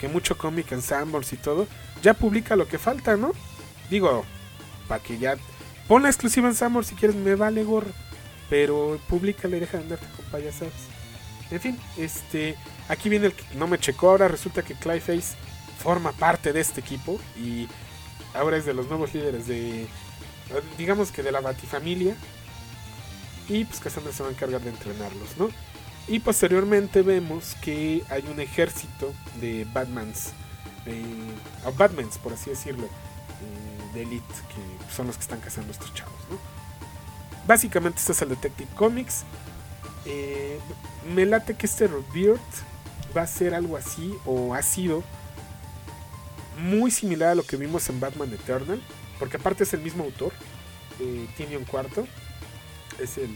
[0.00, 1.68] que mucho cómic en Sanborns y todo,
[2.02, 3.32] ya publica lo que falta, ¿no?
[3.88, 4.24] Digo,
[4.88, 5.36] para que ya...
[5.86, 7.90] Pon la exclusiva en Sanborns si quieres, me vale gorro.
[8.50, 10.74] Pero públicale deja de andarte con payasadas.
[11.50, 12.56] En fin, este.
[12.88, 14.10] Aquí viene el que no me checó.
[14.10, 15.36] Ahora resulta que Clayface
[15.78, 17.20] forma parte de este equipo.
[17.36, 17.68] Y
[18.34, 19.86] ahora es de los nuevos líderes de.
[20.78, 22.16] Digamos que de la Batifamilia.
[23.48, 25.50] Y pues Cassandra se va a encargar de entrenarlos, ¿no?
[26.08, 30.32] Y posteriormente vemos que hay un ejército de Batmans.
[30.86, 31.02] Eh,
[31.64, 32.86] o Batmans, por así decirlo.
[32.86, 34.34] Eh, de Elite.
[34.54, 36.38] Que son los que están cazando a estos chavos, ¿no?
[37.46, 39.24] Básicamente este es el Detective Comics.
[40.04, 40.58] Eh,
[41.14, 42.40] me late que este Rebirth
[43.16, 45.02] va a ser algo así o ha sido
[46.58, 48.80] muy similar a lo que vimos en Batman Eternal.
[49.22, 50.32] Porque aparte es el mismo autor,
[50.98, 52.08] eh, Tinion Cuarto.
[52.98, 53.30] Es el,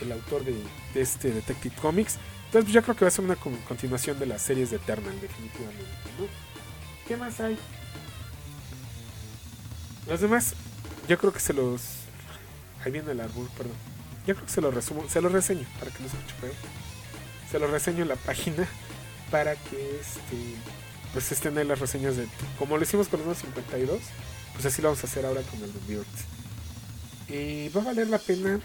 [0.00, 0.56] el autor de,
[0.94, 2.14] este Detective Comics.
[2.46, 5.20] Entonces pues, yo creo que va a ser una continuación de las series de Eternal,
[5.20, 5.84] definitivamente.
[7.06, 7.58] ¿Qué más hay?
[10.08, 10.54] Los demás,
[11.06, 11.82] yo creo que se los
[12.82, 13.76] Ahí viene el árbol, perdón.
[14.26, 16.54] Yo creo que se lo resumo, se lo reseño para que no se escuche peor.
[17.50, 18.66] Se lo reseño en la página
[19.30, 20.56] para que este
[21.12, 22.26] pues estén ahí las reseñas de
[22.58, 24.00] como lo hicimos con los 52,
[24.60, 27.34] pues así lo vamos a hacer ahora con el de.
[27.34, 28.60] Y va a valer la pena.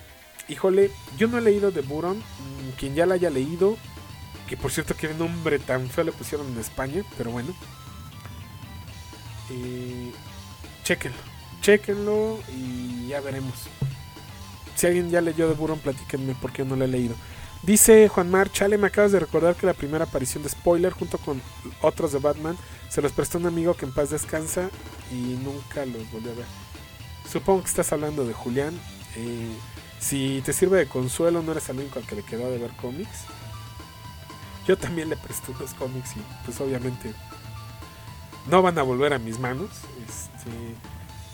[0.49, 3.77] Híjole, yo no he leído de Buron, mm, quien ya la haya leído,
[4.49, 7.55] que por cierto que nombre tan feo le pusieron en España, pero bueno.
[9.49, 10.11] Eh,
[10.83, 11.17] chequenlo,
[11.61, 13.55] chequenlo y ya veremos.
[14.75, 17.15] Si alguien ya leyó de Buron, platíquenme por qué no lo he leído.
[17.63, 21.17] Dice Juan Mar, chale, me acabas de recordar que la primera aparición de Spoiler junto
[21.19, 21.41] con
[21.81, 22.57] otros de Batman
[22.89, 24.69] se los prestó un amigo que en paz descansa
[25.11, 26.45] y nunca los volvió a ver.
[27.31, 28.73] Supongo que estás hablando de Julián.
[29.15, 29.55] Eh,
[29.99, 32.71] si te sirve de consuelo, no eres el único al que le quedó de ver
[32.71, 33.25] cómics.
[34.67, 37.13] Yo también le presté unos cómics y pues obviamente
[38.47, 39.69] no van a volver a mis manos.
[40.07, 40.51] Este,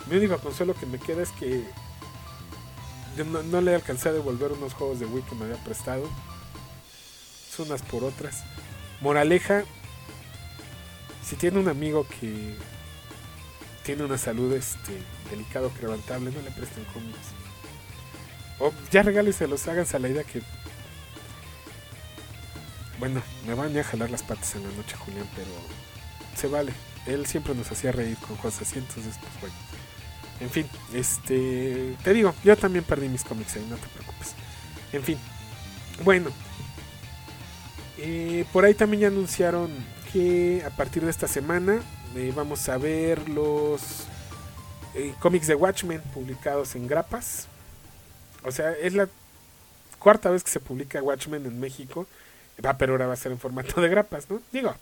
[0.10, 1.64] mi único consuelo que me queda es que
[3.18, 6.10] yo no, le alcancé a devolver unos juegos de Wii que me había prestado.
[7.50, 8.44] Son unas por otras.
[9.02, 9.64] Moraleja,
[11.24, 12.56] si tiene un amigo que
[13.92, 14.94] tiene una salud este,
[15.30, 17.18] delicado, quebrantable, no le presten cómics.
[18.58, 20.42] O ya regáleselos, háganse a la idea que...
[23.00, 25.50] Bueno, me van a jalar las patas en la noche, Julián, pero
[26.38, 26.72] se vale.
[27.06, 29.56] Él siempre nos hacía reír con cosas así, entonces, pues bueno.
[30.40, 31.98] En fin, este.
[32.02, 34.36] Te digo, yo también perdí mis cómics ahí, no te preocupes.
[34.94, 35.18] En fin.
[36.06, 36.30] Bueno.
[37.98, 39.70] Eh, por ahí también ya anunciaron
[40.14, 41.82] que a partir de esta semana
[42.16, 44.06] eh, vamos a ver los
[44.96, 47.48] eh, cómics de Watchmen publicados en grapas.
[48.44, 49.08] O sea, es la
[50.00, 52.08] cuarta vez que se publica Watchmen en México.
[52.64, 54.42] Va, pero ahora va a ser en formato de grapas, ¿no?
[54.52, 54.76] Digo,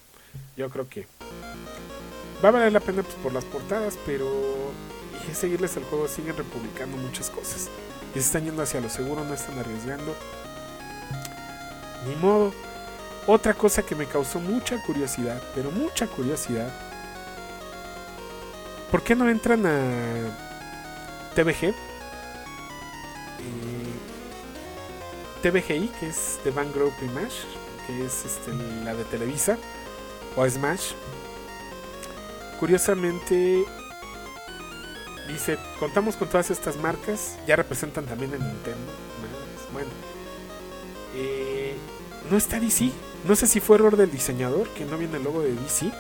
[0.58, 1.08] yo creo que
[2.44, 4.72] va a valer la pena pues, por las portadas, pero
[5.34, 7.70] seguirles el juego, siguen republicando muchas cosas.
[8.12, 10.16] Y se están yendo hacia lo seguro, no están arriesgando.
[12.08, 12.54] Ni modo.
[13.28, 16.72] Otra cosa que me causó mucha curiosidad, pero mucha curiosidad.
[18.92, 19.80] ¿Por qué no entran a
[21.36, 21.66] TVG?
[21.66, 21.74] Eh,
[25.44, 27.46] TVGI, que es The Van Group Image,
[27.86, 28.52] que es este,
[28.84, 29.58] la de Televisa,
[30.36, 30.94] o Smash.
[32.60, 33.66] Curiosamente,
[35.30, 38.92] Dice, contamos con todas estas marcas, ya representan también a Nintendo.
[39.72, 39.90] Bueno,
[41.14, 41.76] eh,
[42.32, 42.92] no está DC.
[43.26, 45.92] No sé si fue error del diseñador que no viene el logo de DC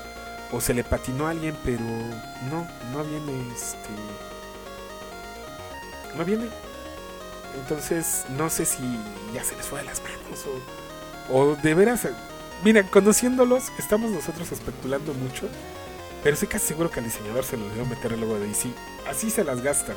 [0.52, 1.84] o se le patinó a alguien, pero
[2.50, 3.90] no, no viene este.
[6.18, 6.48] No viene.
[7.62, 8.82] Entonces, no sé si
[9.34, 10.46] ya se les fue las manos
[11.30, 12.08] o, o de veras.
[12.64, 15.48] Mira, conociéndolos, estamos nosotros especulando mucho
[16.24, 18.70] pero estoy casi seguro que al diseñador se le dio meter el de DC.
[19.08, 19.96] Así se las gastan.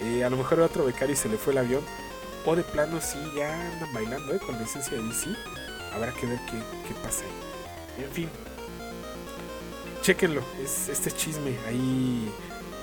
[0.00, 1.82] Eh, a lo mejor a otro becario se le fue el avión.
[2.46, 4.38] O de plano sí, ya andan bailando ¿eh?
[4.38, 5.28] con la esencia de DC.
[5.94, 6.56] Habrá que ver qué,
[6.88, 8.04] qué pasa ahí.
[8.04, 8.30] En fin.
[10.02, 10.42] Chequenlo.
[10.62, 12.32] Es este chisme ahí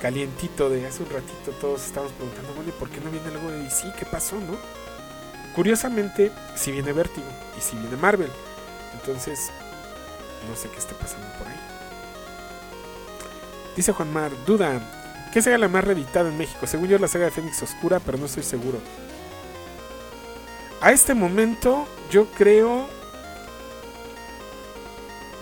[0.02, 1.52] calientito de hace un ratito.
[1.60, 3.94] Todos estamos preguntando, bueno, ¿por qué no viene algo de DC?
[3.98, 4.58] ¿Qué pasó, no?
[5.56, 7.26] Curiosamente, si viene Vértigo
[7.58, 8.30] y si viene Marvel.
[8.94, 9.50] Entonces,
[10.48, 11.60] no sé qué está pasando por ahí.
[13.76, 14.80] Dice Juan Mar, duda,
[15.34, 16.68] ¿qué saga la más reeditada en México?
[16.68, 18.80] Según yo la saga de Fénix Oscura, pero no estoy seguro.
[20.82, 22.88] A este momento, yo creo...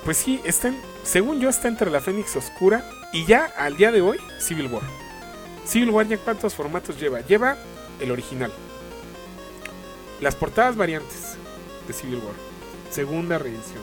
[0.05, 2.83] Pues sí, está en- según yo está entre la Fénix Oscura
[3.13, 4.83] y ya al día de hoy, Civil War.
[5.65, 7.21] Civil War ya cuántos formatos lleva?
[7.21, 7.57] Lleva
[7.99, 8.51] el original.
[10.19, 11.35] Las portadas variantes
[11.87, 12.33] de Civil War.
[12.89, 13.81] Segunda reedición.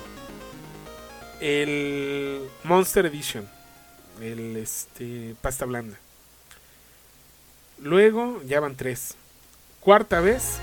[1.40, 3.48] El Monster Edition.
[4.20, 5.36] El este.
[5.40, 5.96] pasta blanda.
[7.78, 9.14] Luego ya van tres.
[9.80, 10.58] Cuarta vez.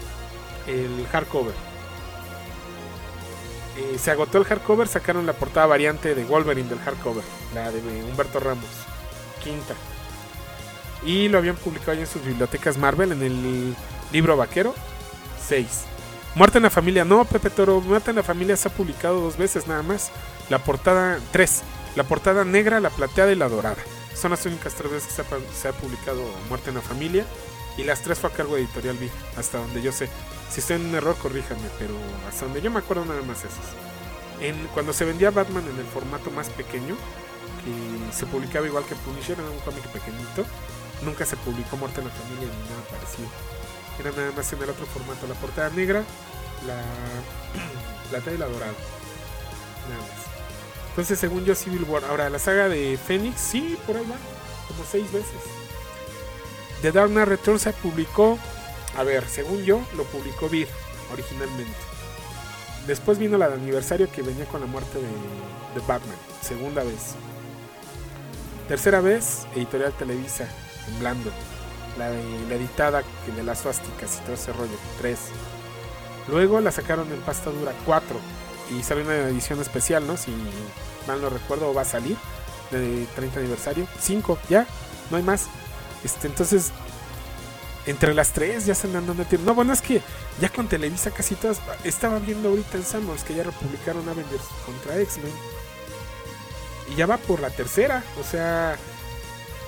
[0.67, 1.68] El hardcover.
[3.79, 7.23] Eh, se agotó el hardcover, sacaron la portada variante de Wolverine del hardcover.
[7.53, 8.65] La de Humberto Ramos.
[9.41, 9.73] Quinta.
[11.05, 13.75] Y lo habían publicado ya en sus bibliotecas Marvel en el
[14.11, 14.75] libro vaquero.
[15.47, 15.65] 6.
[16.35, 17.79] Muerte en la familia, no, Pepe Toro.
[17.79, 20.11] Muerte en la familia se ha publicado dos veces nada más.
[20.49, 21.61] La portada, tres.
[21.95, 23.77] La portada negra, la plateada y la dorada.
[24.13, 25.23] Son las únicas tres veces que
[25.55, 27.25] se ha publicado Muerte en la familia.
[27.79, 30.09] Y las tres fue a cargo de Editorial B, hasta donde yo sé.
[30.51, 31.93] Si estoy en un error, corríjanme, pero
[32.27, 33.71] hasta donde yo me acuerdo nada más esas.
[34.41, 36.95] En, cuando se vendía Batman en el formato más pequeño,
[37.63, 40.43] que se publicaba igual que Punisher, era un cómic pequeñito,
[41.03, 43.29] nunca se publicó Muerte en la familia ni nada parecido.
[43.97, 46.03] Era nada más en el otro formato, la portada negra,
[46.67, 46.83] la
[48.09, 48.73] plata y la dorada.
[49.87, 50.19] Nada más.
[50.89, 52.03] Entonces, según yo, Civil War.
[52.03, 54.17] Ahora, la saga de Phoenix, sí, por ahí va.
[54.67, 55.58] Como seis veces.
[56.81, 58.37] The Dark Knight Returns se publicó.
[58.97, 60.67] A ver, según yo, lo publicó Vir
[61.11, 61.75] originalmente.
[62.87, 66.15] Después vino la de aniversario que venía con la muerte de, Batman.
[66.41, 67.15] Segunda vez.
[68.67, 70.47] Tercera vez, Editorial Televisa,
[70.87, 71.31] en blando.
[71.97, 74.77] La, editada que de las suásticas y todo ese rollo.
[74.99, 75.19] 3.
[76.29, 78.15] Luego la sacaron en pasta dura 4.
[78.71, 80.17] Y salió una edición especial, ¿no?
[80.17, 80.31] Si
[81.07, 82.17] mal no recuerdo, va a salir.
[82.71, 83.87] De 30 aniversario.
[83.99, 84.65] 5, ya.
[85.11, 85.47] No hay más.
[86.03, 86.71] Este, entonces,
[87.85, 89.45] entre las tres ya se andan dando tiempo.
[89.45, 90.01] No, bueno, es que
[90.39, 91.59] ya con Televisa casi todas.
[91.83, 95.31] Estaba viendo ahorita en Samuels que ya republicaron Avengers contra X-Men.
[96.91, 98.03] Y ya va por la tercera.
[98.19, 98.77] O sea,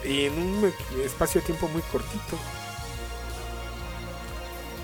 [0.04, 2.38] en un espacio de tiempo muy cortito.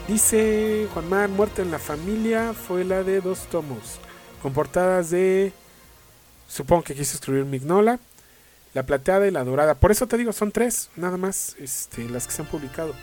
[0.07, 3.99] Dice Juanmar, Muerte en la Familia fue la de dos tomos.
[4.41, 5.52] Con portadas de.
[6.48, 7.99] Supongo que quiso escribir Mignola.
[8.78, 9.74] La plateada y la dorada.
[9.74, 12.94] Por eso te digo, son tres, nada más, este, las que se han publicado.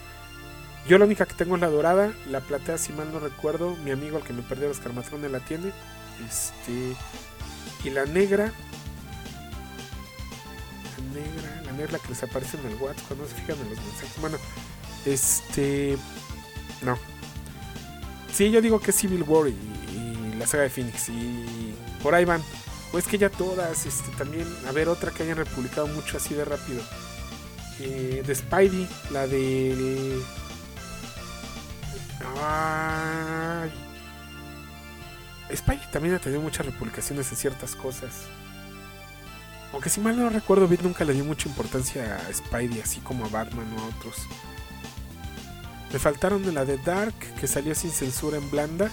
[0.87, 2.13] Yo la única que tengo es la dorada.
[2.31, 5.41] La plateada, si mal no recuerdo, mi amigo, el que me perdió los carmatrones, la
[5.41, 5.73] tiene.
[6.25, 6.95] Este.
[7.83, 8.53] Y la negra.
[10.97, 13.85] La negra, la negra que les aparece en el WhatsApp cuando se fijan en los
[13.85, 14.21] mensajes.
[14.21, 14.39] Bueno,
[15.07, 15.99] este.
[16.83, 16.97] No.
[18.33, 21.09] Sí, yo digo que es Civil War y la saga de Phoenix.
[21.09, 22.43] Y por ahí van.
[22.95, 26.33] O es que ya todas, este, también, a ver, otra que hayan republicado mucho así
[26.33, 26.81] de rápido.
[27.81, 29.25] Eh, de Spidey, la.
[32.41, 33.73] Ay.
[35.57, 38.13] Spidey también ha tenido muchas republicaciones en ciertas cosas.
[39.73, 43.25] Aunque si mal no recuerdo, Beat nunca le dio mucha importancia a Spidey, así como
[43.25, 44.19] a Batman o a otros.
[45.93, 48.89] Me faltaron de la de Dark, que salió sin censura en blanda.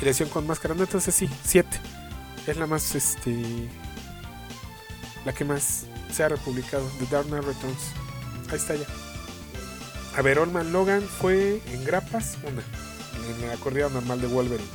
[0.00, 0.74] Y lesión con máscara.
[0.74, 1.93] No, entonces sí, 7
[2.46, 3.68] es la más este
[5.24, 7.82] la que más se ha republicado The Dark Knight Returns.
[8.50, 8.84] Ahí está ya.
[10.16, 12.62] A ver Olman Logan fue en grapas una
[13.42, 14.68] en la corrida normal de Wolverine.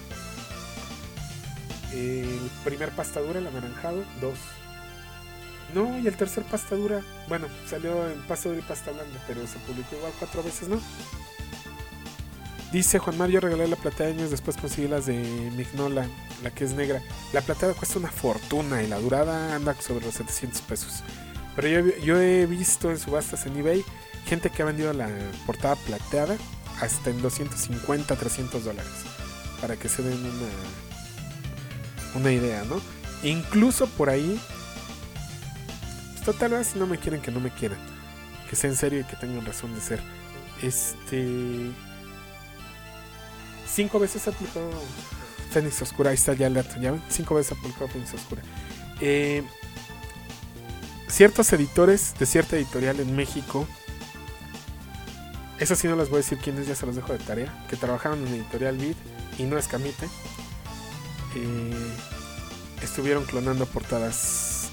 [1.94, 4.38] El primer pastadura el anaranjado dos.
[5.74, 9.96] No y el tercer pastadura bueno salió en pastadura y pasta blanda pero se publicó
[9.96, 10.82] igual cuatro veces no
[12.72, 15.18] Dice Juan Mario, regalé la plateada años después conseguí las de
[15.56, 16.08] Mignola,
[16.44, 17.02] la que es negra.
[17.34, 21.04] La plateada cuesta una fortuna y la durada anda sobre los 700 pesos.
[21.56, 23.84] Pero yo, yo he visto en subastas en eBay
[24.28, 25.10] gente que ha vendido la
[25.48, 26.38] portada plateada
[26.80, 28.92] hasta en 250, 300 dólares.
[29.60, 30.50] Para que se den una,
[32.22, 32.80] una idea, ¿no?
[33.24, 34.40] Incluso por ahí,
[36.14, 37.80] pues total vez no me quieren que no me quieran.
[38.48, 40.00] Que sea en serio y que tengan razón de ser.
[40.62, 41.72] Este
[43.72, 44.70] cinco veces ha aplicado
[45.52, 46.12] Fénix Oscura.
[46.12, 47.02] Ahí está ya el dato, ¿ya ven?
[47.10, 48.42] Cinco veces ha aplicado Fénix Oscura.
[49.02, 49.44] Eh,
[51.08, 53.66] ciertos editores de cierta editorial en México
[55.58, 57.66] Eso sí no les voy a decir quiénes, ya se los dejo de tarea.
[57.70, 58.96] Que trabajaron en Editorial Vid
[59.38, 60.08] y no Escamite.
[61.36, 61.92] Eh,
[62.82, 64.70] estuvieron clonando portadas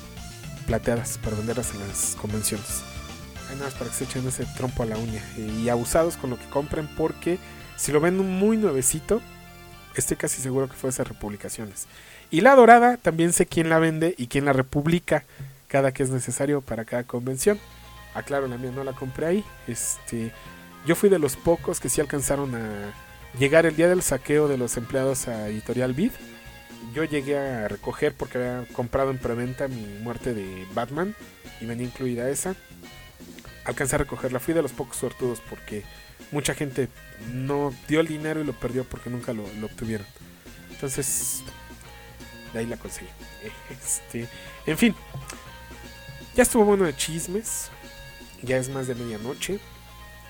[0.67, 2.83] plateadas para venderlas en las convenciones.
[3.49, 5.23] Hay nada más para que se echen ese trompo a la uña.
[5.37, 7.39] Y abusados con lo que compren porque
[7.77, 9.21] si lo ven muy nuevecito,
[9.95, 11.87] estoy casi seguro que fue esas republicaciones.
[12.31, 15.25] Y la dorada también sé quién la vende y quién la republica
[15.69, 17.59] cada que es necesario para cada convención.
[18.15, 19.45] Aclaro, la mía no la compré ahí.
[19.67, 20.33] Este,
[20.87, 22.93] yo fui de los pocos que sí alcanzaron a
[23.39, 26.13] llegar el día del saqueo de los empleados a Editorial Vid.
[26.95, 31.15] Yo llegué a recoger porque había comprado en preventa mi muerte de Batman
[31.61, 32.55] y venía incluida esa.
[33.65, 35.83] Alcancé a recogerla, fui de los pocos sortudos porque
[36.33, 36.89] mucha gente
[37.33, 40.07] no dio el dinero y lo perdió porque nunca lo, obtuvieron.
[40.71, 41.43] Entonces,
[42.53, 43.09] de ahí la conseguí.
[43.71, 44.29] Este,
[44.67, 44.95] en fin,
[46.35, 47.71] ya estuvo bueno de chismes.
[48.43, 49.59] Ya es más de medianoche.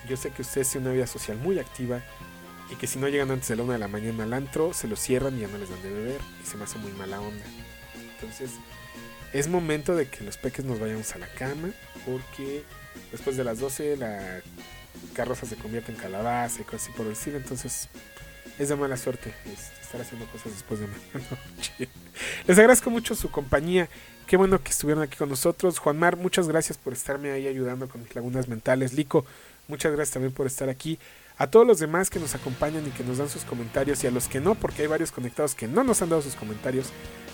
[0.07, 2.01] Yo sé que ustedes tienen una vida social muy activa
[2.71, 4.87] y que si no llegan antes de la una de la mañana al antro, se
[4.87, 7.19] lo cierran y ya no les dan de beber y se me hace muy mala
[7.19, 7.43] onda.
[8.15, 8.51] Entonces,
[9.33, 11.69] es momento de que los peques nos vayamos a la cama
[12.05, 12.63] porque
[13.11, 14.41] después de las 12 la
[15.13, 17.37] carroza se convierte en calabaza y cosas así por el estilo.
[17.37, 17.89] Entonces,
[18.59, 21.89] es de mala suerte este, estar haciendo cosas después de medianoche.
[22.47, 23.89] Les agradezco mucho su compañía.
[24.25, 25.79] Qué bueno que estuvieron aquí con nosotros.
[25.79, 28.93] Juanmar, muchas gracias por estarme ahí ayudando con mis lagunas mentales.
[28.93, 29.25] Lico,
[29.67, 30.99] muchas gracias también por estar aquí.
[31.37, 34.11] A todos los demás que nos acompañan y que nos dan sus comentarios y a
[34.11, 36.87] los que no, porque hay varios conectados que no nos han dado sus comentarios,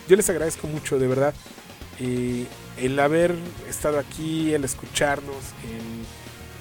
[0.07, 1.33] yo les agradezco mucho, de verdad.
[1.99, 2.45] Eh,
[2.77, 3.33] el haber
[3.69, 6.05] estado aquí, el escucharnos, el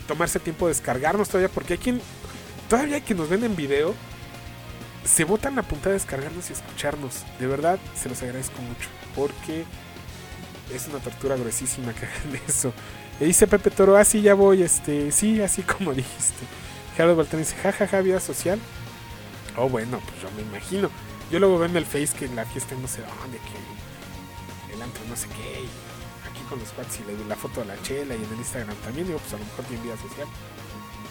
[0.06, 2.00] tomarse tiempo de descargarnos todavía, porque hay quien,
[2.68, 3.94] todavía hay quien nos ven en video,
[5.04, 7.24] se botan la punta de descargarnos y escucharnos.
[7.38, 9.64] De verdad, se los agradezco mucho, porque
[10.72, 12.72] es una tortura gruesísima que hagan eso.
[13.20, 16.44] Y dice Pepe Toro, así ah, ya voy, este, sí, así como dijiste.
[16.96, 18.58] Gerardo Baltán dice, jajaja, vida social.
[19.56, 20.90] Oh, bueno, pues yo me imagino.
[21.30, 25.02] Yo luego veo en el Face que la fiesta no sé dónde, que el antro
[25.08, 25.91] no sé qué.
[26.52, 29.06] Con los cuates y le la foto a la chela y en el Instagram también.
[29.06, 30.26] Digo, pues a lo mejor tiene vida social.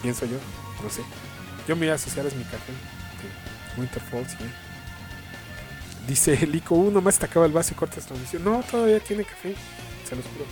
[0.00, 0.36] Pienso yo,
[0.82, 1.02] no sé.
[1.66, 2.72] Yo mi vida social es mi café.
[3.76, 4.44] Winter Falls, sí.
[6.06, 8.44] Dice Lico, uno más te acaba el vaso y cortas transmisión.
[8.44, 9.56] No, todavía tiene café.
[10.08, 10.44] Se los juro.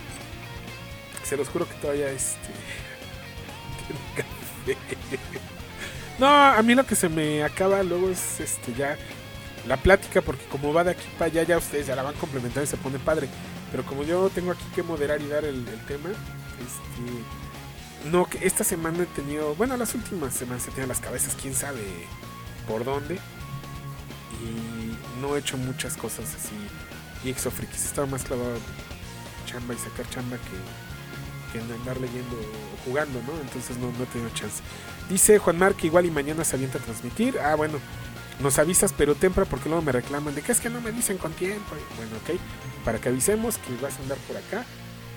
[1.22, 2.48] Se los juro que todavía este.
[3.86, 5.18] tiene café.
[6.18, 8.98] No, a mí lo que se me acaba luego es este ya
[9.68, 12.64] la plática, porque como va de aquí para allá, ya ustedes ya la van complementando
[12.64, 13.28] y se pone padre.
[13.70, 18.10] Pero como yo tengo aquí que moderar y dar el, tema, este.
[18.10, 19.54] No, que esta semana he tenido.
[19.54, 21.82] Bueno, las últimas semanas he tenido las cabezas, quién sabe
[22.66, 23.18] por dónde.
[24.42, 26.54] Y no he hecho muchas cosas así.
[27.24, 28.58] Y Exofrikis estaba más clavado
[29.46, 33.40] chamba y sacar chamba que, que en andar leyendo o jugando, ¿no?
[33.40, 34.62] Entonces no, no he tenido chance.
[35.08, 37.38] Dice Juan Mar que igual y mañana se avienta a transmitir.
[37.38, 37.78] Ah, bueno,
[38.40, 41.18] nos avisas, pero tempra porque luego me reclaman de que es que no me dicen
[41.18, 41.74] con tiempo.
[41.96, 42.40] Bueno, ok,
[42.84, 44.64] para que avisemos que vas a andar por acá.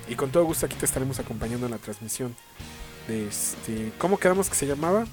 [0.07, 2.35] Y con todo gusto aquí te estaremos acompañando en la transmisión.
[3.07, 5.05] De este, ¿Cómo quedamos que se llamaba?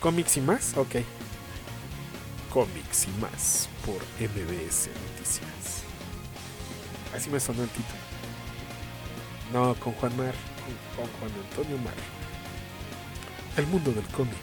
[0.00, 0.76] ¿Cómics y más?
[0.76, 0.96] Ok,
[2.52, 5.84] cómics y más por MBS Noticias.
[7.16, 7.98] Así me sonó el título.
[9.52, 10.34] No, con Juan Mar,
[10.96, 11.94] con, Juan Antonio Mar.
[13.56, 14.34] El mundo del cómic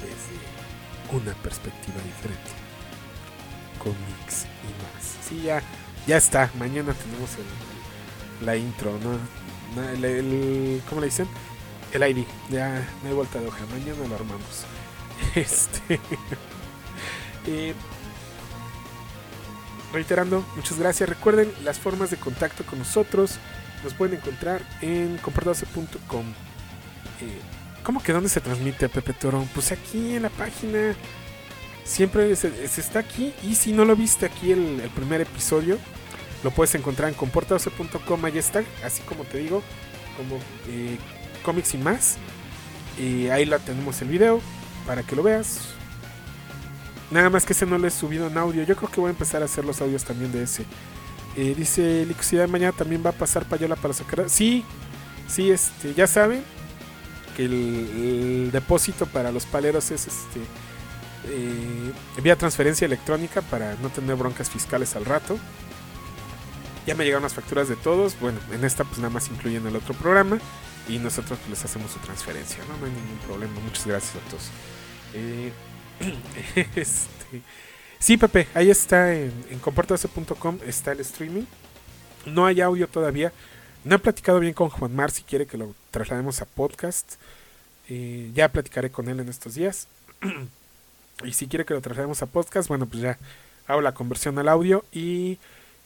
[0.00, 2.50] desde una perspectiva diferente.
[3.78, 4.46] Cómics.
[5.30, 5.62] Sí, ya,
[6.06, 6.50] ya está.
[6.58, 9.18] Mañana tenemos el, la intro, ¿no?
[10.88, 11.28] ¿Cómo le dicen?
[11.92, 12.24] El ID.
[12.50, 13.64] Ya no hay vuelta de hoja.
[13.70, 14.64] Mañana lo armamos.
[15.34, 15.98] Este.
[17.46, 17.72] Eh,
[19.94, 21.08] reiterando, muchas gracias.
[21.08, 23.38] Recuerden las formas de contacto con nosotros.
[23.82, 26.26] Nos pueden encontrar en comportase.com.
[27.22, 27.40] Eh,
[27.82, 29.46] ¿Cómo que dónde se transmite Pepe Toro?
[29.54, 30.94] Pues aquí en la página.
[31.90, 33.34] Siempre se, está aquí.
[33.42, 35.76] Y si no lo viste aquí el, primer episodio,
[36.44, 38.24] lo puedes encontrar en comportase.com.
[38.24, 39.60] Ahí está, así como te digo,
[40.16, 40.36] como
[40.68, 40.98] eh,
[41.42, 42.16] cómics y más.
[42.96, 44.40] Y ahí la tenemos el video
[44.86, 45.74] para que lo veas
[47.10, 48.62] Nada más que ese no lo he subido en audio.
[48.62, 50.64] Yo creo que voy a empezar a hacer los audios también de ese.
[51.36, 54.30] Eh, dice Licosidad mañana también va a pasar payola para sacar.
[54.30, 54.64] Sí,
[55.26, 56.44] sí, este, ya saben
[57.36, 60.40] que el, depósito para los paleros es este
[61.26, 61.92] eh,
[62.22, 65.38] vía transferencia electrónica para no tener broncas fiscales al rato.
[66.86, 68.18] Ya me llegaron las facturas de todos.
[68.20, 70.38] Bueno, en esta pues nada más incluyen el otro programa.
[70.88, 72.58] Y nosotros pues, les hacemos su transferencia.
[72.66, 73.60] No, hay ningún problema.
[73.60, 74.50] Muchas gracias a todos.
[75.14, 75.52] Eh,
[76.74, 77.42] este,
[77.98, 79.60] sí, Pepe, ahí está en, en
[80.66, 81.44] está el streaming.
[82.26, 83.32] No hay audio todavía.
[83.84, 87.14] No he platicado bien con Juan Mar si quiere que lo traslademos a podcast.
[87.88, 89.86] Eh, ya platicaré con él en estos días.
[91.24, 93.18] y si quiere que lo trajéramos a podcast, bueno, pues ya
[93.66, 95.38] hago la conversión al audio y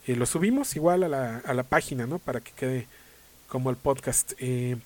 [0.07, 2.19] eh, lo subimos igual a la, a la página, ¿no?
[2.19, 2.87] Para que quede
[3.49, 4.33] como el podcast.
[4.39, 4.77] Eh,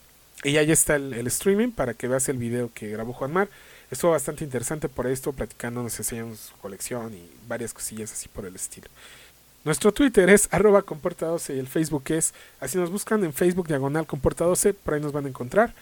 [0.44, 3.48] y ahí está el, streaming para que veas el video que grabó Juan Mar.
[3.90, 8.44] Estuvo bastante interesante por esto, platicando, nos enseñamos su colección y varias cosillas así por
[8.44, 8.88] el estilo.
[9.64, 14.06] Nuestro Twitter es arroba comporta12 y el Facebook es, así nos buscan en Facebook diagonal
[14.06, 15.74] comporta12, por ahí nos van a encontrar.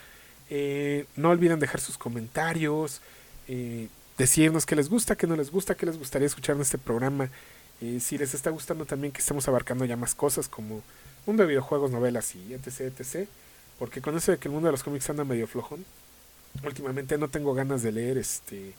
[0.48, 3.02] Eh, no olviden dejar sus comentarios,
[3.48, 3.88] eh,
[4.18, 7.30] decirnos qué les gusta, qué no les gusta, qué les gustaría escuchar en este programa.
[7.80, 10.82] Eh, si les está gustando también que estemos abarcando ya más cosas como
[11.26, 13.28] mundo de videojuegos, novelas y etc, etc.
[13.78, 15.84] Porque con eso de que el mundo de los cómics anda medio flojón,
[16.64, 18.74] últimamente no tengo ganas de leer este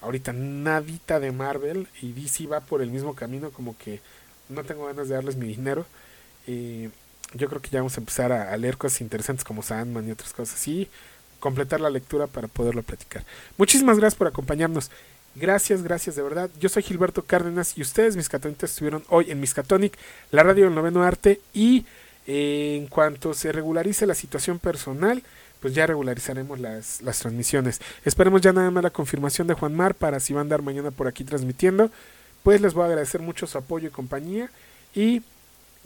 [0.00, 4.00] ahorita nadita de Marvel y DC va por el mismo camino como que
[4.48, 5.86] no tengo ganas de darles mi dinero.
[6.46, 6.88] Y
[7.34, 10.10] yo creo que ya vamos a empezar a, a, leer cosas interesantes como Sandman y
[10.10, 10.88] otras cosas así,
[11.42, 13.24] completar la lectura para poderlo platicar.
[13.58, 14.90] Muchísimas gracias por acompañarnos.
[15.34, 16.48] Gracias, gracias de verdad.
[16.60, 19.98] Yo soy Gilberto Cárdenas y ustedes, mis catonitas, estuvieron hoy en Miscatonic,
[20.30, 21.84] la radio del noveno arte y
[22.28, 25.24] eh, en cuanto se regularice la situación personal,
[25.58, 27.80] pues ya regularizaremos las, las transmisiones.
[28.04, 30.92] Esperemos ya nada más la confirmación de Juan Mar para si va a andar mañana
[30.92, 31.90] por aquí transmitiendo.
[32.44, 34.48] Pues les voy a agradecer mucho su apoyo y compañía
[34.94, 35.22] y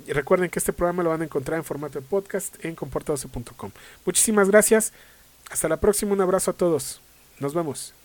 [0.06, 3.70] recuerden que este programa lo van a encontrar en formato de podcast en comportadose.com.
[4.04, 4.92] Muchísimas gracias.
[5.50, 6.12] Hasta la próxima.
[6.12, 7.00] Un abrazo a todos.
[7.40, 7.95] Nos vemos.